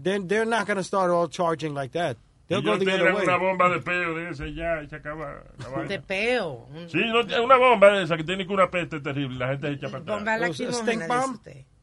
Then 0.01 0.27
they're 0.27 0.45
not 0.45 0.65
going 0.67 0.77
to 0.77 0.83
start 0.83 1.09
all 1.11 1.27
charging 1.27 1.73
like 1.73 1.91
that. 1.97 2.17
They'll 2.47 2.61
go 2.61 2.77
the 2.77 2.89
other 2.93 3.13
way. 3.13 3.23
una 3.23 3.35
bomba 3.37 3.67
de 3.69 3.79
peo 3.81 4.13
de 4.15 4.29
ese 4.29 4.53
ya 4.53 4.81
y 4.81 4.87
se 4.87 4.95
acaba 4.95 5.43
la 5.59 5.67
vaina. 5.75 5.89
De 5.89 5.99
peo. 5.99 6.67
Un- 6.73 6.89
Sí, 6.89 6.99
no, 7.05 7.43
una 7.43 7.57
bomba 7.57 7.89
de 7.91 8.03
esa 8.03 8.15
que 8.15 8.23
tiene 8.23 8.47
que 8.47 8.53
una 8.53 8.69
peste 8.69 8.99
terrible. 9.01 9.37
La 9.39 9.47
gente 9.49 9.67
se 9.67 9.73
echa 9.73 9.87
para 9.89 10.01
atrás. 10.03 10.17
Bomba 10.17 10.37
lacrimógena. 10.37 11.07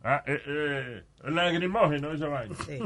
Ah, 0.05 0.23
eh, 0.27 0.41
eh, 0.47 1.03
el 1.25 1.35
lagrimógeno, 1.35 2.13
esa 2.13 2.29
vaina. 2.29 2.55
Sí. 2.67 2.79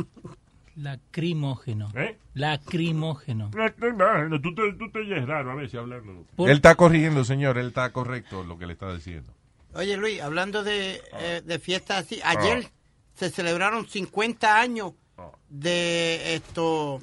Lacrimógeno. 0.77 1.91
¿Eh? 1.95 2.17
Lacrimógeno. 2.35 3.51
Lagrimógeno. 3.55 4.41
Tú 4.41 4.55
te, 4.55 4.73
tú 4.75 4.91
te 4.91 5.01
oyes 5.01 5.27
raro 5.27 5.53
a 5.53 5.55
veces 5.55 5.79
hablando. 5.79 6.25
Por- 6.37 6.49
Él 6.51 6.57
está 6.57 6.75
corrigiendo, 6.75 7.25
señor. 7.25 7.59
Él 7.59 7.69
está 7.69 7.91
correcto 7.93 8.45
lo 8.45 8.59
que 8.59 8.67
le 8.67 8.73
está 8.75 8.93
diciendo. 8.95 9.33
Oye, 9.75 9.97
Luis, 9.97 10.21
hablando 10.21 10.63
de, 10.65 11.01
eh, 11.21 11.43
de 11.45 11.59
fiestas 11.59 11.99
así, 12.07 12.21
ayer 12.25 12.67
se 13.15 13.31
celebraron 13.31 13.87
50 13.87 14.61
años 14.61 14.93
de 15.49 16.35
esto 16.35 17.01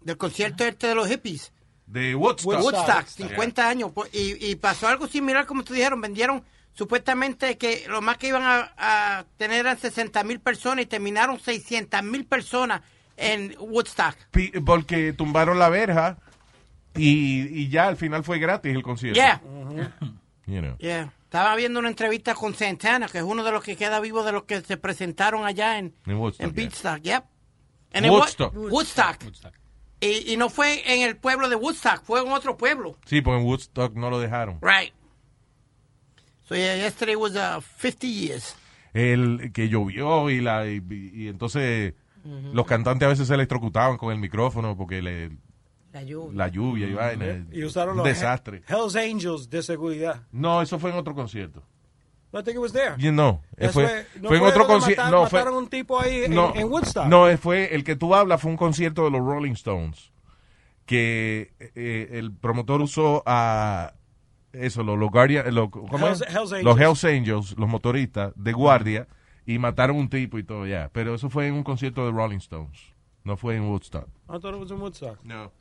del 0.00 0.16
concierto 0.16 0.64
este 0.64 0.88
de 0.88 0.94
los 0.94 1.08
hippies. 1.08 1.52
De 1.86 2.14
Woodstock. 2.14 2.62
Woodstock, 2.62 3.06
50 3.06 3.68
años. 3.68 3.90
pues, 3.94 4.10
Y, 4.14 4.50
y 4.50 4.56
pasó 4.56 4.88
algo 4.88 5.06
similar 5.06 5.46
como 5.46 5.62
te 5.64 5.74
dijeron, 5.74 6.00
vendieron 6.00 6.42
supuestamente 6.72 7.58
que 7.58 7.84
lo 7.88 8.00
más 8.00 8.16
que 8.16 8.28
iban 8.28 8.42
a, 8.42 8.72
a 8.78 9.24
tener 9.36 9.60
eran 9.60 9.78
60 9.78 10.24
mil 10.24 10.40
personas 10.40 10.84
y 10.84 10.86
terminaron 10.86 11.38
600 11.38 12.02
mil 12.02 12.24
personas 12.24 12.80
en 13.16 13.54
Woodstock. 13.58 14.16
Porque 14.64 15.12
tumbaron 15.12 15.58
la 15.58 15.68
verja 15.68 16.16
y, 16.96 17.42
y 17.42 17.68
ya 17.68 17.88
al 17.88 17.96
final 17.96 18.24
fue 18.24 18.38
gratis 18.38 18.74
el 18.74 18.82
concierto. 18.82 19.18
Yeah, 19.20 19.40
You 20.46 20.60
know. 20.60 20.76
yeah. 20.78 21.12
Estaba 21.24 21.54
viendo 21.56 21.78
una 21.78 21.88
entrevista 21.88 22.34
con 22.34 22.54
Santana, 22.54 23.08
que 23.08 23.18
es 23.18 23.24
uno 23.24 23.42
de 23.44 23.52
los 23.52 23.62
que 23.62 23.76
queda 23.76 24.00
vivo 24.00 24.22
de 24.22 24.32
los 24.32 24.44
que 24.44 24.60
se 24.60 24.76
presentaron 24.76 25.46
allá 25.46 25.78
en, 25.78 25.94
En 26.06 26.16
Woodstock, 26.16 26.46
en 26.46 26.54
yeah. 26.54 26.64
Woodstock, 26.64 27.00
yep. 27.02 27.24
En 27.92 28.04
el 28.04 28.10
Woodstock. 28.10 28.54
Wo- 28.54 28.68
Woodstock. 28.68 29.18
Y, 30.00 30.32
y 30.32 30.36
no 30.36 30.48
fue 30.50 30.82
en 30.92 31.02
el 31.02 31.16
pueblo 31.16 31.48
de 31.48 31.54
Woodstock, 31.56 32.02
fue 32.02 32.20
en 32.22 32.32
otro 32.32 32.56
pueblo. 32.56 32.98
Sí, 33.06 33.20
pues 33.20 33.38
en 33.40 33.46
Woodstock 33.46 33.94
no 33.94 34.10
lo 34.10 34.18
dejaron. 34.18 34.58
Right. 34.60 34.92
So 36.48 36.54
yeah, 36.56 36.76
yesterday 36.76 37.14
was 37.16 37.34
uh, 37.36 37.60
50 37.78 38.06
years. 38.06 38.56
El 38.92 39.52
que 39.54 39.68
llovió 39.68 40.28
y 40.28 40.40
la 40.40 40.66
y, 40.66 40.82
y 41.14 41.28
entonces 41.28 41.94
los 42.52 42.66
cantantes 42.66 43.06
a 43.06 43.08
veces 43.08 43.26
se 43.28 43.34
electrocutaban 43.34 43.96
con 43.96 44.12
el 44.12 44.18
micrófono 44.18 44.76
porque 44.76 45.00
le, 45.02 45.30
La 45.92 46.02
lluvia. 46.02 46.36
la 46.36 46.48
lluvia 46.48 46.86
y 46.88 46.92
vaina. 46.94 47.46
Y 47.52 47.64
usaron 47.64 47.92
un 47.92 47.98
los 47.98 48.06
desastre. 48.06 48.62
Hells 48.68 48.96
Angels 48.96 49.48
de 49.50 49.62
seguridad. 49.62 50.22
No, 50.30 50.60
eso 50.62 50.78
fue 50.78 50.90
en 50.90 50.96
otro 50.96 51.14
concierto. 51.14 51.62
No, 52.32 52.40
I 52.40 52.42
think 52.42 52.56
it 52.56 52.60
was 52.60 52.72
there. 52.72 52.94
You 52.98 53.10
know, 53.12 53.42
eh, 53.58 53.68
fue, 53.68 54.06
no 54.20 54.28
fue 54.28 54.38
en 54.38 54.44
otro 54.44 54.66
concierto. 54.66 55.10
No, 55.10 55.26
fue, 55.26 55.38
mataron 55.40 55.54
un 55.58 55.68
tipo 55.68 56.00
ahí 56.00 56.24
en- 56.24 56.34
no, 56.34 56.52
en 56.54 56.70
Woodstock. 56.70 57.06
No, 57.06 57.28
eh, 57.28 57.36
fue 57.36 57.74
el 57.74 57.84
que 57.84 57.94
tú 57.96 58.14
hablas 58.14 58.40
fue 58.40 58.50
un 58.50 58.56
concierto 58.56 59.04
de 59.04 59.10
los 59.10 59.20
Rolling 59.20 59.52
Stones 59.52 60.10
que 60.86 61.52
eh, 61.74 62.08
el 62.12 62.32
promotor 62.32 62.80
usó 62.82 63.22
a 63.26 63.94
eso, 64.52 64.82
los, 64.82 64.98
los 64.98 65.10
Guardian, 65.10 65.54
los, 65.54 65.70
¿cómo 65.70 65.88
Hells- 65.98 66.24
Angels. 66.26 66.62
los 66.64 66.78
Hells 66.80 67.04
Angels, 67.04 67.54
los 67.58 67.68
motoristas 67.68 68.32
de 68.36 68.52
guardia 68.52 69.06
y 69.46 69.58
mataron 69.58 69.96
un 69.96 70.08
tipo 70.08 70.38
y 70.38 70.44
todo 70.44 70.66
ya. 70.66 70.90
Pero 70.92 71.14
eso 71.14 71.30
fue 71.30 71.46
en 71.46 71.54
un 71.54 71.62
concierto 71.64 72.04
de 72.04 72.12
Rolling 72.12 72.38
Stones, 72.38 72.78
no 73.24 73.36
fue 73.36 73.56
en 73.56 73.62
Woodstock. 73.68 74.08
I 74.28 74.38
thought 74.40 74.54
it 74.54 74.60
was 74.60 74.70
in 74.70 74.80
Woodstock. 74.80 75.22
No, 75.24 75.52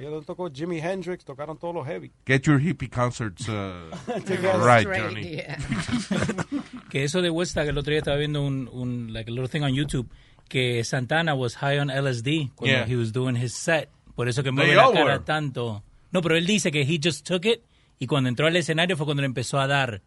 le 0.00 0.22
tocó 0.22 0.50
Jimi 0.52 0.78
Hendrix, 0.80 1.24
tocaron 1.24 1.56
todos 1.58 1.74
los 1.74 1.86
heavy. 1.86 2.10
Get 2.26 2.42
your 2.42 2.60
hippie 2.60 2.88
concerts 2.90 3.48
uh, 3.48 3.90
right, 4.64 4.80
Straight, 4.82 5.02
Johnny. 5.02 5.36
yeah. 5.36 5.56
Que 6.90 7.04
eso 7.04 7.20
de 7.22 7.30
Woodstock, 7.30 7.66
el 7.68 7.76
otro 7.78 7.90
día 7.90 7.98
estaba 7.98 8.16
viendo 8.16 8.42
un, 8.42 8.68
un 8.72 9.12
like 9.12 9.30
a 9.30 9.34
little 9.34 9.48
thing 9.48 9.62
on 9.62 9.72
YouTube, 9.74 10.08
que 10.48 10.82
Santana 10.84 11.34
was 11.34 11.56
high 11.56 11.78
on 11.78 11.88
LSD 11.90 12.50
cuando 12.54 12.76
Yeah. 12.78 12.86
he 12.86 12.96
was 12.96 13.12
doing 13.12 13.36
his 13.36 13.52
set. 13.54 13.90
Por 14.14 14.28
eso 14.28 14.42
que 14.42 14.50
They 14.50 14.54
mueve 14.56 14.74
la 14.74 14.90
cara 14.92 15.04
were. 15.04 15.18
tanto. 15.24 15.82
No, 16.12 16.22
pero 16.22 16.36
él 16.36 16.46
dice 16.46 16.70
que 16.70 16.82
he 16.82 16.98
just 17.02 17.26
took 17.26 17.44
it 17.44 17.62
y 17.98 18.06
cuando 18.06 18.28
entró 18.28 18.46
al 18.46 18.56
escenario 18.56 18.96
fue 18.96 19.04
cuando 19.06 19.20
le 19.22 19.26
empezó 19.26 19.58
a 19.60 19.66
dar. 19.66 20.00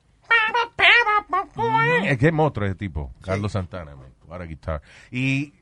Es 2.03 2.17
que 2.17 2.27
es 2.27 2.33
monstruo 2.33 2.65
ese 2.67 2.75
tipo, 2.75 3.13
Carlos 3.21 3.51
Santana, 3.51 3.95
man. 3.95 4.07
What 4.27 4.41
a 4.41 4.45
guitar. 4.45 4.81
Y, 5.11 5.53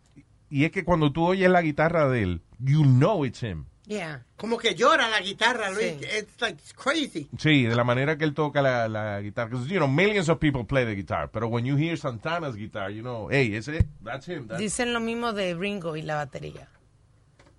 y 0.50 0.64
es 0.66 0.72
que 0.72 0.84
cuando 0.84 1.12
tú 1.12 1.26
oyes 1.26 1.50
la 1.50 1.62
guitarra 1.62 2.08
de 2.10 2.22
él, 2.24 2.42
you 2.60 2.84
know 2.84 3.26
it's 3.26 3.42
him. 3.44 3.66
Yeah. 3.90 4.24
Como 4.38 4.60
que 4.60 4.76
llora 4.76 5.10
la 5.10 5.20
guitarra, 5.20 5.72
Luis. 5.72 5.96
Sí. 6.00 6.06
It's 6.20 6.40
like 6.40 6.62
crazy. 6.76 7.28
Sí, 7.40 7.64
de 7.64 7.76
la 7.76 7.84
manera 7.84 8.20
que 8.20 8.24
él 8.24 8.36
toca 8.36 8.62
la, 8.62 8.88
la 8.88 9.20
guitarra. 9.20 9.50
Because, 9.50 9.68
you 9.68 9.78
know, 9.80 9.88
millions 9.88 10.30
of 10.30 10.38
people 10.38 10.64
play 10.64 10.86
the 10.86 10.94
guitar. 10.94 11.32
Pero 11.32 11.48
when 11.48 11.66
you 11.66 11.76
hear 11.76 11.98
Santana's 11.98 12.56
guitar, 12.56 12.92
you 12.92 13.02
know, 13.02 13.30
hey, 13.32 13.56
ese, 13.56 13.84
that's 14.04 14.28
him. 14.28 14.48
that's- 14.48 14.60
Dicen 14.60 14.94
lo 14.94 15.00
mismo 15.00 15.34
de 15.34 15.56
Ringo 15.56 15.96
y 15.98 16.04
la 16.04 16.18
batería. 16.18 16.68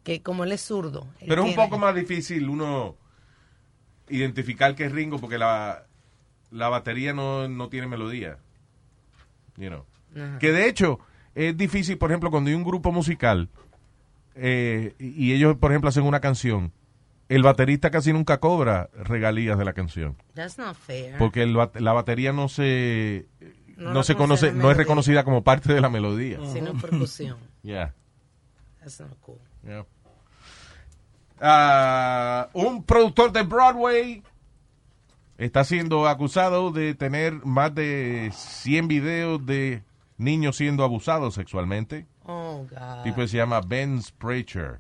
Que 0.05 0.23
como 0.23 0.45
él 0.45 0.53
es 0.53 0.61
zurdo. 0.61 1.09
él 1.19 1.27
Pero 1.29 1.43
es 1.43 1.51
un 1.51 1.57
poco 1.57 1.79
más 1.79 1.97
difícil 1.97 2.49
uno 2.49 2.97
identificar 4.09 4.77
que 4.77 4.85
es 4.85 4.93
Ringo 4.93 5.19
porque 5.19 5.37
la, 5.37 5.85
la 6.53 6.69
batería 6.69 7.13
no, 7.13 7.49
no 7.49 7.69
tiene 7.69 7.89
melodía. 7.89 8.39
You 9.57 9.69
know. 9.69 9.85
Ajá. 10.15 10.39
Que 10.39 10.53
de 10.53 10.69
hecho 10.69 11.01
es 11.35 11.57
difícil, 11.57 11.99
por 11.99 12.13
ejemplo, 12.13 12.31
cuando 12.31 12.51
hay 12.51 12.55
un 12.55 12.63
grupo 12.65 12.93
musical 12.93 13.49
eh, 14.41 14.95
y 14.99 15.33
ellos, 15.33 15.57
por 15.57 15.71
ejemplo, 15.71 15.89
hacen 15.91 16.05
una 16.05 16.21
canción, 16.21 16.73
el 17.29 17.43
baterista 17.43 17.91
casi 17.91 18.13
nunca 18.13 18.39
cobra 18.41 18.91
regalías 18.95 19.59
de 19.59 19.65
la 19.65 19.73
canción. 19.73 20.17
That's 20.35 20.59
not 20.59 20.75
fair. 20.77 21.17
Porque 21.19 21.43
el 21.43 21.53
la 21.55 21.93
batería 21.93 22.33
no 22.33 22.49
se 22.49 23.27
No 23.77 24.03
se 24.03 24.15
conoce 24.17 24.53
no 24.53 24.71
es 24.71 24.77
reconocida 24.77 25.23
como 25.25 25.45
parte 25.45 25.73
de 25.73 25.81
la 25.81 25.89
melodía. 25.89 26.39
Sino 26.53 26.73
percusión. 26.75 27.39
Yeah, 27.63 27.93
That's 28.79 28.99
not 29.01 29.19
cool. 29.21 29.39
yeah. 29.63 29.85
Ah, 31.41 32.49
un 32.55 32.85
productor 32.85 33.33
de 33.33 33.43
Broadway 33.43 34.23
está 35.39 35.65
siendo 35.65 36.07
acusado 36.09 36.71
de 36.71 36.95
tener 36.95 37.35
más 37.45 37.75
de 37.75 38.31
100 38.35 38.89
videos 38.89 39.45
de 39.47 39.83
niños 40.19 40.57
siendo 40.57 40.85
abusados 40.85 41.35
sexualmente. 41.35 42.07
Oh, 42.31 42.67
God. 42.71 43.03
Tipo 43.05 43.27
se 43.27 43.37
llama 43.39 43.61
Ben 43.61 44.01
Spracher. 44.03 44.79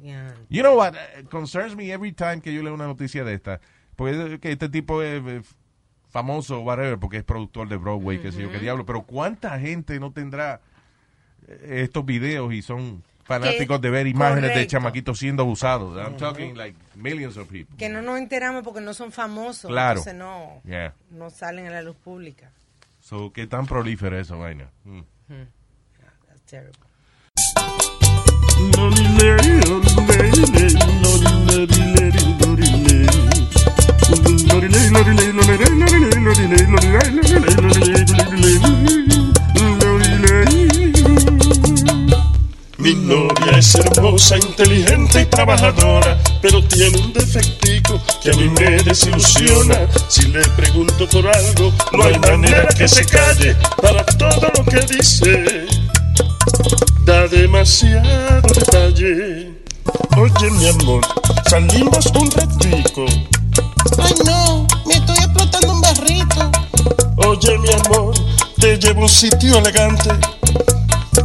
Yeah. 0.00 0.34
You 0.48 0.62
know 0.62 0.76
what 0.76 0.94
uh, 0.94 1.28
concerns 1.28 1.74
me 1.74 1.92
every 1.92 2.12
time 2.12 2.40
que 2.40 2.52
yo 2.52 2.62
leo 2.62 2.72
una 2.74 2.86
noticia 2.86 3.24
de 3.24 3.34
esta, 3.34 3.60
porque 3.96 4.34
es 4.34 4.40
que 4.40 4.52
este 4.52 4.68
tipo 4.68 5.02
es 5.02 5.20
eh, 5.26 5.42
famoso, 6.08 6.60
whatever, 6.60 6.98
porque 6.98 7.18
es 7.18 7.24
productor 7.24 7.68
de 7.68 7.76
Broadway, 7.76 8.20
que 8.20 8.30
sé 8.30 8.42
yo 8.42 8.50
qué 8.52 8.58
diablo, 8.60 8.86
pero 8.86 9.02
cuánta 9.02 9.58
gente 9.58 9.98
no 9.98 10.12
tendrá 10.12 10.60
eh, 11.48 11.82
estos 11.82 12.04
videos 12.06 12.52
y 12.54 12.62
son 12.62 13.02
fanáticos 13.24 13.80
de 13.80 13.90
ver 13.90 14.06
imágenes 14.06 14.44
de 14.44 14.48
correcto. 14.50 14.70
chamaquitos 14.70 15.18
siendo 15.18 15.42
abusados. 15.42 15.98
I'm 15.98 16.16
talking 16.16 16.56
like 16.56 16.76
millions 16.94 17.36
of 17.36 17.48
people. 17.48 17.76
Que 17.76 17.88
no 17.88 18.00
nos 18.00 18.18
enteramos 18.18 18.62
porque 18.62 18.80
no 18.80 18.94
son 18.94 19.10
famosos. 19.10 19.68
Claro. 19.68 19.98
Entonces 19.98 20.14
no, 20.14 20.62
Yeah. 20.64 20.94
no 21.10 21.28
salen 21.28 21.66
a 21.66 21.70
la 21.70 21.82
luz 21.82 21.96
pública. 21.96 22.52
So, 23.00 23.32
qué 23.32 23.46
tan 23.48 23.66
prolífera 23.66 24.18
esa 24.20 24.36
vaina. 24.36 24.70
Mm. 24.84 25.00
That's 25.28 25.50
Mi 42.78 42.94
novia 42.94 43.58
es 43.58 43.74
hermosa, 43.74 44.38
inteligente 44.38 45.20
y 45.20 45.26
trabajadora, 45.26 46.18
pero 46.40 46.64
tiene 46.64 46.96
un 46.98 47.12
defectico 47.12 48.00
que 48.22 48.30
a 48.30 48.34
mí 48.34 48.48
me 48.48 48.82
desilusiona. 48.84 49.86
Si 50.08 50.22
le 50.28 50.40
pregunto 50.56 51.06
por 51.10 51.26
algo, 51.28 51.74
no 51.92 52.04
hay 52.04 52.18
manera 52.18 52.68
que 52.68 52.88
se 52.88 53.04
calle 53.04 53.54
para 53.82 54.02
todo 54.06 54.50
lo 54.56 54.64
que 54.64 54.80
dice. 54.94 55.77
Da 57.08 57.26
demasiado 57.26 58.42
detalle. 58.54 59.54
Oye, 60.18 60.50
mi 60.50 60.68
amor, 60.68 61.00
salimos 61.48 62.04
un 62.14 62.30
ratico. 62.30 63.06
Ay, 63.96 64.12
no, 64.26 64.66
me 64.84 64.96
estoy 64.96 65.16
explotando 65.16 65.72
un 65.72 65.80
barrito. 65.80 66.50
Oye, 67.26 67.58
mi 67.60 67.70
amor, 67.72 68.12
te 68.60 68.76
llevo 68.76 69.00
a 69.00 69.02
un 69.04 69.08
sitio 69.08 69.56
elegante. 69.56 70.10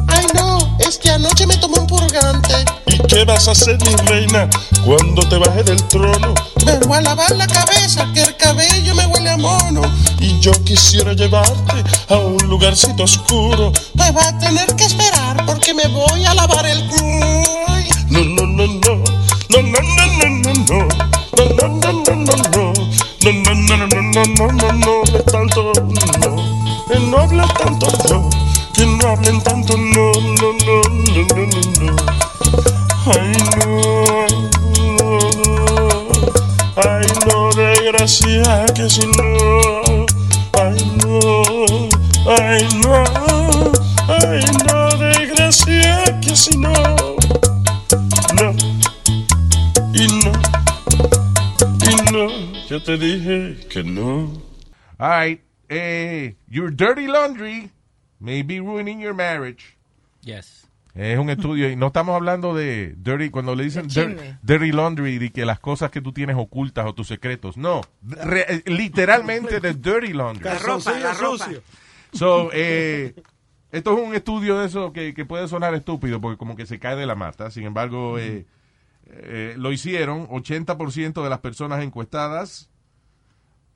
Ay, 0.07 0.25
no, 0.33 0.77
es 0.79 0.97
que 0.97 1.09
anoche 1.09 1.45
me 1.47 1.57
tomé 1.57 1.79
un 1.79 1.87
purgante. 1.87 2.63
¿Y 2.87 2.97
qué 2.99 3.25
vas 3.25 3.49
a 3.49 3.51
hacer, 3.51 3.77
mi 3.83 3.93
reina, 4.07 4.49
cuando 4.85 5.27
te 5.27 5.37
baje 5.37 5.63
del 5.63 5.83
trono? 5.89 6.33
Me 6.65 6.79
voy 6.79 6.99
a 6.99 7.01
lavar 7.01 7.35
la 7.35 7.45
cabeza, 7.45 8.07
que 8.13 8.21
el 8.21 8.37
cabello 8.37 8.95
me 8.95 9.05
huele 9.07 9.31
a 9.31 9.37
mono. 9.37 9.81
Y 10.21 10.39
yo 10.39 10.53
quisiera 10.63 11.11
llevarte 11.11 11.83
a 12.07 12.15
un 12.15 12.37
lugarcito 12.47 13.03
oscuro. 13.03 13.73
Va 14.15 14.27
a 14.27 14.37
tener 14.37 14.67
que 14.75 14.83
esperar, 14.83 15.43
porque 15.45 15.73
me 15.73 15.87
voy 15.87 16.25
a 16.25 16.33
lavar 16.35 16.65
el... 16.67 16.87
Ay, 17.01 17.12
right. 55.23 55.41
Eh, 55.69 56.35
your 56.49 56.71
dirty 56.75 57.07
laundry 57.07 57.69
may 58.19 58.43
be 58.43 58.59
ruining 58.59 58.99
your 59.01 59.13
marriage. 59.13 59.77
Yes. 60.21 60.67
Es 60.95 61.17
un 61.17 61.29
estudio 61.31 61.71
y 61.71 61.75
no 61.75 61.87
estamos 61.87 62.15
hablando 62.15 62.53
de 62.53 62.93
dirty 62.97 63.31
cuando 63.31 63.55
le 63.55 63.63
dicen 63.63 63.87
dirty 64.43 64.71
laundry 64.71 65.17
de 65.17 65.31
que 65.31 65.43
las 65.43 65.59
cosas 65.59 65.89
que 65.89 66.01
tú 66.01 66.11
tienes 66.13 66.35
ocultas 66.37 66.85
o 66.85 66.93
tus 66.93 67.07
secretos. 67.07 67.57
No, 67.57 67.81
re- 68.03 68.45
eh, 68.47 68.63
literalmente 68.67 69.59
de 69.59 69.73
dirty 69.73 70.13
laundry. 70.13 70.43
La 70.43 70.59
ropa, 70.59 70.91
la 70.99 71.13
ropa. 71.13 71.49
So, 72.13 72.51
eh, 72.53 73.15
esto 73.71 73.97
es 73.97 74.07
un 74.07 74.13
estudio 74.13 74.59
de 74.59 74.67
eso 74.67 74.93
que, 74.93 75.15
que 75.15 75.25
puede 75.25 75.47
sonar 75.47 75.73
estúpido 75.73 76.21
porque 76.21 76.37
como 76.37 76.55
que 76.55 76.67
se 76.67 76.77
cae 76.77 76.95
de 76.95 77.07
la 77.07 77.15
mata. 77.15 77.49
Sin 77.49 77.63
embargo, 77.63 78.19
eh, 78.19 78.45
eh, 79.07 79.55
lo 79.57 79.71
hicieron. 79.71 80.27
80% 80.27 81.23
de 81.23 81.29
las 81.29 81.39
personas 81.39 81.81
encuestadas 81.83 82.69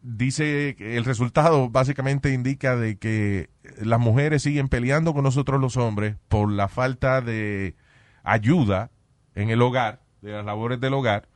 dice 0.01 0.75
que 0.77 0.97
el 0.97 1.05
resultado 1.05 1.69
básicamente 1.69 2.31
indica 2.33 2.75
de 2.75 2.97
que 2.97 3.49
las 3.81 3.99
mujeres 3.99 4.43
siguen 4.43 4.69
peleando 4.69 5.13
con 5.13 5.23
nosotros 5.23 5.59
los 5.59 5.77
hombres 5.77 6.15
por 6.27 6.51
la 6.51 6.67
falta 6.67 7.21
de 7.21 7.75
ayuda 8.23 8.91
en 9.35 9.49
el 9.49 9.61
hogar, 9.61 10.01
de 10.21 10.31
las 10.31 10.45
labores 10.45 10.79
del 10.79 10.93
hogar, 10.93 11.27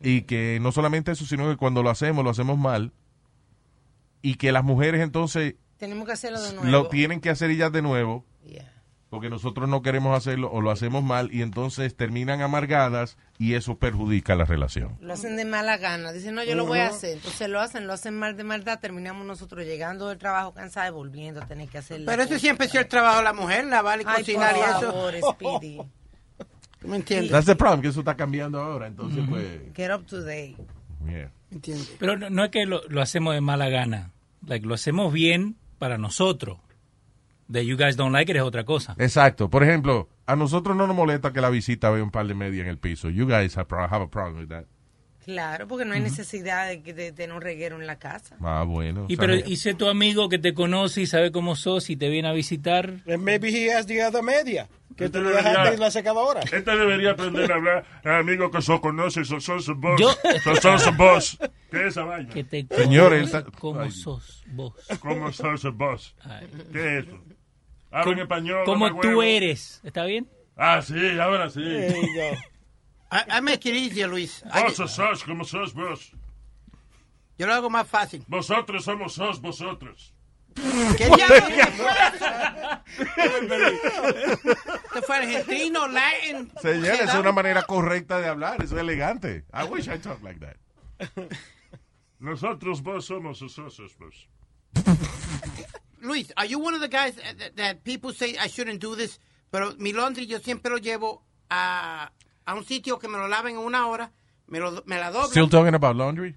y 0.00 0.22
que 0.22 0.58
no 0.60 0.72
solamente 0.72 1.12
eso, 1.12 1.24
sino 1.26 1.48
que 1.48 1.56
cuando 1.56 1.82
lo 1.82 1.90
hacemos, 1.90 2.24
lo 2.24 2.30
hacemos 2.30 2.58
mal, 2.58 2.92
y 4.22 4.34
que 4.36 4.52
las 4.52 4.64
mujeres 4.64 5.00
entonces 5.02 5.54
Tenemos 5.78 6.06
que 6.06 6.12
hacerlo 6.12 6.40
de 6.40 6.52
nuevo. 6.54 6.68
lo 6.70 6.88
tienen 6.88 7.20
que 7.20 7.30
hacer 7.30 7.50
ellas 7.50 7.72
de 7.72 7.82
nuevo, 7.82 8.24
Yeah. 8.44 8.72
Porque 9.10 9.28
nosotros 9.28 9.68
no 9.68 9.82
queremos 9.82 10.16
hacerlo 10.16 10.50
o 10.52 10.60
lo 10.60 10.70
hacemos 10.70 11.02
mal, 11.02 11.28
y 11.32 11.42
entonces 11.42 11.96
terminan 11.96 12.40
amargadas 12.42 13.18
y 13.38 13.54
eso 13.54 13.76
perjudica 13.76 14.36
la 14.36 14.44
relación. 14.44 14.96
Lo 15.00 15.12
hacen 15.14 15.36
de 15.36 15.44
mala 15.44 15.76
gana. 15.78 16.12
Dicen, 16.12 16.34
no, 16.36 16.44
yo 16.44 16.54
lo 16.54 16.64
voy 16.64 16.78
a 16.78 16.86
hacer. 16.88 17.14
Entonces 17.16 17.48
lo 17.48 17.60
hacen, 17.60 17.86
lo 17.88 17.92
hacen 17.92 18.16
mal 18.16 18.36
de 18.36 18.44
maldad. 18.44 18.78
Terminamos 18.80 19.26
nosotros 19.26 19.64
llegando 19.66 20.08
del 20.08 20.18
trabajo 20.18 20.54
cansados 20.54 20.90
y 20.90 20.94
volviendo 20.94 21.42
a 21.42 21.46
tener 21.46 21.68
que 21.68 21.78
hacer 21.78 22.00
la 22.00 22.12
Pero 22.12 22.22
cosa. 22.24 22.38
siempre 22.38 22.68
sido 22.68 22.82
el 22.82 22.88
trabajo 22.88 23.18
de 23.18 23.24
la 23.24 23.32
mujer, 23.32 23.64
lavar 23.66 24.00
y 24.00 24.04
Ay, 24.06 24.18
cocinar 24.18 24.54
y 24.56 24.60
por 24.60 24.68
eso. 24.68 24.92
favor, 24.92 25.14
Speedy. 25.34 25.78
¿Tú 26.78 26.88
me 26.88 26.96
entiendes? 26.96 27.30
That's 27.32 27.46
the 27.46 27.56
problem, 27.56 27.82
que 27.82 27.88
eso 27.88 27.98
está 28.00 28.16
cambiando 28.16 28.58
ahora, 28.60 28.86
entonces 28.86 29.22
pues... 29.28 29.44
Get 29.74 29.90
up 29.92 30.06
to 30.06 30.22
date. 30.22 30.56
yeah. 31.06 31.30
¿Entiendes? 31.50 31.94
Pero 31.98 32.16
no, 32.16 32.30
no 32.30 32.44
es 32.44 32.50
que 32.50 32.64
lo, 32.64 32.80
lo 32.88 33.02
hacemos 33.02 33.34
de 33.34 33.40
mala 33.40 33.68
gana. 33.68 34.12
Like, 34.46 34.64
lo 34.66 34.74
hacemos 34.74 35.12
bien 35.12 35.56
para 35.78 35.98
nosotros. 35.98 36.58
De 37.50 37.66
you 37.66 37.76
guys 37.76 37.96
don't 37.96 38.12
like 38.12 38.30
it 38.30 38.36
es 38.36 38.42
otra 38.42 38.64
cosa. 38.64 38.94
Exacto. 38.98 39.50
Por 39.50 39.64
ejemplo, 39.64 40.08
a 40.24 40.36
nosotros 40.36 40.76
no 40.76 40.86
nos 40.86 40.94
molesta 40.94 41.32
que 41.32 41.40
la 41.40 41.50
visita 41.50 41.90
vea 41.90 42.00
un 42.02 42.12
par 42.12 42.26
de 42.28 42.34
media 42.34 42.62
en 42.62 42.68
el 42.68 42.78
piso. 42.78 43.10
You 43.10 43.26
guys 43.26 43.56
have, 43.58 43.66
have 43.90 44.04
a 44.04 44.08
problem 44.08 44.38
with 44.38 44.48
that. 44.50 44.66
Claro, 45.24 45.68
porque 45.68 45.84
no 45.84 45.92
hay 45.94 46.00
necesidad 46.00 46.68
de, 46.68 46.82
que- 46.82 46.94
de 46.94 47.12
tener 47.12 47.34
un 47.36 47.42
reguero 47.42 47.78
en 47.78 47.86
la 47.86 47.98
casa. 47.98 48.36
Ah, 48.40 48.64
bueno. 48.66 49.04
Y 49.08 49.16
pero 49.16 49.34
y 49.34 49.56
sé 49.56 49.74
tu 49.74 49.88
amigo 49.88 50.28
que 50.28 50.38
te 50.38 50.54
conoce 50.54 51.02
y 51.02 51.06
sabe 51.06 51.30
cómo 51.30 51.56
sos 51.56 51.90
y 51.90 51.96
te 51.96 52.08
viene 52.08 52.28
a 52.28 52.32
visitar. 52.32 52.94
And 53.06 53.18
maybe 53.22 53.48
he 53.50 53.72
has 53.72 53.86
the 53.86 54.02
other 54.04 54.22
media. 54.22 54.68
Que 54.96 55.04
Este 55.06 55.18
te 55.18 55.24
lo 55.24 55.30
debería- 55.30 55.50
dejaste 55.50 55.74
en 55.74 55.80
la 55.80 55.90
secadora. 55.90 56.40
Este 56.40 56.62
debería 56.76 57.10
aprender 57.12 57.52
a 57.52 57.54
hablar 57.56 57.84
a 58.04 58.18
amigos 58.18 58.50
que 58.50 58.62
so 58.62 58.80
conoce, 58.80 59.24
so 59.24 59.40
son 59.40 59.60
su 59.60 59.74
voz. 59.74 60.00
Yo- 60.00 60.14
So 60.42 60.56
son 60.56 60.78
su 60.78 60.92
voz. 60.92 61.36
¿Qué 61.70 61.80
es 61.80 61.86
esa 61.88 62.04
vaina? 62.04 62.32
Que 62.32 62.42
te 62.44 62.66
Señores, 62.74 63.30
cómo 63.58 63.90
sos 63.90 64.42
vos. 64.46 64.72
¿Cómo 65.00 65.30
voz? 65.74 66.14
Ay. 66.24 66.46
¿Qué 66.72 66.98
es 66.98 67.06
eso? 67.06 67.18
Habla 67.90 68.12
en 68.12 68.18
español. 68.20 68.64
Como 68.64 68.88
mamá 68.88 69.00
tú 69.00 69.22
eres. 69.22 69.80
¿Está 69.82 70.04
bien? 70.04 70.28
Ah, 70.56 70.80
sí, 70.82 71.18
ahora 71.18 71.50
sí. 71.50 71.60
Make 73.42 73.68
it 73.70 73.74
easier, 73.74 74.08
Luis. 74.08 74.44
Vos 74.54 74.74
sos, 74.76 74.92
sos, 74.92 75.24
como 75.24 75.44
sos 75.44 75.74
vos. 75.74 76.12
yo 77.38 77.46
lo 77.46 77.54
hago 77.54 77.70
más 77.70 77.88
fácil. 77.88 78.24
Vosotros 78.28 78.84
somos 78.84 79.14
sos 79.14 79.40
vosotros. 79.40 80.14
¿Qué? 80.96 81.04
¿Este 84.84 85.02
fue 85.02 85.16
argentino, 85.16 85.88
latin? 85.88 86.52
Señores, 86.60 87.00
es 87.00 87.14
una 87.14 87.32
manera 87.32 87.62
correcta 87.62 88.18
de 88.18 88.28
hablar, 88.28 88.62
es 88.62 88.72
elegante. 88.72 89.44
I 89.52 89.64
wish 89.64 89.88
I 89.88 89.98
talk 89.98 90.22
like 90.22 90.40
that. 90.40 90.56
Nosotros 92.18 92.82
vos 92.82 93.06
somos 93.06 93.38
sos, 93.38 93.54
sos 93.54 93.96
vos. 93.98 94.28
Luis, 96.00 96.32
are 96.36 96.46
you 96.46 96.58
one 96.58 96.74
of 96.74 96.80
the 96.80 96.88
guys 96.88 97.14
that, 97.16 97.56
that 97.56 97.84
people 97.84 98.12
say 98.12 98.36
I 98.38 98.48
shouldn't 98.48 98.80
do 98.80 98.94
this? 98.96 99.18
Pero 99.50 99.74
mi 99.78 99.92
laundry 99.92 100.26
yo 100.26 100.38
siempre 100.38 100.70
lo 100.70 100.78
llevo 100.78 101.22
a, 101.50 102.10
a 102.46 102.54
un 102.54 102.64
sitio 102.64 102.98
que 102.98 103.08
me 103.08 103.18
lo 103.18 103.28
laven 103.28 103.56
en 103.56 103.62
una 103.62 103.86
hora, 103.86 104.10
me, 104.46 104.58
lo, 104.60 104.82
me 104.86 104.98
la 104.98 105.10
doblan. 105.10 105.30
Still 105.30 105.48
talking 105.48 105.74
about 105.74 105.96
laundry? 105.96 106.36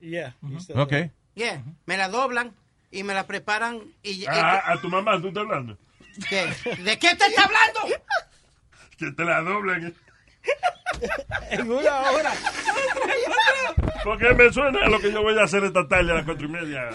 Yeah. 0.00 0.32
said 0.58 0.76
Okay. 0.76 1.10
Yeah, 1.34 1.62
me 1.86 1.96
la 1.96 2.08
doblan 2.08 2.54
y 2.90 3.02
me 3.02 3.14
la 3.14 3.26
preparan 3.26 3.82
y... 4.02 4.24
Ah, 4.26 4.72
a 4.72 4.80
tu 4.80 4.88
mamá, 4.88 5.20
¿tú 5.20 5.28
estás 5.28 5.42
hablando? 5.42 5.76
¿Qué? 6.28 6.46
¿De 6.84 6.98
qué 6.98 7.16
te 7.16 7.26
está 7.26 7.44
hablando? 7.44 7.80
Que 8.96 9.10
te 9.10 9.24
la 9.24 9.42
doblen. 9.42 9.94
En 11.50 11.70
una 11.70 12.10
hora. 12.10 12.32
Porque 14.04 14.34
me 14.34 14.52
suena 14.52 14.80
a 14.84 14.88
lo 14.88 15.00
que 15.00 15.10
yo 15.10 15.22
voy 15.22 15.36
a 15.38 15.44
hacer 15.44 15.64
esta 15.64 15.88
tarde 15.88 16.12
a 16.12 16.16
las 16.16 16.24
cuatro 16.24 16.46
y 16.46 16.50
media. 16.50 16.90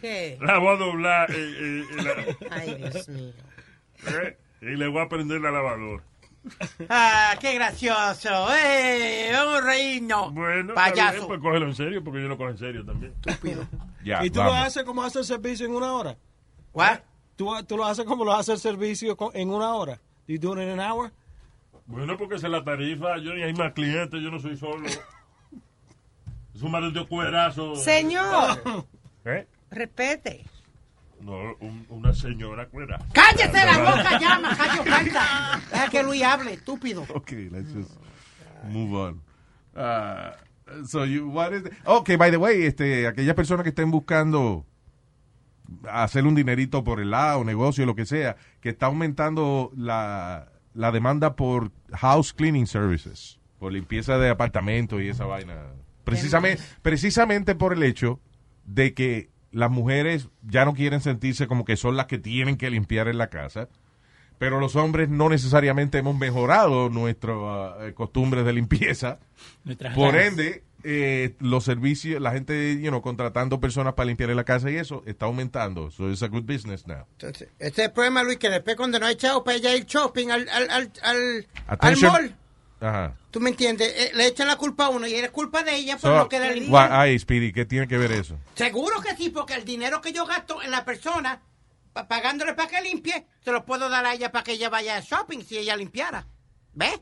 ¿Qué? 0.00 0.38
La 0.40 0.58
voy 0.58 0.68
a 0.68 0.78
doblar 0.78 1.30
eh, 1.30 1.34
eh, 1.36 1.84
y, 1.90 2.02
la- 2.02 2.36
Ay, 2.50 2.74
Dios 2.76 3.08
mío. 3.08 3.32
eh, 4.06 4.38
y 4.62 4.76
le 4.76 4.86
voy 4.88 5.02
a 5.02 5.08
prender 5.08 5.40
la 5.40 5.50
lavadora. 5.50 6.02
Ah, 6.88 7.34
qué 7.40 7.54
gracioso. 7.54 8.48
¡Eh! 8.54 9.30
Vamos 9.32 9.60
a 9.60 9.64
reírnos. 9.66 10.32
Bueno, 10.32 10.72
está 10.72 10.84
bien, 10.92 10.94
Payaso. 11.06 11.26
pues 11.26 11.40
cógelo 11.40 11.66
en 11.66 11.74
serio, 11.74 12.02
porque 12.04 12.22
yo 12.22 12.28
lo 12.28 12.36
cojo 12.38 12.50
en 12.50 12.58
serio 12.58 12.84
también. 12.86 13.12
Ya, 14.04 14.24
¿Y 14.24 14.30
tú 14.30 14.40
lo 14.42 14.52
haces 14.54 14.84
como 14.84 15.02
hace 15.02 15.18
el 15.18 15.24
servicio 15.24 15.66
en 15.66 15.74
una 15.74 15.92
hora? 15.92 16.16
What? 16.72 17.00
¿Tú, 17.36 17.50
tú 17.66 17.76
lo 17.76 17.84
haces 17.84 18.04
como 18.04 18.24
lo 18.24 18.32
hace 18.34 18.52
el 18.52 18.58
servicio 18.58 19.16
en 19.34 19.50
una 19.50 19.74
hora? 19.74 19.96
Do 20.26 20.34
you 20.34 20.38
do 20.38 20.52
it 20.54 20.62
in 20.68 20.78
an 20.78 20.80
hour? 20.80 21.10
Bueno, 21.86 22.16
porque 22.16 22.36
es 22.36 22.42
la 22.42 22.62
tarifa, 22.62 23.18
yo 23.18 23.34
ni 23.34 23.42
hay 23.42 23.52
más 23.54 23.72
clientes, 23.72 24.20
yo 24.22 24.30
no 24.30 24.38
soy 24.38 24.56
solo. 24.56 24.86
Maldito 26.68 27.06
cuerazo. 27.08 27.76
Señor, 27.76 28.86
¿Eh? 29.24 29.46
respete. 29.70 30.44
No, 31.20 31.32
un- 31.60 31.84
una 31.88 32.12
señora 32.14 32.66
cuera. 32.68 32.98
¡Cállate 33.12 33.64
la 33.66 33.78
boca 33.78 34.18
ya, 34.20 34.38
majayo 34.38 34.84
falta! 34.84 35.60
Deja 35.72 35.88
que 35.90 36.02
Luis 36.02 36.22
hable, 36.22 36.52
estúpido. 36.54 37.04
Okay, 37.14 37.48
let's 37.50 37.72
just 37.74 37.90
move 38.64 38.94
on. 38.94 39.20
Uh, 39.74 40.32
so 40.86 41.04
you, 41.04 41.28
what 41.28 41.52
is 41.52 41.62
okay, 41.84 42.16
by 42.16 42.30
the 42.30 42.36
way, 42.38 42.64
este, 42.66 43.06
aquellas 43.08 43.34
personas 43.34 43.64
que 43.64 43.70
estén 43.70 43.90
buscando 43.90 44.64
hacer 45.90 46.24
un 46.26 46.34
dinerito 46.34 46.82
por 46.84 47.00
el 47.00 47.10
lado, 47.10 47.44
negocio, 47.44 47.84
lo 47.84 47.94
que 47.94 48.06
sea, 48.06 48.36
que 48.60 48.68
está 48.70 48.86
aumentando 48.86 49.70
la, 49.76 50.48
la 50.74 50.92
demanda 50.92 51.34
por 51.36 51.72
house 51.92 52.32
cleaning 52.32 52.66
services, 52.66 53.38
por 53.58 53.72
limpieza 53.72 54.18
de 54.18 54.30
apartamentos 54.30 55.02
y 55.02 55.08
esa 55.08 55.24
vaina. 55.26 55.56
Precisamente, 56.10 56.62
precisamente 56.82 57.54
por 57.54 57.72
el 57.72 57.82
hecho 57.82 58.20
de 58.64 58.94
que 58.94 59.30
las 59.50 59.70
mujeres 59.70 60.28
ya 60.42 60.64
no 60.64 60.74
quieren 60.74 61.00
sentirse 61.00 61.46
como 61.46 61.64
que 61.64 61.76
son 61.76 61.96
las 61.96 62.06
que 62.06 62.18
tienen 62.18 62.56
que 62.56 62.70
limpiar 62.70 63.08
en 63.08 63.18
la 63.18 63.28
casa, 63.28 63.68
pero 64.38 64.60
los 64.60 64.76
hombres 64.76 65.08
no 65.08 65.28
necesariamente 65.28 65.98
hemos 65.98 66.16
mejorado 66.16 66.90
nuestras 66.90 67.92
costumbres 67.94 68.44
de 68.44 68.52
limpieza. 68.52 69.18
Nuestras 69.64 69.94
Por 69.94 70.12
ganas. 70.14 70.28
ende, 70.28 70.62
eh, 70.84 71.34
los 71.40 71.64
servicios, 71.64 72.20
la 72.22 72.30
gente, 72.30 72.80
you 72.80 72.88
know, 72.88 73.02
contratando 73.02 73.58
personas 73.58 73.94
para 73.94 74.06
limpiar 74.06 74.30
en 74.30 74.36
la 74.36 74.44
casa 74.44 74.70
y 74.70 74.76
eso 74.76 75.02
está 75.06 75.26
aumentando. 75.26 75.90
So 75.90 76.08
it's 76.08 76.22
a 76.22 76.28
good 76.28 76.44
business 76.44 76.86
now. 76.86 77.04
Entonces, 77.12 77.48
este 77.58 77.82
es 77.82 77.88
el 77.88 77.92
problema, 77.92 78.22
Luis, 78.22 78.38
que 78.38 78.48
después 78.48 78.76
cuando 78.76 79.00
no 79.00 79.06
hay 79.06 79.16
chavo 79.16 79.42
para 79.42 79.56
ella 79.56 79.74
ir 79.74 79.86
shopping 79.86 80.30
al, 80.30 80.48
al, 80.48 80.70
al, 80.70 80.92
al, 81.02 81.46
al 81.80 81.96
mall, 82.00 82.36
Ajá. 82.80 83.14
¿tú 83.30 83.40
me 83.40 83.50
entiendes? 83.50 83.92
Eh, 83.96 84.10
le 84.14 84.26
echan 84.26 84.46
la 84.46 84.56
culpa 84.56 84.86
a 84.86 84.88
uno 84.88 85.06
y 85.06 85.14
es 85.14 85.30
culpa 85.30 85.62
de 85.64 85.74
ella 85.74 85.94
por 85.96 86.10
So, 86.10 86.16
no 86.16 86.28
quedar 86.28 86.54
limpio. 86.54 86.72
why- 86.72 86.88
ay, 86.90 87.18
Speedy, 87.18 87.52
¿qué 87.52 87.64
tiene 87.64 87.88
que 87.88 87.98
ver 87.98 88.12
eso? 88.12 88.38
Seguro 88.54 89.00
que 89.00 89.16
sí, 89.16 89.30
porque 89.30 89.54
el 89.54 89.64
dinero 89.64 90.00
que 90.00 90.12
yo 90.12 90.24
gasto 90.26 90.62
en 90.62 90.70
la 90.70 90.84
persona, 90.84 91.40
pa- 91.92 92.06
pagándole 92.06 92.54
para 92.54 92.68
que 92.68 92.80
limpie, 92.80 93.26
se 93.44 93.50
lo 93.52 93.64
puedo 93.64 93.88
dar 93.88 94.06
a 94.06 94.14
ella 94.14 94.30
para 94.30 94.44
que 94.44 94.52
ella 94.52 94.68
vaya 94.68 94.96
a 94.96 95.00
shopping 95.00 95.40
si 95.44 95.58
ella 95.58 95.76
limpiara. 95.76 96.26
¿Ves? 96.74 97.00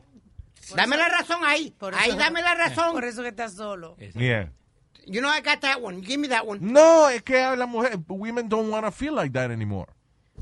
Dame 0.75 0.97
la 0.97 1.07
razón 1.09 1.39
ahí. 1.45 1.71
Por 1.77 1.93
Ahí 1.95 2.09
eso- 2.09 2.17
dame 2.17 2.41
la 2.41 2.55
razón. 2.55 2.91
Por 2.93 3.05
eso 3.05 3.21
que 3.21 3.29
estás 3.29 3.53
solo. 3.53 3.95
Yeah. 4.15 4.51
You 5.05 5.21
know 5.21 5.31
I 5.31 5.39
got 5.41 5.61
that 5.61 5.77
one. 5.81 6.01
Give 6.03 6.17
me 6.17 6.27
that 6.27 6.43
one. 6.45 6.59
No, 6.61 7.07
es 7.07 7.21
que 7.23 7.39
la 7.55 7.65
mujer, 7.65 7.97
women 8.09 8.49
don't 8.49 8.69
want 8.69 8.85
to 8.85 8.91
feel 8.91 9.15
like 9.15 9.31
that 9.33 9.51
anymore. 9.51 9.87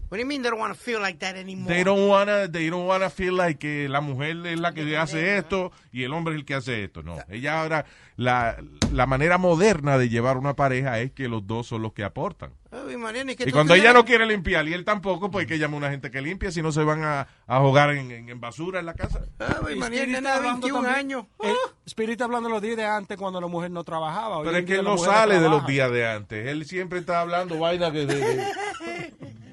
What 0.10 0.18
do 0.18 0.22
you 0.22 0.26
mean 0.28 0.42
they 0.44 0.50
don't 0.52 0.60
want 0.60 0.74
to 0.74 0.80
feel 0.80 1.00
like 1.02 1.18
that 1.20 1.36
anymore? 1.36 1.74
They 1.74 1.84
don't 1.84 2.08
wanna, 2.08 2.48
they 2.50 2.70
don't 2.70 2.88
wanna 2.88 3.10
feel 3.10 3.36
like 3.36 3.58
que 3.60 3.90
la 3.90 4.02
mujer 4.02 4.46
es 4.46 4.60
la 4.60 4.72
que 4.74 4.96
hace 4.98 5.38
esto 5.38 5.72
y 5.92 6.04
el 6.04 6.14
hombre 6.14 6.36
es 6.36 6.40
el 6.40 6.46
que 6.46 6.54
hace 6.54 6.84
esto. 6.84 7.02
No, 7.04 7.18
ella 7.30 7.62
ahora, 7.62 7.86
la, 8.16 8.56
la 8.92 9.08
manera 9.08 9.38
moderna 9.38 9.98
de 9.98 10.08
llevar 10.10 10.38
una 10.38 10.56
pareja 10.56 11.00
es 11.00 11.12
que 11.12 11.28
los 11.28 11.46
dos 11.48 11.68
son 11.68 11.82
los 11.82 11.94
que 11.94 12.04
aportan. 12.04 12.52
Ay, 12.72 12.98
Mariana, 12.98 13.34
que 13.36 13.44
Y 13.44 13.46
tú 13.48 13.52
cuando 13.54 13.74
ella 13.74 13.94
no 13.94 14.04
quiere 14.06 14.26
limpiar 14.26 14.68
y 14.68 14.74
él 14.74 14.84
tampoco, 14.84 15.32
pues 15.32 15.44
hay 15.44 15.48
que 15.48 15.58
llamar 15.58 15.76
a 15.76 15.78
una 15.78 15.90
gente 15.92 16.12
que 16.12 16.22
limpia, 16.22 16.52
si 16.52 16.62
no 16.62 16.72
se 16.74 16.84
van 16.84 17.04
a, 17.04 17.28
a 17.48 17.60
jugar 17.62 17.92
en, 17.92 18.12
en- 18.12 18.30
en 18.30 18.40
basura 18.42 18.80
en 18.82 18.86
la 18.86 18.94
casa. 18.94 19.22
Ay, 19.40 19.76
Y 19.76 19.80
Mariana, 19.80 20.20
de 20.22 20.28
hablando 20.30 20.68
21 20.68 20.82
también- 20.82 20.96
años. 20.96 21.26
el 21.42 21.54
Spirit 21.86 22.22
hablando 22.22 22.50
los 22.50 22.62
días 22.62 22.76
de 22.78 22.86
antes 22.86 23.18
cuando 23.18 23.40
la 23.42 23.48
mujer 23.48 23.72
no 23.72 23.84
trabajaba. 23.84 24.38
Hoy 24.40 24.46
Pero 24.46 24.58
es 24.58 24.66
que 24.66 24.76
él 24.76 24.84
no 24.84 24.98
sale 24.98 25.40
de 25.40 25.50
los 25.50 25.66
días 25.66 25.90
de 25.92 26.06
antes. 26.08 26.48
Él 26.48 26.66
siempre 26.66 27.00
está 27.00 27.22
hablando 27.22 27.58
vaina 27.58 27.90
de, 27.92 28.06
de- 28.06 28.16
de- 28.20 28.44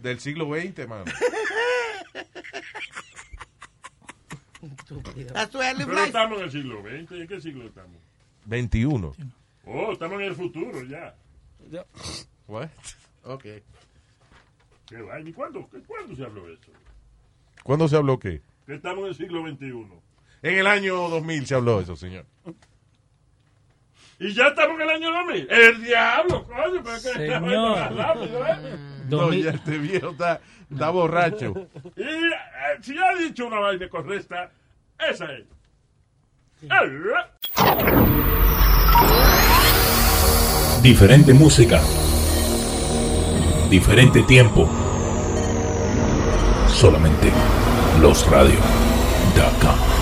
del 0.03 0.21
siglo 0.21 0.47
XX, 0.47 0.89
mano. 0.89 1.05
Pero 4.89 6.05
estamos 6.05 6.39
en 6.39 6.45
el 6.45 6.51
siglo 6.51 6.83
XX. 6.83 7.13
¿En 7.13 7.27
qué 7.27 7.41
siglo 7.41 7.67
estamos? 7.67 7.97
21. 8.47 9.15
Oh, 9.65 9.93
estamos 9.93 10.21
en 10.21 10.27
el 10.27 10.35
futuro 10.35 10.83
ya. 10.85 11.15
What? 12.47 12.69
Ok. 13.25 13.45
¿Qué 14.87 15.01
vaina? 15.01 15.31
¿Y 15.31 15.33
cuándo, 15.33 15.69
cuándo 15.87 16.15
se 16.15 16.25
habló 16.25 16.49
eso? 16.49 16.73
¿Cuándo 17.63 17.89
se 17.89 17.97
habló 17.97 18.19
qué? 18.19 18.43
Que 18.67 18.75
estamos 18.75 19.05
en 19.05 19.09
el 19.09 19.15
siglo 19.15 19.49
XXI. 19.49 19.87
En 20.43 20.59
el 20.59 20.67
año 20.67 21.09
2000 21.09 21.47
se 21.47 21.55
habló 21.55 21.81
eso, 21.81 21.97
señor. 21.97 22.27
Y 24.19 24.33
ya 24.35 24.49
estamos 24.49 24.77
en 24.77 24.83
el 24.83 24.91
año 24.91 25.13
2000. 25.13 25.49
¡El 25.51 25.83
diablo, 25.83 26.45
coño! 26.45 26.83
Pero 26.85 26.97
es 26.97 27.03
que 27.03 27.13
Señor. 27.13 27.77
más 27.77 27.95
rápido, 27.97 28.47
¿eh? 28.47 28.57
No, 29.09 29.33
ya 29.33 29.51
este 29.51 29.79
viejo 29.79 30.11
está, 30.11 30.41
está 30.71 30.91
borracho. 30.91 31.55
Y 31.97 32.03
eh, 32.03 32.31
si 32.81 32.97
ha 32.99 33.15
dicho 33.17 33.47
una 33.47 33.59
vaina 33.59 33.89
correcta, 33.89 34.51
esa 35.11 35.27
es. 35.33 35.45
Diferente 40.83 41.33
música. 41.35 41.81
Diferente 43.71 44.23
tiempo. 44.23 44.69
Solamente 46.69 47.31
losradio.com. 48.01 50.02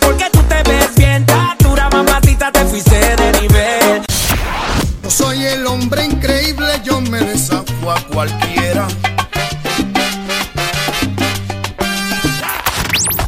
porque 0.00 0.28
tú 0.30 0.42
te 0.42 0.62
ves 0.62 0.94
bien, 0.96 1.24
da 1.26 1.56
dura 1.58 1.88
mamacita 1.90 2.50
te 2.52 2.64
fuiste 2.64 3.16
de 3.16 3.40
nivel. 3.40 4.02
Yo 5.02 5.10
soy 5.10 5.44
el 5.44 5.66
hombre 5.66 6.04
increíble, 6.04 6.80
yo 6.84 7.00
me 7.00 7.20
desafío 7.20 7.90
a 7.90 8.00
cualquiera. 8.12 8.86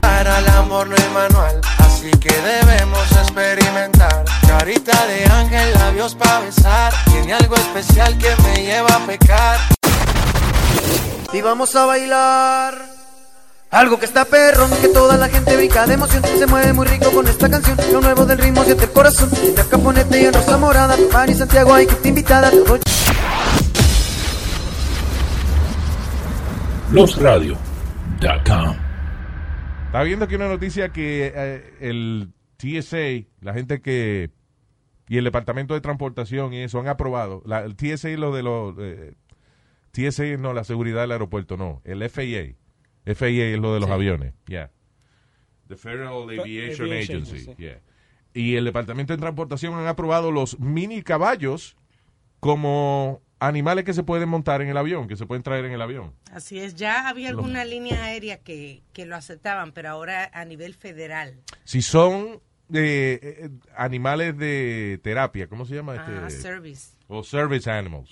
Para 0.00 0.38
el 0.38 0.48
amor 0.48 0.88
no 0.88 0.96
hay 0.96 1.08
manual, 1.14 1.60
así 1.78 2.10
que 2.18 2.32
debemos 2.32 3.10
experimentar. 3.12 4.24
Carita 4.46 5.06
de 5.06 5.24
ángel, 5.26 5.72
labios 5.74 6.14
para 6.14 6.40
besar. 6.40 6.92
Tiene 7.10 7.32
algo 7.34 7.54
especial 7.56 8.18
que 8.18 8.34
me 8.42 8.62
lleva 8.62 8.94
a 8.94 9.06
pecar. 9.06 9.58
Y 11.32 11.40
vamos 11.40 11.74
a 11.76 11.86
bailar. 11.86 12.99
Algo 13.70 14.00
que 14.00 14.04
está 14.04 14.24
perrón, 14.24 14.68
que 14.80 14.88
toda 14.88 15.16
la 15.16 15.28
gente 15.28 15.56
brinca 15.56 15.86
de 15.86 15.94
emoción. 15.94 16.24
Se 16.24 16.44
mueve 16.48 16.72
muy 16.72 16.88
rico 16.88 17.12
con 17.12 17.28
esta 17.28 17.48
canción. 17.48 17.78
Lo 17.92 18.00
nuevo 18.00 18.26
del 18.26 18.38
ritmo 18.38 18.64
siente 18.64 18.84
el 18.84 18.90
corazón. 18.90 19.30
De 19.30 19.64
Caponete 19.70 20.20
y 20.20 20.24
en 20.24 20.34
Rosa 20.34 20.58
Morada. 20.58 20.96
Tomar 20.96 21.30
y 21.30 21.34
Santiago 21.34 21.72
hay 21.72 21.86
que 21.86 21.94
te 21.94 22.08
invitada. 22.08 22.50
Todo 22.50 22.80
Losradio.com. 26.90 28.76
Está 29.86 30.02
viendo 30.02 30.24
aquí 30.24 30.34
una 30.34 30.48
noticia 30.48 30.88
que 30.88 31.32
eh, 31.32 31.74
el 31.80 32.32
TSA, 32.56 33.28
la 33.40 33.54
gente 33.54 33.80
que 33.80 34.30
y 35.08 35.18
el 35.18 35.24
Departamento 35.24 35.74
de 35.74 35.80
Transportación 35.80 36.52
y 36.54 36.62
eso 36.62 36.80
han 36.80 36.88
aprobado. 36.88 37.42
La, 37.46 37.60
el 37.60 37.76
TSA 37.76 38.10
lo 38.10 38.34
de 38.34 38.42
los 38.42 38.74
eh, 38.80 39.14
TSA 39.92 40.36
no 40.38 40.52
la 40.52 40.64
seguridad 40.64 41.02
del 41.02 41.12
aeropuerto, 41.12 41.56
no, 41.56 41.82
el 41.84 42.08
FAA. 42.08 42.59
FAA 43.05 43.55
es 43.55 43.59
lo 43.59 43.74
de 43.74 43.80
los 43.80 43.88
Sí. 43.88 43.94
aviones, 43.94 44.34
yeah. 44.46 44.70
The 45.68 45.76
Federal 45.76 46.22
Aviation, 46.24 46.40
Aviation 46.88 46.92
Agency, 46.92 47.36
Agency. 47.36 47.55
yeah. 47.62 47.80
Y 48.34 48.57
el 48.57 48.64
Departamento 48.64 49.12
de 49.12 49.18
Transportación 49.18 49.74
han 49.74 49.86
aprobado 49.86 50.30
los 50.30 50.59
mini 50.61 51.03
caballos 51.03 51.76
como 52.40 53.20
animales 53.38 53.84
que 53.84 53.94
se 53.94 54.03
pueden 54.03 54.28
montar 54.28 54.61
en 54.62 54.68
el 54.68 54.76
avión, 54.76 55.09
que 55.09 55.16
se 55.16 55.26
pueden 55.26 55.42
traer 55.42 55.64
en 55.64 55.72
el 55.72 55.80
avión. 55.82 56.12
Así 56.32 56.59
es, 56.61 56.74
ya 56.74 57.09
había 57.09 57.30
Los- 57.32 57.38
algunas 57.38 57.66
líneas 57.66 57.98
aéreas 58.01 58.38
que, 58.40 58.82
que 58.92 59.07
lo 59.07 59.16
aceptaban, 59.16 59.72
pero 59.72 59.88
ahora 59.90 60.30
a 60.34 60.44
nivel 60.44 60.74
federal. 60.74 61.40
Si 61.64 61.82
son 61.82 62.40
eh, 62.72 63.18
eh, 63.22 63.51
animales 63.76 64.36
de 64.38 65.01
terapia, 65.03 65.48
¿cómo 65.48 65.64
se 65.64 65.74
llama? 65.74 65.94
Ah, 65.98 66.26
este? 66.28 66.40
service. 66.42 66.96
O 67.09 67.24
service 67.24 67.68
animals. 67.68 68.11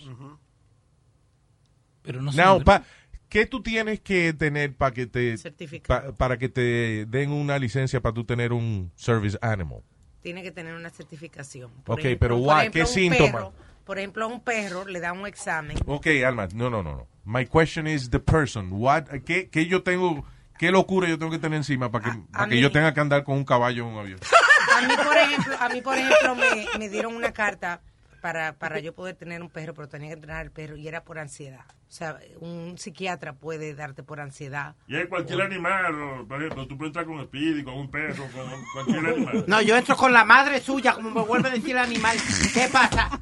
Pero 2.03 2.23
no 2.23 2.33
Now, 2.33 2.57
son- 2.57 2.65
pa- 2.65 2.85
¿qué 3.29 3.47
tú 3.47 3.63
tienes 3.63 4.01
que 4.01 4.33
tener 4.33 4.75
para 4.75 4.93
que 4.93 5.07
te 5.07 5.37
pa- 5.87 6.13
para 6.13 6.39
que 6.39 6.49
te 6.49 7.07
den 7.07 7.31
una 7.31 7.59
licencia 7.59 8.01
para 8.01 8.15
tú 8.15 8.25
tener 8.25 8.53
un 8.53 8.91
service 8.97 9.39
animal? 9.41 9.81
Tiene 10.23 10.43
que 10.43 10.51
tener 10.51 10.75
una 10.75 10.91
certificación. 10.91 11.71
Ok, 11.87 12.01
pero 12.19 12.35
por 12.37 12.39
guay, 12.41 12.61
ejemplo, 12.67 12.73
¿qué 12.73 12.81
un 12.83 12.87
síntoma? 12.89 13.39
perro- 13.39 13.53
por 13.85 13.99
ejemplo, 13.99 14.25
a 14.25 14.29
un 14.29 14.41
perro 14.43 14.85
le 14.87 15.01
da 15.01 15.13
un 15.13 15.27
examen. 15.27 15.77
Ok, 15.87 16.07
Alma, 16.27 16.49
no, 16.55 16.69
no, 16.69 16.83
no, 16.83 16.95
no. 16.97 17.07
My 17.25 17.47
question 17.47 17.87
is 17.87 18.11
the 18.11 18.19
person. 18.19 18.69
What, 18.73 19.05
¿qué, 19.25 19.49
qué 19.49 19.67
yo 19.67 19.83
tengo, 19.83 20.25
qué 20.59 20.71
locura 20.71 21.09
yo 21.09 21.19
tengo 21.19 21.31
que 21.33 21.39
tener 21.39 21.57
encima 21.57 21.91
para 21.91 22.05
que, 22.13 22.19
para 22.33 22.49
que 22.49 22.55
mí- 22.57 22.61
yo 22.61 22.71
tenga 22.73 22.93
que 22.93 23.01
andar 23.01 23.25
con 23.25 23.37
un 23.37 23.45
caballo 23.45 23.87
en 23.87 23.93
un 23.95 23.99
avión? 23.99 24.21
A 24.77 24.87
mí, 24.87 24.95
por 25.03 25.17
ejemplo, 25.17 25.57
a 25.59 25.69
mí, 25.71 25.81
por 25.83 25.97
ejemplo 25.99 26.35
me, 26.37 26.79
me 26.79 26.89
dieron 26.89 27.17
una 27.17 27.33
carta 27.33 27.81
para, 28.21 28.55
para 28.55 28.79
yo 28.81 28.95
poder 28.95 29.15
tener 29.17 29.43
un 29.43 29.49
perro, 29.51 29.75
pero 29.75 29.89
tenía 29.89 30.09
que 30.09 30.15
entrenar 30.15 30.41
al 30.41 30.51
perro 30.51 30.77
y 30.77 30.89
era 30.89 31.05
por 31.05 31.19
ansiedad. 31.19 31.65
O 31.71 31.91
sea, 31.91 32.19
un 32.41 32.77
psiquiatra 32.77 33.33
puede 33.33 33.75
darte 33.75 34.03
por 34.03 34.21
ansiedad. 34.21 34.75
Y 34.87 34.97
hay 34.97 35.07
cualquier 35.07 35.41
animal, 35.43 35.95
o, 35.95 36.27
por 36.29 36.43
ejemplo, 36.43 36.67
tú 36.67 36.77
puedes 36.77 36.91
entrar 36.91 37.07
con 37.07 37.25
Speedy, 37.25 37.63
con 37.65 37.75
un 37.75 37.91
perro, 37.91 38.25
con 38.33 38.51
cualquier 38.75 39.07
animal. 39.15 39.45
No, 39.47 39.63
yo 39.63 39.77
entro 39.77 39.97
con 39.97 40.13
la 40.13 40.25
madre 40.25 40.61
suya, 40.61 40.93
como 40.95 41.11
me 41.11 41.23
vuelve 41.23 41.49
a 41.49 41.53
decir 41.53 41.71
el 41.71 41.79
animal. 41.79 42.17
¿Qué 42.53 42.69
pasa? 42.73 43.21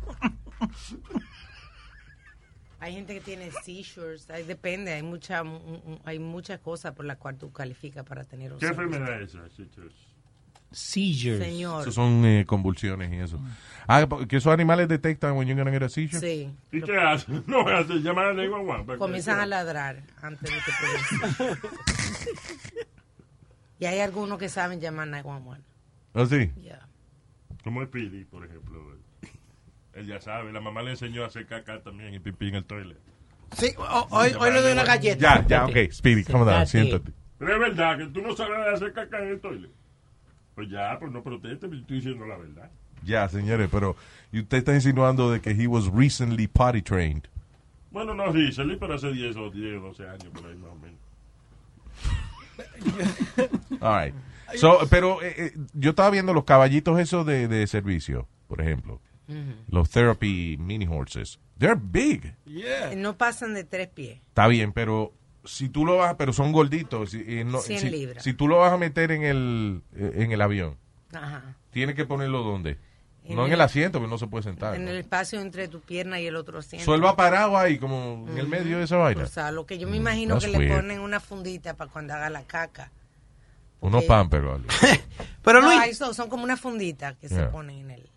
Hay 2.78 2.92
gente 2.94 3.14
que 3.14 3.20
tiene 3.20 3.50
seizures, 3.64 4.28
hay- 4.30 4.44
depende, 4.44 4.92
hay 4.92 5.02
mucha, 5.02 5.42
mu- 5.42 5.58
mu- 5.60 5.98
hay 6.04 6.18
muchas 6.18 6.60
cosas 6.60 6.92
por 6.92 7.04
las 7.04 7.16
cuales 7.16 7.40
tú 7.40 7.50
calificas 7.50 8.04
para 8.04 8.24
tener 8.24 8.52
un 8.52 8.58
¿Qué 8.58 8.66
enfermedad 8.66 9.20
es 9.22 9.34
esa? 9.34 9.48
chichos? 9.48 9.92
Seizures. 10.76 11.42
Señor. 11.42 11.82
Esos 11.82 11.94
son 11.94 12.24
eh, 12.26 12.44
convulsiones 12.46 13.12
y 13.12 13.16
eso. 13.16 13.40
Ah, 13.88 14.06
que 14.28 14.36
esos 14.36 14.52
animales 14.52 14.88
detectan 14.88 15.36
when 15.36 15.48
you're 15.48 15.58
gonna 15.58 15.70
get 15.70 15.82
a 15.82 15.88
seizure. 15.88 16.20
Sí. 16.20 16.50
¿Y 16.72 16.80
qué 16.82 16.96
hacen? 16.98 17.44
No, 17.46 17.66
hacen 17.68 18.02
llamar 18.02 18.26
a 18.26 18.32
911. 18.34 18.98
Comienzan 18.98 19.40
a 19.40 19.46
ladrar 19.46 20.02
antes 20.20 20.50
de 20.50 20.56
que 20.56 21.56
Y 23.78 23.84
hay 23.86 24.00
algunos 24.00 24.38
que 24.38 24.48
saben 24.48 24.80
llamar 24.80 25.08
911. 25.08 25.62
¿Oh, 26.14 26.26
sí? 26.26 26.50
Yeah. 26.60 26.86
Como 27.62 27.84
Speedy, 27.84 28.24
por 28.24 28.44
ejemplo. 28.44 28.96
Él 29.94 30.06
ya 30.06 30.20
sabe, 30.20 30.52
la 30.52 30.60
mamá 30.60 30.82
le 30.82 30.90
enseñó 30.90 31.24
a 31.24 31.28
hacer 31.28 31.46
caca 31.46 31.80
también 31.82 32.12
y 32.14 32.18
pipí 32.18 32.48
en 32.48 32.56
el 32.56 32.64
toilet. 32.64 32.98
Sí, 33.56 33.72
ho- 33.78 34.06
hoy, 34.10 34.32
hoy 34.38 34.50
le 34.52 34.60
doy 34.60 34.72
una 34.72 34.84
galleta. 34.84 35.42
Ya, 35.42 35.46
ya, 35.46 35.64
ok. 35.66 35.90
Speedy, 35.92 36.24
come 36.24 36.44
down, 36.44 36.66
siéntate. 36.66 37.12
Pero 37.38 37.52
es 37.54 37.60
verdad 37.60 37.98
que 37.98 38.06
tú 38.06 38.20
no 38.20 38.36
sabes 38.36 38.58
hacer 38.74 38.92
caca 38.92 39.22
en 39.22 39.28
el 39.28 39.40
toilet. 39.40 39.70
Pues 40.56 40.68
ya, 40.70 40.98
pues 40.98 41.12
no 41.12 41.22
protestes, 41.22 41.70
yo 41.70 41.76
estoy 41.76 41.96
diciendo 41.98 42.26
la 42.26 42.38
verdad. 42.38 42.70
Ya, 43.04 43.28
señores, 43.28 43.68
pero 43.70 43.94
y 44.32 44.40
usted 44.40 44.58
está 44.58 44.74
insinuando 44.74 45.30
de 45.30 45.40
que 45.40 45.50
he 45.50 45.66
was 45.66 45.86
recently 45.92 46.48
potty 46.48 46.80
trained. 46.80 47.28
Bueno, 47.90 48.14
no 48.14 48.32
recently, 48.32 48.76
pero 48.76 48.94
hace 48.94 49.12
10 49.12 49.36
o 49.36 49.50
10 49.50 49.76
o 49.76 49.80
12 49.88 50.08
años 50.08 50.28
por 50.32 50.46
ahí 50.46 50.56
más 50.56 50.70
o 50.70 50.76
menos. 50.76 50.98
All 53.82 54.04
right. 54.04 54.14
So, 54.56 54.78
pero 54.88 55.22
eh, 55.22 55.34
eh, 55.36 55.52
yo 55.74 55.90
estaba 55.90 56.08
viendo 56.10 56.32
los 56.32 56.44
caballitos 56.44 56.98
esos 56.98 57.26
de, 57.26 57.48
de 57.48 57.66
servicio, 57.66 58.26
por 58.48 58.62
ejemplo. 58.62 59.00
Los 59.68 59.90
therapy 59.90 60.56
mini 60.58 60.86
horses. 60.86 61.38
They're 61.58 61.78
big. 61.78 62.34
No 62.96 63.18
pasan 63.18 63.54
de 63.54 63.64
tres 63.64 63.88
pies. 63.88 64.20
Está 64.28 64.46
bien, 64.46 64.72
pero 64.72 65.12
si 65.46 65.68
tú 65.68 65.84
lo 65.84 65.96
vas, 65.98 66.14
pero 66.16 66.32
son 66.32 66.52
gorditos. 66.52 67.10
Si, 67.10 67.24
eh, 67.26 67.44
no- 67.44 67.60
100 67.60 67.80
si- 67.80 67.90
libras. 67.90 68.22
si 68.24 68.32
tú 68.34 68.48
lo 68.48 68.58
vas 68.58 68.72
a 68.72 68.76
meter 68.76 69.10
en 69.12 69.22
el, 69.24 69.82
eh, 69.94 70.12
en 70.16 70.32
el 70.32 70.40
avión, 70.40 70.76
Ajá. 71.12 71.54
tienes 71.70 71.94
que 71.94 72.04
ponerlo 72.04 72.42
donde. 72.42 72.78
En 73.24 73.34
no 73.34 73.46
en 73.46 73.52
el- 73.54 73.60
asiento, 73.60 73.98
porque 73.98 74.10
no 74.10 74.18
se 74.18 74.28
puede 74.28 74.44
sentar. 74.44 74.76
En 74.76 74.84
¿no? 74.84 74.90
el 74.92 74.98
espacio 74.98 75.40
entre 75.40 75.66
tu 75.66 75.80
pierna 75.80 76.20
y 76.20 76.26
el 76.26 76.36
otro 76.36 76.58
asiento. 76.60 76.84
So, 76.84 76.94
él 76.94 77.04
va 77.04 77.16
parado 77.16 77.58
ahí, 77.58 77.76
como 77.76 78.24
en 78.28 78.38
el 78.38 78.46
medio 78.46 78.78
de 78.78 78.84
esa 78.84 78.96
vaina. 78.98 79.24
O 79.24 79.26
sea, 79.26 79.50
lo 79.50 79.66
que 79.66 79.78
yo 79.78 79.88
me 79.88 79.96
imagino 79.96 80.38
que 80.38 80.46
le 80.46 80.68
ponen 80.68 81.00
una 81.00 81.18
fundita 81.18 81.74
para 81.74 81.90
cuando 81.90 82.14
haga 82.14 82.30
la 82.30 82.44
caca. 82.44 82.92
Unos 83.80 84.04
pampers 84.04 84.44
algo. 84.44 84.64
Pero 85.42 85.60
No, 85.60 85.68
Luis- 85.76 85.96
son, 85.98 86.14
son 86.14 86.28
como 86.28 86.44
una 86.44 86.56
fundita 86.56 87.14
que 87.14 87.28
se 87.28 87.42
ponen 87.46 87.78
en 87.80 87.90
el... 87.90 88.10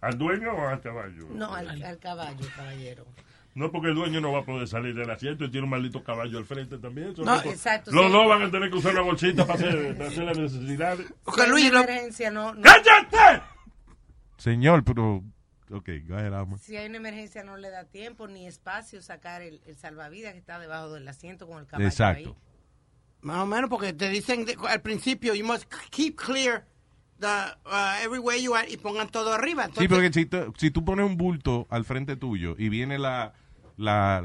¿Al 0.00 0.18
dueño 0.18 0.52
o 0.52 0.68
al 0.68 0.80
caballo? 0.80 1.26
No, 1.30 1.54
al, 1.54 1.82
al 1.82 1.98
caballo, 1.98 2.46
caballero. 2.56 3.06
No, 3.58 3.72
porque 3.72 3.88
el 3.88 3.94
dueño 3.96 4.20
no 4.20 4.30
va 4.30 4.38
a 4.40 4.44
poder 4.44 4.68
salir 4.68 4.94
del 4.94 5.10
asiento 5.10 5.44
y 5.44 5.50
tiene 5.50 5.64
un 5.64 5.70
maldito 5.70 6.04
caballo 6.04 6.38
al 6.38 6.44
frente 6.44 6.78
también. 6.78 7.12
No, 7.16 7.24
no- 7.24 7.40
exacto, 7.42 7.90
Los 7.90 8.06
sí. 8.06 8.12
dos 8.12 8.28
van 8.28 8.42
a 8.42 8.50
tener 8.52 8.70
que 8.70 8.76
usar 8.76 8.92
una 8.92 9.00
bolsita 9.02 9.44
para 9.46 9.58
hacer, 9.58 9.96
para 9.96 10.08
hacer 10.10 10.24
las 10.24 10.38
necesidades. 10.38 11.06
Si 11.34 11.40
hay 11.40 11.50
una 11.50 11.82
emergencia, 11.82 12.30
no, 12.30 12.54
no- 12.54 12.62
¡Cállate! 12.62 13.42
Señor, 14.36 14.84
pero... 14.84 15.24
Ok, 15.70 15.88
go 16.06 16.16
ahead. 16.16 16.32
Si 16.60 16.76
hay 16.76 16.86
una 16.88 16.96
emergencia, 16.98 17.42
no 17.44 17.56
le 17.56 17.68
da 17.70 17.84
tiempo 17.84 18.26
ni 18.28 18.46
espacio 18.46 19.02
sacar 19.02 19.42
el, 19.42 19.60
el 19.66 19.76
salvavidas 19.76 20.32
que 20.32 20.38
está 20.38 20.58
debajo 20.58 20.92
del 20.94 21.06
asiento 21.08 21.46
con 21.46 21.58
el 21.58 21.66
caballo 21.66 21.88
Exacto. 21.88 22.28
ahí. 22.30 22.36
Más 23.20 23.38
o 23.38 23.46
menos, 23.46 23.68
porque 23.68 23.92
te 23.92 24.08
dicen 24.08 24.44
de- 24.46 24.56
al 24.68 24.80
principio, 24.80 25.34
you 25.34 25.44
must 25.44 25.64
keep 25.90 26.14
clear 26.16 26.64
the, 27.18 27.26
uh, 27.66 28.02
everywhere 28.04 28.40
you 28.40 28.54
are 28.54 28.70
y 28.70 28.76
pongan 28.76 29.08
todo 29.08 29.34
arriba. 29.34 29.68
Sí, 29.76 29.88
porque 29.88 30.12
si, 30.12 30.24
tú- 30.26 30.54
si 30.56 30.70
tú 30.70 30.84
pones 30.84 31.04
un 31.04 31.16
bulto 31.16 31.66
al 31.70 31.84
frente 31.84 32.16
tuyo 32.16 32.54
y 32.56 32.68
viene 32.68 32.96
la, 32.98 33.34
la, 33.78 34.22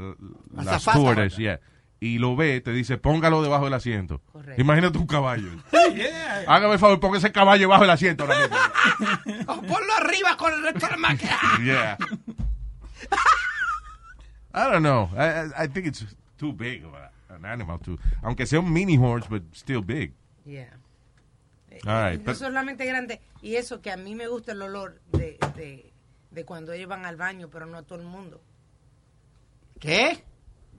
la, 0.52 0.78
stewardess, 0.78 1.36
yeah, 1.36 1.60
y 2.00 2.18
lo 2.18 2.36
ve, 2.36 2.60
te 2.60 2.70
dice, 2.72 2.98
póngalo 2.98 3.42
debajo 3.42 3.64
del 3.64 3.72
asiento. 3.74 4.20
Correcto. 4.30 4.60
Imagínate 4.60 4.98
un 4.98 5.06
caballo. 5.06 5.48
Hágame 6.46 6.74
el 6.74 6.78
favor, 6.78 7.00
ponga 7.00 7.16
ese 7.16 7.32
caballo 7.32 7.62
debajo 7.62 7.82
del 7.82 7.90
asiento 7.90 8.24
ahora 8.24 8.40
mismo. 8.40 8.56
oh, 9.48 9.62
ponlo 9.62 9.94
arriba 9.96 10.36
con 10.36 10.52
el 10.52 10.62
resto 10.64 10.86
de 10.86 10.92
la 10.92 10.98
máquina. 10.98 11.38
Yeah. 11.64 11.96
I 14.52 14.70
don't 14.70 14.82
know. 14.82 15.10
I, 15.16 15.64
I- 15.64 15.66
think 15.68 15.86
it's 15.86 16.04
too 16.38 16.52
big 16.52 16.84
of 16.84 16.92
an 17.30 17.44
animal 17.44 17.78
too. 17.78 17.98
Aunque 18.22 18.46
sea 18.46 18.58
un 18.60 18.72
mini 18.72 18.96
horse, 18.96 19.26
but 19.28 19.42
still 19.54 19.80
big. 19.82 20.12
Yeah. 20.44 20.66
All 21.86 22.02
right, 22.02 22.18
no 22.18 22.24
but- 22.24 22.36
solamente 22.36 22.84
grande. 22.86 23.20
Y 23.42 23.56
eso 23.56 23.80
que 23.80 23.90
a 23.90 23.96
mí 23.96 24.14
me 24.14 24.28
gusta 24.28 24.52
el 24.52 24.62
olor 24.62 25.00
de, 25.12 25.38
de, 25.56 25.92
de 26.30 26.44
cuando 26.44 26.72
ellos 26.72 26.88
van 26.88 27.04
al 27.04 27.16
baño, 27.16 27.48
pero 27.50 27.66
no 27.66 27.78
a 27.78 27.82
todo 27.82 27.98
el 27.98 28.06
mundo. 28.06 28.40
¿Qué? 29.84 30.24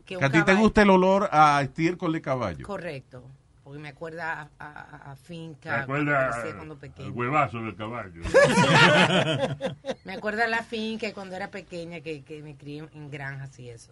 Que 0.06 0.16
a 0.24 0.30
ti 0.30 0.44
te 0.44 0.54
gusta 0.54 0.82
el 0.84 0.90
olor 0.90 1.30
a 1.32 1.62
estiércol 1.62 2.14
de 2.14 2.22
caballo. 2.22 2.66
Correcto. 2.66 3.24
Porque 3.64 3.80
me 3.80 3.90
acuerda 3.90 4.50
a, 4.60 4.66
a- 4.66 5.12
a 5.12 5.16
¿Te 5.16 5.22
finca. 5.24 5.86
cuando 5.88 6.12
acuerdas 6.12 6.36
crecía 6.36 6.56
cuando 6.56 6.74
al 6.76 6.80
pequeño. 6.80 7.12
huevazo 7.12 7.58
del 7.64 7.76
caballo? 7.76 8.22
Me 10.06 10.14
acuerda 10.14 10.46
a 10.46 10.48
la 10.48 10.62
finca 10.64 11.12
cuando 11.14 11.36
era 11.36 11.50
pequeña 11.50 12.02
que, 12.02 12.22
que 12.24 12.44
me 12.44 12.56
crié 12.56 12.88
en 12.94 13.10
granjas 13.10 13.58
y 13.60 13.70
eso. 13.70 13.92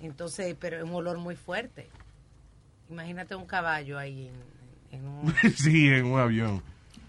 Entonces, 0.00 0.54
pero 0.60 0.76
es 0.76 0.82
un 0.84 0.92
olor 0.94 1.16
muy 1.18 1.34
fuerte. 1.36 1.88
Imagínate 2.90 3.34
un 3.34 3.46
caballo 3.46 3.98
ahí 3.98 4.30
en, 4.90 4.98
en 4.98 5.06
un... 5.08 5.34
sí, 5.56 5.88
en 5.88 6.04
un 6.06 6.20
avión. 6.20 6.62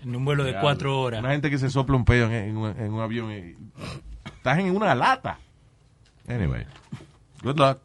En 0.03 0.15
un 0.15 0.23
vuelo 0.23 0.45
de 0.45 0.57
cuatro 0.59 0.97
horas. 1.01 1.19
Una 1.19 1.31
gente 1.31 1.49
que 1.49 1.57
se 1.57 1.69
sopla 1.69 1.97
un 1.97 2.05
pedo 2.05 2.27
en, 2.27 2.31
en 2.33 2.57
un, 2.57 2.79
en 2.79 2.93
un 2.93 3.01
avión. 3.01 3.31
y- 3.33 3.57
estás 4.37 4.59
en 4.59 4.73
una 4.73 4.95
lata. 4.95 5.39
Anyway, 6.27 6.65
good 7.45 7.59
luck. 7.59 7.77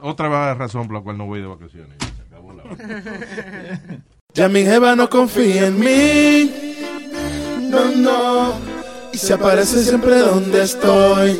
Otra 0.00 0.54
razón 0.54 0.88
por 0.88 0.96
la 0.96 1.02
cual 1.02 1.18
no 1.18 1.26
voy 1.26 1.40
de 1.40 1.46
vacaciones. 1.46 1.96
Se 2.00 2.22
acabó 2.22 2.52
la 2.52 2.64
Ya 4.34 4.48
mi 4.48 4.64
jeva 4.64 4.96
no 4.96 5.08
confía 5.08 5.68
en 5.68 5.78
mí. 5.78 6.50
No, 7.60 7.84
no. 7.94 8.54
Y 9.12 9.18
se 9.18 9.34
aparece 9.34 9.84
siempre 9.84 10.18
donde 10.18 10.64
estoy. 10.64 11.38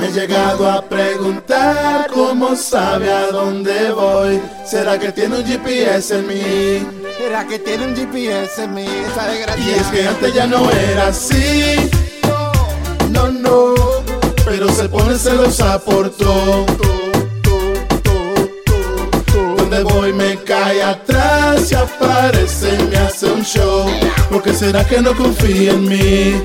Me 0.00 0.06
he 0.06 0.12
llegado 0.12 0.70
a 0.70 0.82
preguntar 0.82 2.10
cómo 2.12 2.56
sabe 2.56 3.12
a 3.12 3.28
dónde 3.28 3.92
voy. 3.92 4.40
¿Será 4.64 4.98
que 4.98 5.12
tiene 5.12 5.38
un 5.38 5.44
GPS 5.44 6.18
en 6.18 6.26
mí? 6.26 6.86
¿Será 7.16 7.46
que 7.46 7.58
tiene 7.60 7.86
un 7.86 7.94
GPS 7.94 8.64
en 8.64 8.74
mí? 8.74 8.86
Esa 8.86 9.28
desgracia. 9.28 9.64
Y 9.64 9.70
es 9.70 9.86
que 9.86 10.08
antes 10.08 10.34
ya 10.34 10.46
no 10.46 10.68
era 10.70 11.08
así. 11.08 11.90
No, 13.10 13.28
no. 13.28 13.97
Pero 14.50 14.72
se 14.72 14.88
pone 14.88 15.18
celosa 15.18 15.78
por 15.78 16.08
todo. 16.08 16.64
Donde 19.58 19.82
voy 19.82 20.12
me 20.14 20.36
cae 20.38 20.82
atrás 20.82 21.70
y 21.70 21.74
aparece 21.74 22.78
y 22.80 22.82
me 22.84 22.96
hace 22.96 23.26
un 23.26 23.44
show. 23.44 23.86
Porque 24.30 24.54
será 24.54 24.84
que 24.84 25.02
no 25.02 25.14
confía 25.14 25.72
en 25.72 25.86
mí? 25.86 26.42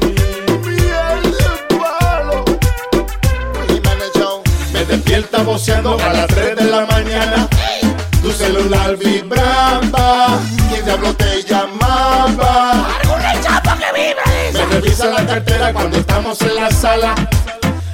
Me 4.73 4.85
despierta 4.85 5.43
voceando 5.43 5.97
a 5.97 6.13
las 6.13 6.27
3 6.27 6.57
de 6.57 6.65
la 6.65 6.85
mañana. 6.85 7.47
Tu 8.21 8.31
celular 8.31 8.97
vibraba. 8.97 10.39
¿Quién 10.69 10.83
diablo 10.83 11.13
te 11.15 11.41
llamaba? 11.43 12.85
Me 14.53 14.65
revisa 14.65 15.05
la 15.05 15.25
cartera 15.25 15.71
cuando 15.71 15.97
estamos 15.97 16.41
en 16.41 16.55
la 16.55 16.69
sala. 16.69 17.15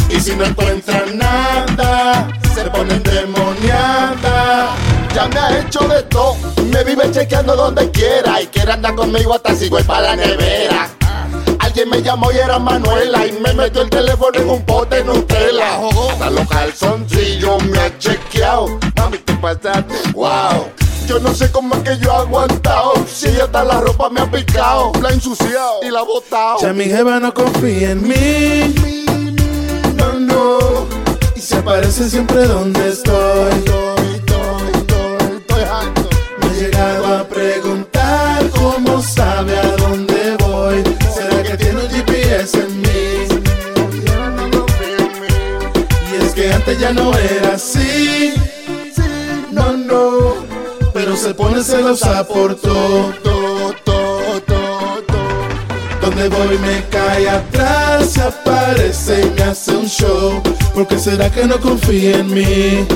Y 0.09 0.19
si 0.19 0.35
no 0.35 0.45
encuentra 0.45 1.05
nada, 1.13 2.27
se 2.53 2.65
pone 2.65 2.95
endemoniada. 2.95 4.75
Ya 5.13 5.27
me 5.27 5.39
ha 5.39 5.59
hecho 5.59 5.79
de 5.87 6.03
todo. 6.03 6.35
Me 6.71 6.83
vive 6.83 7.11
chequeando 7.11 7.55
donde 7.55 7.89
quiera. 7.91 8.41
Y 8.41 8.47
quiere 8.47 8.73
andar 8.73 8.95
conmigo 8.95 9.33
hasta 9.33 9.55
si 9.55 9.69
voy 9.69 9.83
para 9.83 10.01
la 10.01 10.15
nevera. 10.15 10.89
Alguien 11.59 11.89
me 11.89 12.01
llamó 12.01 12.31
y 12.31 12.37
era 12.37 12.59
Manuela. 12.59 13.25
Y 13.25 13.33
me 13.33 13.53
metió 13.53 13.81
el 13.81 13.89
teléfono 13.89 14.39
en 14.39 14.49
un 14.49 14.65
pote 14.65 15.03
Nutella. 15.03 15.79
Hasta 16.11 16.29
los 16.29 16.47
calzoncillos 16.47 17.63
me 17.65 17.79
ha 17.79 17.97
chequeado. 17.97 18.79
Mami, 18.95 19.17
te 19.19 19.33
pasaste. 19.35 19.93
Wow. 20.13 20.69
Yo 21.07 21.19
no 21.19 21.33
sé 21.33 21.51
cómo 21.51 21.75
es 21.75 21.81
que 21.81 21.97
yo 21.97 22.11
he 22.11 22.15
aguantado. 22.15 22.93
Si 23.07 23.27
hasta 23.27 23.63
la 23.63 23.81
ropa 23.81 24.09
me 24.09 24.21
ha 24.21 24.29
picado. 24.29 24.91
La 25.01 25.09
he 25.09 25.13
ensuciado 25.13 25.79
y 25.81 25.89
la 25.89 26.01
he 26.01 26.05
botado. 26.05 26.59
Ya 26.61 26.73
mi 26.73 26.85
jeva 26.85 27.19
no 27.19 27.33
confía 27.33 27.91
en 27.91 28.07
mí. 28.07 28.99
Y 31.35 31.39
se 31.39 31.55
aparece 31.57 32.09
siempre 32.09 32.45
donde 32.45 32.89
estoy. 32.89 33.51
Me 36.39 36.47
he 36.47 36.61
llegado 36.61 37.17
a 37.17 37.23
preguntar 37.27 38.49
cómo 38.49 39.01
sabe 39.01 39.57
a 39.57 39.75
dónde 39.77 40.35
voy. 40.39 40.83
¿Será 41.13 41.43
que 41.43 41.57
tiene 41.57 41.83
un 41.83 41.89
GPS 41.89 42.59
en 42.59 42.81
mí? 42.81 42.87
Y 46.11 46.25
es 46.25 46.33
que 46.33 46.51
antes 46.51 46.79
ya 46.79 46.91
no 46.93 47.13
era 47.17 47.53
así. 47.53 48.33
No, 49.51 49.73
no. 49.73 50.35
Pero 50.93 51.15
se 51.15 51.33
pone 51.33 51.63
celosa 51.63 52.27
por 52.27 52.55
todo. 52.55 53.38
Donde 56.09 56.27
voy 56.29 56.57
me 56.57 56.83
cae 56.89 57.29
atrás, 57.29 58.13
se 58.13 58.21
aparece 58.23 59.27
y 59.27 59.29
me 59.35 59.43
hace 59.43 59.77
un 59.77 59.85
show. 59.85 60.41
Porque 60.73 60.97
será 60.97 61.29
que 61.31 61.45
no 61.45 61.59
confía 61.59 62.17
en 62.19 62.33
mí? 62.33 62.87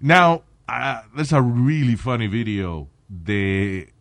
Now, 0.00 0.42
uh, 0.68 1.00
there's 1.16 1.32
a 1.32 1.40
really 1.40 1.96
funny 1.96 2.28
video 2.28 2.88
de 3.08 3.92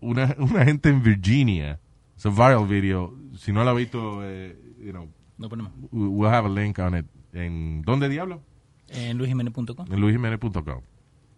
una, 0.00 0.34
una 0.38 0.64
gente 0.64 0.88
en 0.88 1.02
Virginia. 1.02 1.78
It's 2.14 2.24
a 2.26 2.30
viral 2.30 2.66
video. 2.66 3.12
Si 3.36 3.52
no 3.52 3.62
la 3.64 3.72
ha 3.72 3.74
visto, 3.74 4.20
eh, 4.24 4.56
you 4.80 4.92
know, 4.92 5.08
No 5.38 5.48
ponemos. 5.48 5.72
we- 5.92 6.08
we'll 6.08 6.30
have 6.30 6.46
a 6.46 6.48
link 6.48 6.78
on 6.78 6.94
it. 6.96 7.06
¿En 7.32 7.82
dónde 7.82 8.08
diablo? 8.08 8.40
En 8.88 9.18
luisjimenez.com. 9.18 9.86
En 9.92 10.00
luisjimenez.com. 10.00 10.80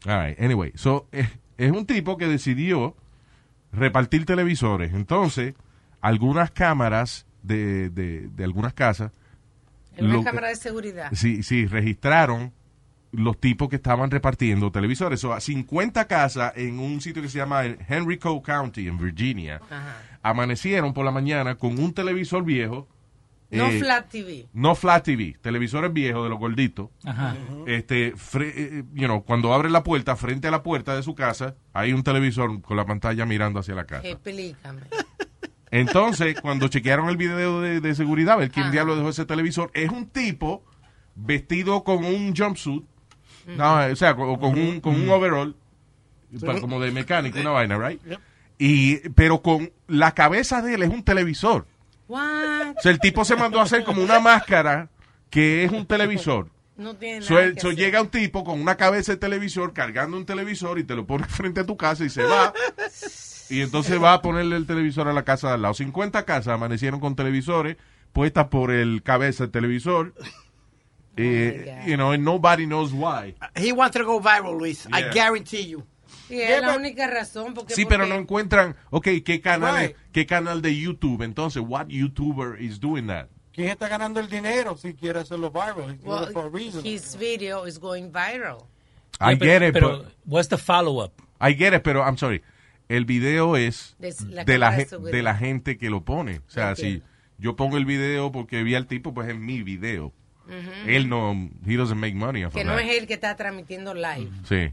All 0.06 0.18
right. 0.26 0.38
Anyway, 0.40 0.72
so, 0.76 1.08
eh, 1.12 1.28
es 1.58 1.72
un 1.72 1.84
tipo 1.84 2.16
que 2.16 2.26
decidió 2.26 2.96
repartir 3.72 4.24
televisores. 4.24 4.94
Entonces, 4.94 5.54
algunas 6.00 6.50
cámaras 6.50 7.26
de, 7.42 7.90
de, 7.90 8.28
de 8.28 8.44
algunas 8.44 8.72
casas. 8.72 9.12
En 9.96 10.06
una 10.06 10.22
cámara 10.22 10.48
de 10.48 10.56
seguridad. 10.56 11.10
Sí, 11.12 11.42
sí, 11.42 11.66
registraron 11.66 12.52
los 13.10 13.38
tipos 13.38 13.68
que 13.68 13.76
estaban 13.76 14.10
repartiendo 14.10 14.70
televisores. 14.70 15.20
So, 15.20 15.32
a 15.32 15.40
50 15.40 16.06
casas 16.06 16.52
en 16.56 16.78
un 16.78 17.00
sitio 17.00 17.22
que 17.22 17.28
se 17.28 17.38
llama 17.38 17.64
Henrico 17.64 18.40
County, 18.42 18.86
en 18.86 18.98
Virginia, 18.98 19.60
amanecieron 20.22 20.92
por 20.92 21.04
la 21.04 21.10
mañana 21.10 21.56
con 21.56 21.78
un 21.78 21.92
televisor 21.92 22.44
viejo. 22.44 22.86
No 23.50 23.66
eh, 23.68 23.78
Flat 23.78 24.10
TV. 24.10 24.46
no 24.52 24.74
flat 24.74 25.04
TV, 25.04 25.36
televisores 25.40 25.90
viejos 25.92 26.22
de 26.24 26.28
los 26.28 26.38
gorditos. 26.38 26.90
Ajá. 27.04 27.34
Este, 27.66 28.14
fre- 28.14 28.52
eh, 28.54 28.84
you 28.92 29.06
know, 29.06 29.24
cuando 29.24 29.54
abre 29.54 29.70
la 29.70 29.82
puerta, 29.82 30.16
frente 30.16 30.48
a 30.48 30.50
la 30.50 30.62
puerta 30.62 30.94
de 30.94 31.02
su 31.02 31.14
casa, 31.14 31.54
hay 31.72 31.92
un 31.94 32.02
televisor 32.02 32.60
con 32.60 32.76
la 32.76 32.84
pantalla 32.84 33.24
mirando 33.24 33.60
hacia 33.60 33.74
la 33.74 33.86
casa. 33.86 34.06
Explícame. 34.06 34.82
Entonces, 35.70 36.38
cuando 36.42 36.68
chequearon 36.68 37.08
el 37.08 37.16
video 37.16 37.60
de, 37.60 37.80
de 37.80 37.94
seguridad, 37.94 38.34
a 38.34 38.38
ver 38.38 38.50
quién 38.50 38.70
diablo 38.70 38.96
dejó 38.96 39.08
ese 39.10 39.24
televisor, 39.26 39.70
es 39.74 39.90
un 39.90 40.06
tipo 40.08 40.64
vestido 41.14 41.84
con 41.84 42.04
un 42.04 42.34
jumpsuit, 42.36 42.84
no, 43.56 43.86
o 43.86 43.96
sea, 43.96 44.14
con, 44.14 44.36
con 44.36 44.58
un, 44.58 44.80
con 44.80 44.94
un 44.94 45.08
overall, 45.08 45.56
pa- 46.44 46.60
como 46.60 46.80
de 46.80 46.90
mecánico, 46.90 47.40
una 47.40 47.50
vaina, 47.50 47.78
right? 47.78 48.00
Y, 48.58 49.08
pero 49.10 49.40
con 49.40 49.70
la 49.86 50.12
cabeza 50.12 50.60
de 50.62 50.74
él 50.74 50.82
es 50.82 50.90
un 50.90 51.02
televisor. 51.02 51.66
What? 52.08 52.76
O 52.78 52.80
sea, 52.80 52.90
el 52.92 52.98
tipo 53.00 53.24
se 53.24 53.36
mandó 53.36 53.60
a 53.60 53.64
hacer 53.64 53.84
como 53.84 54.02
una 54.02 54.18
máscara 54.20 54.88
que 55.30 55.64
es 55.64 55.70
un 55.72 55.86
televisor. 55.86 56.48
No 56.76 56.94
tiene 56.96 57.22
So, 57.22 57.34
nada 57.34 57.46
el- 57.46 57.54
que 57.54 57.60
so 57.60 57.68
hacer. 57.68 57.78
llega 57.78 58.00
un 58.02 58.08
tipo 58.08 58.44
con 58.44 58.60
una 58.60 58.76
cabeza 58.76 59.12
de 59.12 59.18
televisor 59.18 59.72
cargando 59.72 60.16
un 60.16 60.24
televisor 60.24 60.78
y 60.78 60.84
te 60.84 60.94
lo 60.94 61.06
pone 61.06 61.24
frente 61.28 61.60
a 61.60 61.66
tu 61.66 61.76
casa 61.76 62.04
y 62.04 62.08
se 62.10 62.22
va. 62.22 62.52
y 63.50 63.60
entonces 63.62 64.00
va 64.02 64.14
a 64.14 64.22
ponerle 64.22 64.56
el 64.56 64.66
televisor 64.66 65.08
a 65.08 65.12
la 65.12 65.24
casa 65.24 65.48
de 65.48 65.54
al 65.54 65.62
lado. 65.62 65.74
50 65.74 66.24
casas 66.24 66.54
amanecieron 66.54 67.00
con 67.00 67.16
televisores 67.16 67.76
puestas 68.12 68.46
por 68.46 68.70
el 68.70 69.02
cabeza 69.02 69.44
del 69.44 69.50
televisor. 69.50 70.14
Eh, 71.16 71.82
you 71.86 71.96
know, 71.96 72.12
and 72.12 72.24
nobody 72.24 72.64
knows 72.64 72.92
why. 72.92 73.34
He 73.56 73.72
wants 73.72 73.96
to 73.96 74.04
go 74.04 74.20
viral, 74.20 74.56
Luis. 74.56 74.86
I 74.92 75.00
Yeah. 75.00 75.12
guarantee 75.12 75.66
you. 75.68 75.84
Sí, 76.28 76.40
es 76.40 76.60
la 76.60 76.76
única 76.76 77.06
razón. 77.08 77.54
Porque, 77.54 77.74
Sí, 77.74 77.84
pero 77.86 78.06
no 78.06 78.14
encuentran, 78.14 78.76
ok, 78.90 79.08
¿qué 79.24 79.40
canal, 79.40 79.86
Right. 79.88 79.96
¿qué 80.12 80.26
canal 80.26 80.60
de 80.62 80.76
YouTube? 80.78 81.22
Entonces, 81.22 81.62
what 81.66 81.86
YouTuber 81.88 82.60
is 82.62 82.78
doing 82.80 83.06
that? 83.08 83.26
¿Quién 83.52 83.68
está 83.70 83.88
ganando 83.88 84.20
el 84.20 84.28
dinero 84.28 84.76
si 84.76 84.94
quiere 84.94 85.20
hacerlo 85.20 85.50
viral? 85.50 85.98
Well, 86.02 86.26
for 86.32 86.46
a 86.46 86.48
reason. 86.48 86.84
his 86.84 87.16
video 87.18 87.66
is 87.66 87.78
going 87.80 88.12
viral. 88.12 88.66
I 89.20 89.34
Yeah, 89.34 89.58
get 89.58 89.62
it, 89.68 89.72
pero, 89.72 89.98
but- 89.98 90.12
what's 90.26 90.48
the 90.48 90.58
follow-up? 90.58 91.12
I 91.40 91.54
get 91.56 91.74
it, 91.74 91.82
pero 91.82 92.02
I'm 92.04 92.16
sorry. 92.18 92.42
El 92.88 93.04
video 93.04 93.56
es 93.56 93.96
De 93.98 94.14
la 94.30 94.44
de 94.44 94.58
la, 95.22 95.32
de 95.34 95.34
gente 95.38 95.76
que 95.76 95.90
lo 95.90 96.04
pone. 96.04 96.38
O 96.46 96.50
sea, 96.50 96.74
si 96.76 97.02
yo 97.36 97.54
pongo 97.56 97.76
el 97.76 97.84
video 97.84 98.30
porque 98.32 98.62
vi 98.62 98.74
al 98.74 98.86
tipo, 98.86 99.12
pues 99.12 99.28
es 99.28 99.36
mi 99.36 99.62
video. 99.62 100.12
Él 100.86 101.08
no, 101.08 101.50
he 101.66 101.76
doesn't 101.76 101.98
make 101.98 102.14
money 102.14 102.44
off 102.44 102.54
Que 102.54 102.60
of 102.60 102.66
no 102.66 102.72
that. 102.76 102.82
es 102.84 102.96
él 102.98 103.06
que 103.06 103.14
está 103.14 103.36
transmitiendo 103.36 103.92
live. 103.92 104.30
Sí. 104.48 104.72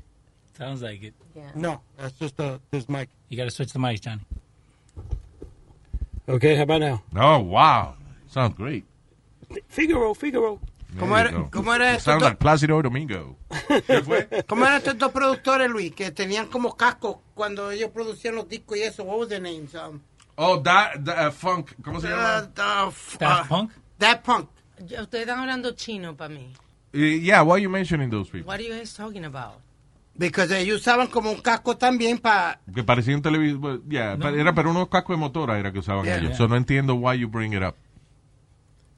Sounds 0.57 0.81
like 0.81 1.03
it. 1.03 1.13
No, 1.55 1.81
that's 1.97 2.17
just 2.17 2.39
uh, 2.39 2.59
this 2.71 2.87
mic. 2.87 3.09
You 3.29 3.37
got 3.37 3.45
to 3.45 3.51
switch 3.51 3.73
the 3.73 3.79
mic, 3.79 4.01
Johnny. 4.01 4.21
Okay, 6.27 6.55
how 6.55 6.63
about 6.63 6.81
now? 6.81 7.03
Oh, 7.15 7.39
wow. 7.39 7.95
Sounds 8.27 8.55
great. 8.55 8.85
Figaro, 9.67 10.13
Figaro. 10.13 10.59
¿Cómo 10.97 11.17
era, 11.17 11.31
cómo 11.51 11.73
era 11.75 11.91
esto? 11.95 12.11
Sounds 12.11 12.23
like 12.23 12.39
Plácido 12.39 12.81
Domingo. 12.81 13.35
¿Cómo 14.47 14.65
eran 14.65 14.77
estos 14.77 14.97
dos 14.97 15.11
productores, 15.11 15.69
Luis? 15.69 15.91
Que 15.93 16.11
tenían 16.11 16.47
como 16.47 16.75
cascos 16.77 17.17
cuando 17.33 17.69
ellos 17.69 17.91
producían 17.91 18.35
los 18.35 18.47
discos 18.47 18.77
y 18.77 18.83
eso. 18.83 19.03
What 19.03 19.19
was 19.19 19.29
their 19.29 19.41
names? 19.41 19.75
Um, 19.75 20.01
Oh, 20.37 20.59
that, 20.63 21.03
that, 21.05 21.17
uh, 21.17 21.31
Funk, 21.31 21.75
¿cómo 21.81 22.01
se 22.01 22.09
llama? 22.09 22.39
uh, 22.39 22.43
uh, 22.43 22.47
Daft 22.53 23.21
uh, 23.21 23.43
Punk? 23.47 23.71
Daft 23.97 24.23
Punk. 24.25 24.49
Ustedes 24.81 25.25
están 25.25 25.39
hablando 25.39 25.71
chino 25.77 26.13
para 26.15 26.33
mí. 26.33 26.47
Yeah, 26.91 27.41
why 27.43 27.55
are 27.55 27.59
you 27.59 27.69
mentioning 27.69 28.09
those 28.09 28.29
people? 28.29 28.47
What 28.47 28.59
are 28.59 28.63
you 28.63 28.73
guys 28.73 28.93
talking 28.93 29.23
about? 29.25 29.61
Because 30.17 30.57
ellos 30.57 30.79
usaban 30.81 31.07
como 31.07 31.29
un 31.31 31.41
casco 31.41 31.75
también 31.77 32.17
para... 32.19 32.59
Que 32.73 32.83
parecía 32.83 33.15
un 33.15 33.21
televisor. 33.21 33.81
Yeah, 33.89 34.15
No. 34.15 34.29
era 34.29 34.53
pero 34.55 34.71
unos 34.71 34.87
cascos 34.87 35.15
de 35.17 35.19
motora 35.19 35.59
era 35.59 35.71
que 35.73 35.79
usaban 35.79 36.05
Yeah. 36.05 36.17
ellos. 36.17 36.29
Yeah. 36.29 36.37
So 36.37 36.47
no 36.47 36.55
entiendo 36.55 36.95
why 36.95 37.17
you 37.19 37.27
bring 37.27 37.53
it 37.53 37.61
up. 37.63 37.75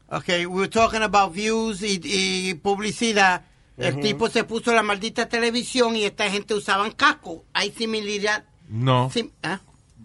Okay, 0.10 0.46
we 0.46 0.60
were 0.62 0.70
talking 0.70 1.02
about 1.02 1.34
views 1.34 1.82
y, 1.82 2.00
y 2.04 2.54
publicidad. 2.54 3.42
El 3.78 3.94
Ujú. 3.96 4.02
tipo 4.04 4.30
se 4.30 4.44
puso 4.44 4.74
la 4.74 4.82
maldita 4.84 5.28
televisión 5.28 5.96
y 5.96 6.04
esta 6.06 6.30
gente 6.30 6.54
usaban 6.54 6.92
casco. 6.92 7.46
Hay 7.54 7.72
similaridad. 7.72 8.46
No. 8.70 9.10
sim- 9.12 9.32
¿ah? 9.44 9.60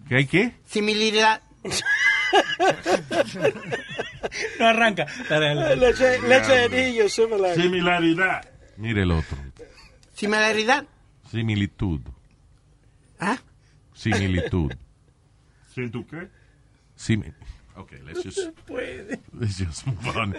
¿Qué 0.09 0.15
hay 0.17 0.25
qué? 0.25 0.55
Similaridad. 0.65 1.41
No 4.59 4.67
arranca. 4.67 5.05
Dale, 5.29 5.53
dale. 5.55 5.75
Leche, 5.75 6.21
leche 6.27 6.51
de 6.69 6.91
niño, 6.91 7.09
similar. 7.09 7.55
Similaridad. 7.55 8.45
Mire 8.77 9.03
el 9.03 9.11
otro. 9.11 9.37
Similaridad. 10.15 10.85
Similitud. 11.33 12.01
¿Ah? 13.19 13.37
Similitud. 13.95 14.71
¿Sí, 15.73 15.89
tú 15.89 16.05
qué? 16.05 16.29
Simi- 16.95 17.33
Ok, 17.75 17.93
let's 18.05 18.21
just, 18.23 18.37
let's 19.33 19.57
just 19.57 19.87
move 19.87 20.15
on. 20.15 20.35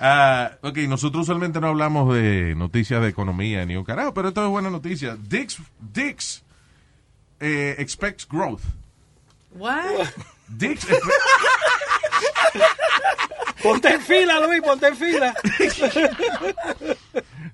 Ah, 0.00 0.52
ok, 0.62 0.78
nosotros 0.88 1.24
usualmente 1.24 1.60
no 1.60 1.68
hablamos 1.68 2.14
de 2.14 2.54
noticias 2.54 3.02
de 3.02 3.08
economía 3.08 3.66
ni 3.66 3.76
un 3.76 3.84
carajo, 3.84 4.14
pero 4.14 4.28
esto 4.28 4.42
es 4.42 4.48
buena 4.50 4.70
noticia. 4.70 5.18
Dix, 5.28 5.58
Dix 5.92 6.42
eh, 7.40 7.74
expects 7.78 8.26
growth. 8.26 8.62
What? 9.54 10.06
Dix 10.48 10.86
Ponte 13.62 13.88
en 13.92 14.00
fila, 14.00 14.40
Luis, 14.40 14.62
ponte 14.62 14.86
en 14.88 14.96
fila. 14.96 15.34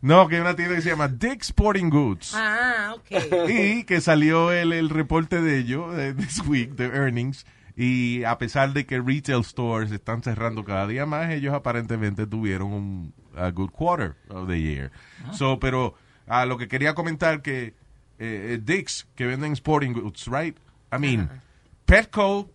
No, 0.01 0.29
que 0.29 0.37
hay 0.37 0.41
una 0.41 0.55
tienda 0.55 0.77
que 0.77 0.83
se 0.83 0.91
llama 0.91 1.09
Dick 1.09 1.43
Sporting 1.43 1.91
Goods. 1.91 2.33
Ah, 2.35 2.95
ok. 2.97 3.49
Y 3.49 3.85
que 3.85 4.01
salió 4.01 4.53
el, 4.53 4.73
el 4.73 4.91
reporte 4.91 5.41
de 5.43 5.59
ellos, 5.59 5.97
de 5.97 6.15
this 6.15 6.41
week, 6.47 6.71
de 6.77 6.87
earnings. 6.87 7.45
Y 7.77 8.25
a 8.25 8.39
pesar 8.39 8.73
de 8.73 8.87
que 8.87 9.01
retail 9.01 9.45
stores 9.45 9.91
están 9.93 10.23
cerrando 10.23 10.65
cada 10.65 10.87
día 10.87 11.07
más, 11.07 11.31
ellos 11.31 11.55
aparentemente 11.55 12.27
tuvieron 12.27 12.73
un 12.73 13.15
a 13.37 13.51
good 13.51 13.71
quarter 13.71 14.17
of 14.31 14.49
the 14.49 14.61
year. 14.61 14.91
So, 15.33 15.61
pero 15.61 15.95
a 16.27 16.45
lo 16.45 16.59
que 16.59 16.67
quería 16.67 16.95
comentar 16.95 17.41
que 17.41 17.67
eh, 17.67 17.75
eh, 18.19 18.61
Dick's, 18.63 19.07
que 19.15 19.27
venden 19.27 19.53
sporting 19.53 19.93
goods, 19.93 20.27
right? 20.27 20.57
I 20.93 20.99
mean, 20.99 21.29
Petco 21.87 22.51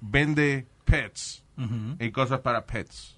vende 0.00 0.66
pets 0.84 1.44
Ujú. 1.56 1.96
y 2.00 2.10
cosas 2.10 2.40
para 2.40 2.66
pets. 2.66 3.16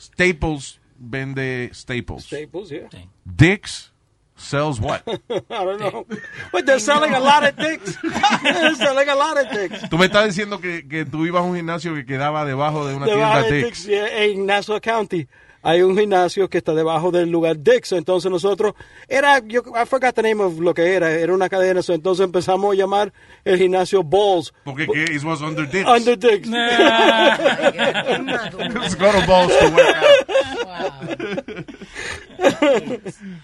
Staples 0.00 0.80
vende 1.02 1.70
staples. 1.72 2.24
Staples, 2.24 2.70
yeah. 2.70 2.88
Dick's 3.24 3.90
sells 4.36 4.80
what? 4.80 5.02
I 5.08 5.64
don't 5.64 5.80
know. 5.80 6.06
But 6.52 6.66
they're 6.66 6.78
selling 6.78 7.14
a 7.14 7.20
lot 7.20 7.44
of 7.44 7.56
dicks. 7.56 7.96
they're 8.42 8.74
selling 8.74 9.08
a 9.08 9.14
lot 9.14 9.38
of 9.38 9.50
dicks. 9.50 9.88
Tú 9.88 9.98
me 9.98 10.06
estás 10.06 10.26
diciendo 10.26 10.60
que, 10.60 10.86
que 10.88 11.04
tú 11.04 11.26
ibas 11.26 11.42
a 11.42 11.44
un 11.44 11.56
gimnasio 11.56 11.94
que 11.94 12.04
quedaba 12.04 12.44
debajo 12.44 12.86
de 12.86 12.94
una 12.94 13.06
Debajo 13.06 13.40
tienda 13.40 13.48
de 13.48 13.62
Dick's. 13.62 13.84
Dick's, 13.84 13.86
yeah, 13.86 14.24
en 14.24 14.46
Nassau 14.46 14.80
County 14.80 15.28
hay 15.62 15.82
un 15.82 15.96
gimnasio 15.96 16.50
que 16.50 16.58
está 16.58 16.74
debajo 16.74 17.10
del 17.10 17.30
lugar 17.30 17.56
Dix. 17.58 17.92
Entonces 17.92 18.30
nosotros, 18.30 18.74
era, 19.08 19.38
yo, 19.46 19.60
I 19.60 19.86
forgot 19.86 20.14
the 20.14 20.22
name 20.22 20.42
of 20.42 20.58
lo 20.58 20.74
que 20.74 20.94
era, 20.94 21.10
era 21.10 21.32
una 21.32 21.48
cadena. 21.48 21.82
so 21.82 21.94
entonces 21.94 22.24
empezamos 22.24 22.74
a 22.74 22.76
llamar 22.76 23.12
el 23.44 23.58
gimnasio 23.58 24.02
Balls. 24.02 24.52
Porque 24.64 24.86
que 24.86 25.04
it 25.04 25.22
was 25.22 25.40
under 25.40 25.68
Dick's. 25.68 25.88
Under 25.88 26.18
Dix. 26.18 26.48
Let's 28.72 28.96
go 28.96 29.12
to 29.12 29.26
Balls 29.26 29.56
to 29.58 29.68
work 29.68 29.96
out. 29.96 30.22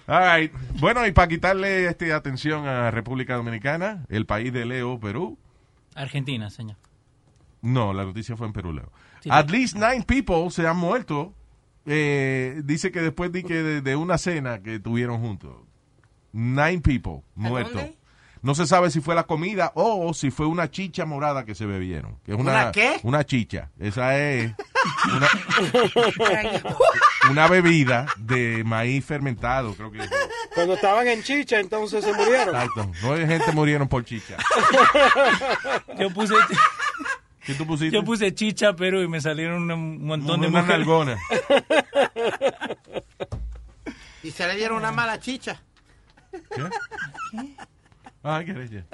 All 0.06 0.20
right. 0.20 0.52
Bueno, 0.80 1.06
y 1.06 1.12
para 1.12 1.28
quitarle 1.28 1.86
este, 1.86 2.12
atención 2.12 2.66
a 2.66 2.90
República 2.90 3.36
Dominicana, 3.36 4.04
el 4.08 4.26
país 4.26 4.52
de 4.52 4.66
Leo, 4.66 4.98
Perú. 4.98 5.38
Argentina, 5.94 6.50
señor. 6.50 6.76
No, 7.62 7.92
la 7.92 8.04
noticia 8.04 8.36
fue 8.36 8.46
en 8.46 8.52
Perú, 8.52 8.72
Leo. 8.72 8.90
Sí. 9.20 9.30
At 9.32 9.50
least 9.50 9.76
nine 9.76 10.02
people 10.04 10.50
se 10.50 10.66
han 10.66 10.76
muerto. 10.76 11.34
Eh, 11.90 12.60
dice 12.64 12.92
que 12.92 13.00
después 13.00 13.32
de, 13.32 13.42
que 13.44 13.54
de, 13.54 13.80
de 13.80 13.96
una 13.96 14.18
cena 14.18 14.62
que 14.62 14.78
tuvieron 14.78 15.20
juntos. 15.20 15.56
Nine 16.32 16.80
people 16.80 17.22
muertos. 17.34 17.82
No 18.42 18.54
se 18.54 18.66
sabe 18.66 18.90
si 18.90 19.00
fue 19.00 19.14
la 19.14 19.24
comida 19.24 19.72
o 19.74 20.14
si 20.14 20.30
fue 20.30 20.46
una 20.46 20.70
chicha 20.70 21.04
morada 21.04 21.44
que 21.44 21.54
se 21.54 21.66
bebieron. 21.66 22.18
Que 22.24 22.32
es 22.32 22.38
una, 22.38 22.52
¿Una 22.52 22.72
qué? 22.72 23.00
Una 23.02 23.24
chicha. 23.24 23.70
Esa 23.78 24.16
es 24.18 24.52
una, 25.06 25.28
una 27.30 27.48
bebida 27.48 28.06
de 28.16 28.62
maíz 28.64 29.04
fermentado, 29.04 29.74
creo 29.74 29.90
que. 29.90 29.98
Cuando 30.54 30.74
estaban 30.74 31.08
en 31.08 31.22
chicha, 31.22 31.58
entonces 31.58 32.04
se 32.04 32.12
murieron. 32.12 32.54
Exacto. 32.54 32.92
Nueve 33.02 33.26
gente 33.26 33.52
murieron 33.52 33.88
por 33.88 34.04
chicha. 34.04 34.36
Yo 35.98 36.10
puse, 36.10 36.34
¿Qué 37.48 37.54
tú 37.54 37.66
pusiste? 37.66 37.94
yo 37.96 38.04
puse 38.04 38.34
chicha, 38.34 38.76
pero 38.76 39.02
y 39.02 39.08
me 39.08 39.22
salieron 39.22 39.70
un- 39.70 40.04
montón 40.04 40.42
de 40.42 40.48
Una 40.48 40.60
mujeres. 40.60 40.86
Y 44.22 44.30
se 44.32 44.46
le 44.46 44.56
dieron 44.56 44.76
una 44.76 44.92
mala 44.92 45.18
chicha. 45.18 45.62
¿Qué? 46.30 46.68
Ah, 48.22 48.42
I 48.42 48.44
get 48.44 48.56
it, 48.58 48.70
yeah. 48.70 48.84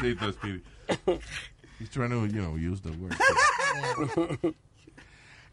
Dito, 0.00 0.32
Speedy. 0.32 0.62
He's 1.80 1.90
trying 1.90 2.10
to, 2.10 2.26
you 2.26 2.40
know, 2.42 2.54
use 2.56 2.80
the 2.80 2.90
word. 2.92 3.16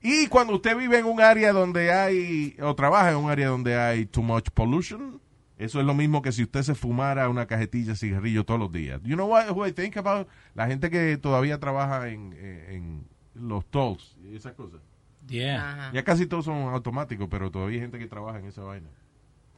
y 0.03 0.27
cuando 0.27 0.53
usted 0.53 0.77
vive 0.77 0.99
en 0.99 1.05
un 1.05 1.21
área 1.21 1.51
donde 1.53 1.91
hay, 1.91 2.55
o 2.61 2.75
trabaja 2.75 3.09
en 3.09 3.15
un 3.17 3.31
área 3.31 3.47
donde 3.47 3.75
hay 3.79 4.05
too 4.05 4.21
much 4.21 4.49
pollution, 4.53 5.19
eso 5.59 5.79
es 5.79 5.85
lo 5.85 5.93
mismo 5.93 6.21
que 6.23 6.31
si 6.31 6.41
usted 6.43 6.63
se 6.63 6.73
fumara 6.73 7.29
una 7.29 7.45
cajetilla 7.45 7.91
de 7.91 7.95
cigarrillo 7.97 8.43
todos 8.45 8.59
los 8.59 8.71
días. 8.71 8.99
You 9.03 9.15
know 9.15 9.27
what, 9.29 9.51
what 9.51 9.67
I 9.67 9.71
think 9.73 9.95
about 9.97 10.27
la 10.55 10.65
gente 10.67 10.89
que 10.89 11.17
todavía 11.17 11.59
trabaja 11.59 12.09
en, 12.09 12.33
en 12.33 13.07
los 13.35 13.65
tolls 13.67 14.17
y 14.23 14.35
esas 14.35 14.53
cosas. 14.53 14.79
Yeah. 15.27 15.91
Ya 15.93 16.03
casi 16.03 16.25
todos 16.25 16.45
son 16.45 16.73
automáticos, 16.73 17.27
pero 17.29 17.51
todavía 17.51 17.75
hay 17.75 17.81
gente 17.81 17.99
que 17.99 18.07
trabaja 18.07 18.39
en 18.39 18.45
esa 18.45 18.63
vaina. 18.63 18.89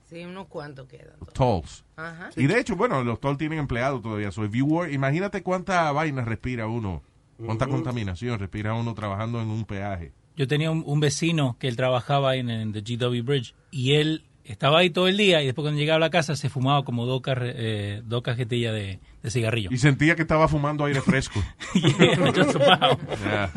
Sí, 0.06 0.26
unos 0.26 0.47
cuantos 0.47 0.88
quedan. 0.89 1.16
Tolls. 1.34 1.86
Ajá. 1.95 2.32
Y 2.36 2.45
de 2.47 2.60
hecho, 2.60 2.76
bueno, 2.76 3.02
los 3.04 3.22
tolls 3.22 3.38
tienen 3.38 3.60
empleados 3.60 4.02
todavía. 4.02 4.32
So 4.32 4.43
if 4.43 4.52
you 4.54 4.66
work- 4.66 4.91
imagínate 4.91 5.41
cuánta 5.41 5.89
vaina 5.93 6.26
respira 6.26 6.68
uno, 6.68 7.02
cuánta 7.38 7.68
contaminación 7.68 8.38
respira 8.38 8.74
uno 8.74 8.93
trabajando 8.93 9.41
en 9.41 9.47
un 9.49 9.64
peaje. 9.64 10.12
Yo 10.36 10.47
tenía 10.47 10.70
un, 10.72 10.84
un 10.86 10.99
vecino 10.99 11.56
que 11.60 11.70
él 11.70 11.78
trabajaba 11.78 12.36
en, 12.36 12.49
en 12.49 12.74
the 12.74 12.82
GW 12.82 13.22
Bridge 13.24 13.56
y 13.70 13.93
él 13.93 14.26
estaba 14.46 14.80
ahí 14.80 14.89
todo 14.89 15.08
el 15.08 15.18
día 15.18 15.42
y 15.42 15.46
después 15.46 15.64
cuando 15.64 15.80
llegaba 15.80 15.98
a 15.98 16.00
la 16.00 16.10
casa 16.10 16.36
se 16.36 16.50
fumaba 16.50 16.84
como 16.84 17.06
dos, 17.06 17.22
eh, 17.26 18.02
dos 18.06 18.22
cajetillas 18.22 18.74
de, 18.74 19.00
de 19.22 19.32
cigarrillo. 19.32 19.70
Y 19.72 19.78
sentía 19.78 20.16
que 20.16 20.22
estaba 20.24 20.48
fumando 20.48 20.86
aire 20.86 21.02
fresco. 21.02 21.42
Yeah, 21.74 23.52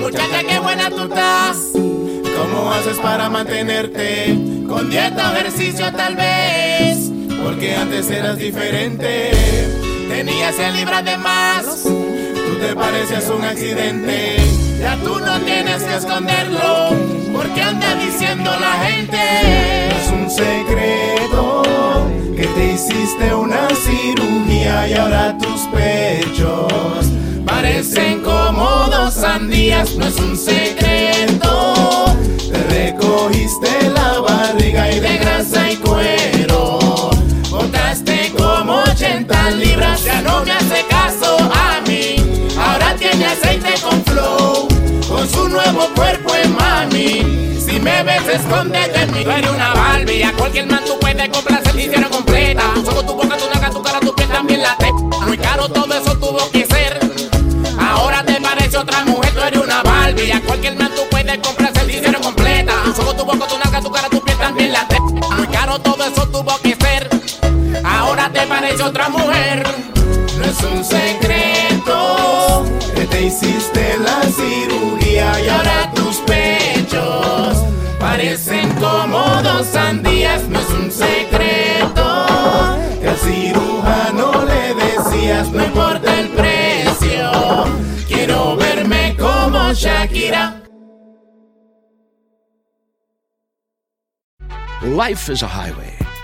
Muchacha, 0.00 0.42
qué 0.48 0.58
buena 0.58 0.90
tú 0.90 1.02
estás. 1.04 1.72
¿Cómo 1.74 2.72
haces 2.72 2.98
para 2.98 3.28
mantenerte? 3.28 4.34
Con 4.66 4.88
dieta 4.88 5.30
o 5.30 5.36
ejercicio 5.36 5.92
tal 5.92 6.16
vez. 6.16 7.12
Porque 7.42 7.76
antes 7.76 8.10
eras 8.10 8.38
diferente. 8.38 9.30
Tenías 10.08 10.58
el 10.58 10.76
libras 10.76 11.04
de 11.04 11.16
más. 11.18 11.82
Tú 11.84 12.58
te 12.60 12.74
parecías 12.74 13.28
un 13.28 13.44
accidente. 13.44 14.36
Ya 14.80 14.96
tú 14.96 15.18
no 15.20 15.38
tienes 15.40 15.82
que 15.82 15.96
esconderlo. 15.96 17.19
Porque 17.32 17.62
anda 17.62 17.94
diciendo 17.96 18.50
la 18.60 18.72
gente. 18.84 19.18
Es 19.88 20.10
un 20.12 20.30
secreto 20.30 21.62
que 22.36 22.46
te 22.46 22.72
hiciste 22.72 23.34
una 23.34 23.68
cirugía 23.74 24.88
y 24.88 24.94
ahora 24.94 25.36
tus 25.38 25.62
pechos 25.68 27.10
Parecen 27.50 28.20
como 28.22 28.64
dos 28.90 29.14
sandías, 29.14 29.96
no 29.96 30.06
es 30.06 30.16
un 30.18 30.36
secreto. 30.36 32.04
Te 32.50 32.62
recogiste 32.68 33.90
la 33.92 34.20
barriga 34.20 34.90
y 34.90 35.00
de 35.00 35.18
grasa 35.18 35.70
y 35.70 35.76
cuero. 35.76 36.78
Botaste 37.50 38.32
como 38.38 38.82
80 38.82 39.50
libras, 39.50 40.04
ya 40.04 40.22
no 40.22 40.44
me 40.44 40.52
hace 40.52 40.84
caso 40.88 41.38
a 41.38 41.80
mí. 41.88 42.16
Ahora 42.56 42.94
tiene 42.96 43.26
aceite 43.26 43.74
con 43.82 43.99
con 45.20 45.28
su 45.28 45.48
nuevo 45.50 45.86
cuerpo 45.94 46.34
en 46.34 46.54
mami. 46.56 47.58
Si 47.60 47.78
me 47.78 48.02
ves, 48.02 48.26
escóndete 48.26 49.02
en 49.02 49.12
mí. 49.12 49.22
Tú 49.22 49.30
eres 49.30 49.50
una 49.50 49.74
Barbie, 49.74 50.22
a 50.22 50.32
cualquier 50.32 50.66
man 50.66 50.82
tú 50.86 50.98
puedes 50.98 51.28
comprar 51.28 51.62
servicio 51.62 52.10
completa. 52.10 52.62
Solo 52.84 53.04
tu 53.04 53.12
boca, 53.14 53.36
tu 53.36 53.46
naga, 53.52 53.70
tu 53.70 53.82
cara, 53.82 54.00
tu 54.00 54.14
piel 54.14 54.28
también 54.28 54.62
la 54.62 54.74
te. 54.78 54.90
Muy 54.92 55.36
caro 55.36 55.68
todo 55.68 55.92
eso 55.92 56.16
tuvo 56.16 56.50
que 56.50 56.64
ser. 56.64 56.98
Ahora 57.78 58.24
te 58.24 58.40
parece 58.40 58.78
otra 58.78 59.04
mujer, 59.04 59.30
tú 59.34 59.40
eres 59.40 59.60
una 59.60 59.82
Barbie. 59.82 60.32
A 60.32 60.40
cualquier 60.40 60.76
man 60.76 60.90
tú 60.96 61.02
puedes 61.10 61.38
comprar 61.38 61.74
servicio 61.74 62.12
completa. 62.20 62.72
Solo 62.96 63.14
tu 63.14 63.24
boca, 63.24 63.46
tu 63.46 63.58
naga, 63.58 63.82
tu 63.82 63.90
cara, 63.90 64.08
tu 64.08 64.22
piel 64.22 64.38
también 64.38 64.72
la 64.72 64.88
te. 64.88 64.98
Muy 65.00 65.46
caro 65.48 65.78
todo 65.80 66.02
eso 66.02 66.26
tuvo 66.28 66.58
que 66.62 66.76
ser. 66.76 67.10
Ahora 67.84 68.30
te 68.32 68.46
parece 68.46 68.82
otra 68.82 69.10
mujer. 69.10 69.68
No 70.38 70.44
es 70.46 70.62
un 70.62 70.82
secreto 70.82 72.64
que 72.94 73.04
te 73.04 73.26
hiciste 73.26 73.98
la 73.98 74.22
cirugía 74.22 74.69
y 75.44 75.48
ahora 75.48 75.90
tus 75.94 76.16
pechos 76.18 77.64
parecen 77.98 78.68
como 78.74 79.42
dos 79.42 79.66
sandías. 79.66 80.48
No 80.48 80.58
es 80.60 80.70
un 80.70 80.90
secreto 80.90 82.26
que 83.00 83.08
al 83.08 83.16
cirujano 83.16 84.44
le 84.44 84.74
decías 84.74 85.50
no 85.50 85.64
importa 85.64 86.20
el 86.20 86.28
precio. 86.30 87.30
Quiero 88.08 88.56
verme 88.56 89.16
como 89.18 89.72
Shakira. 89.72 90.56
Life 94.82 95.28
is 95.30 95.42
a 95.42 95.46
highway, 95.46 95.94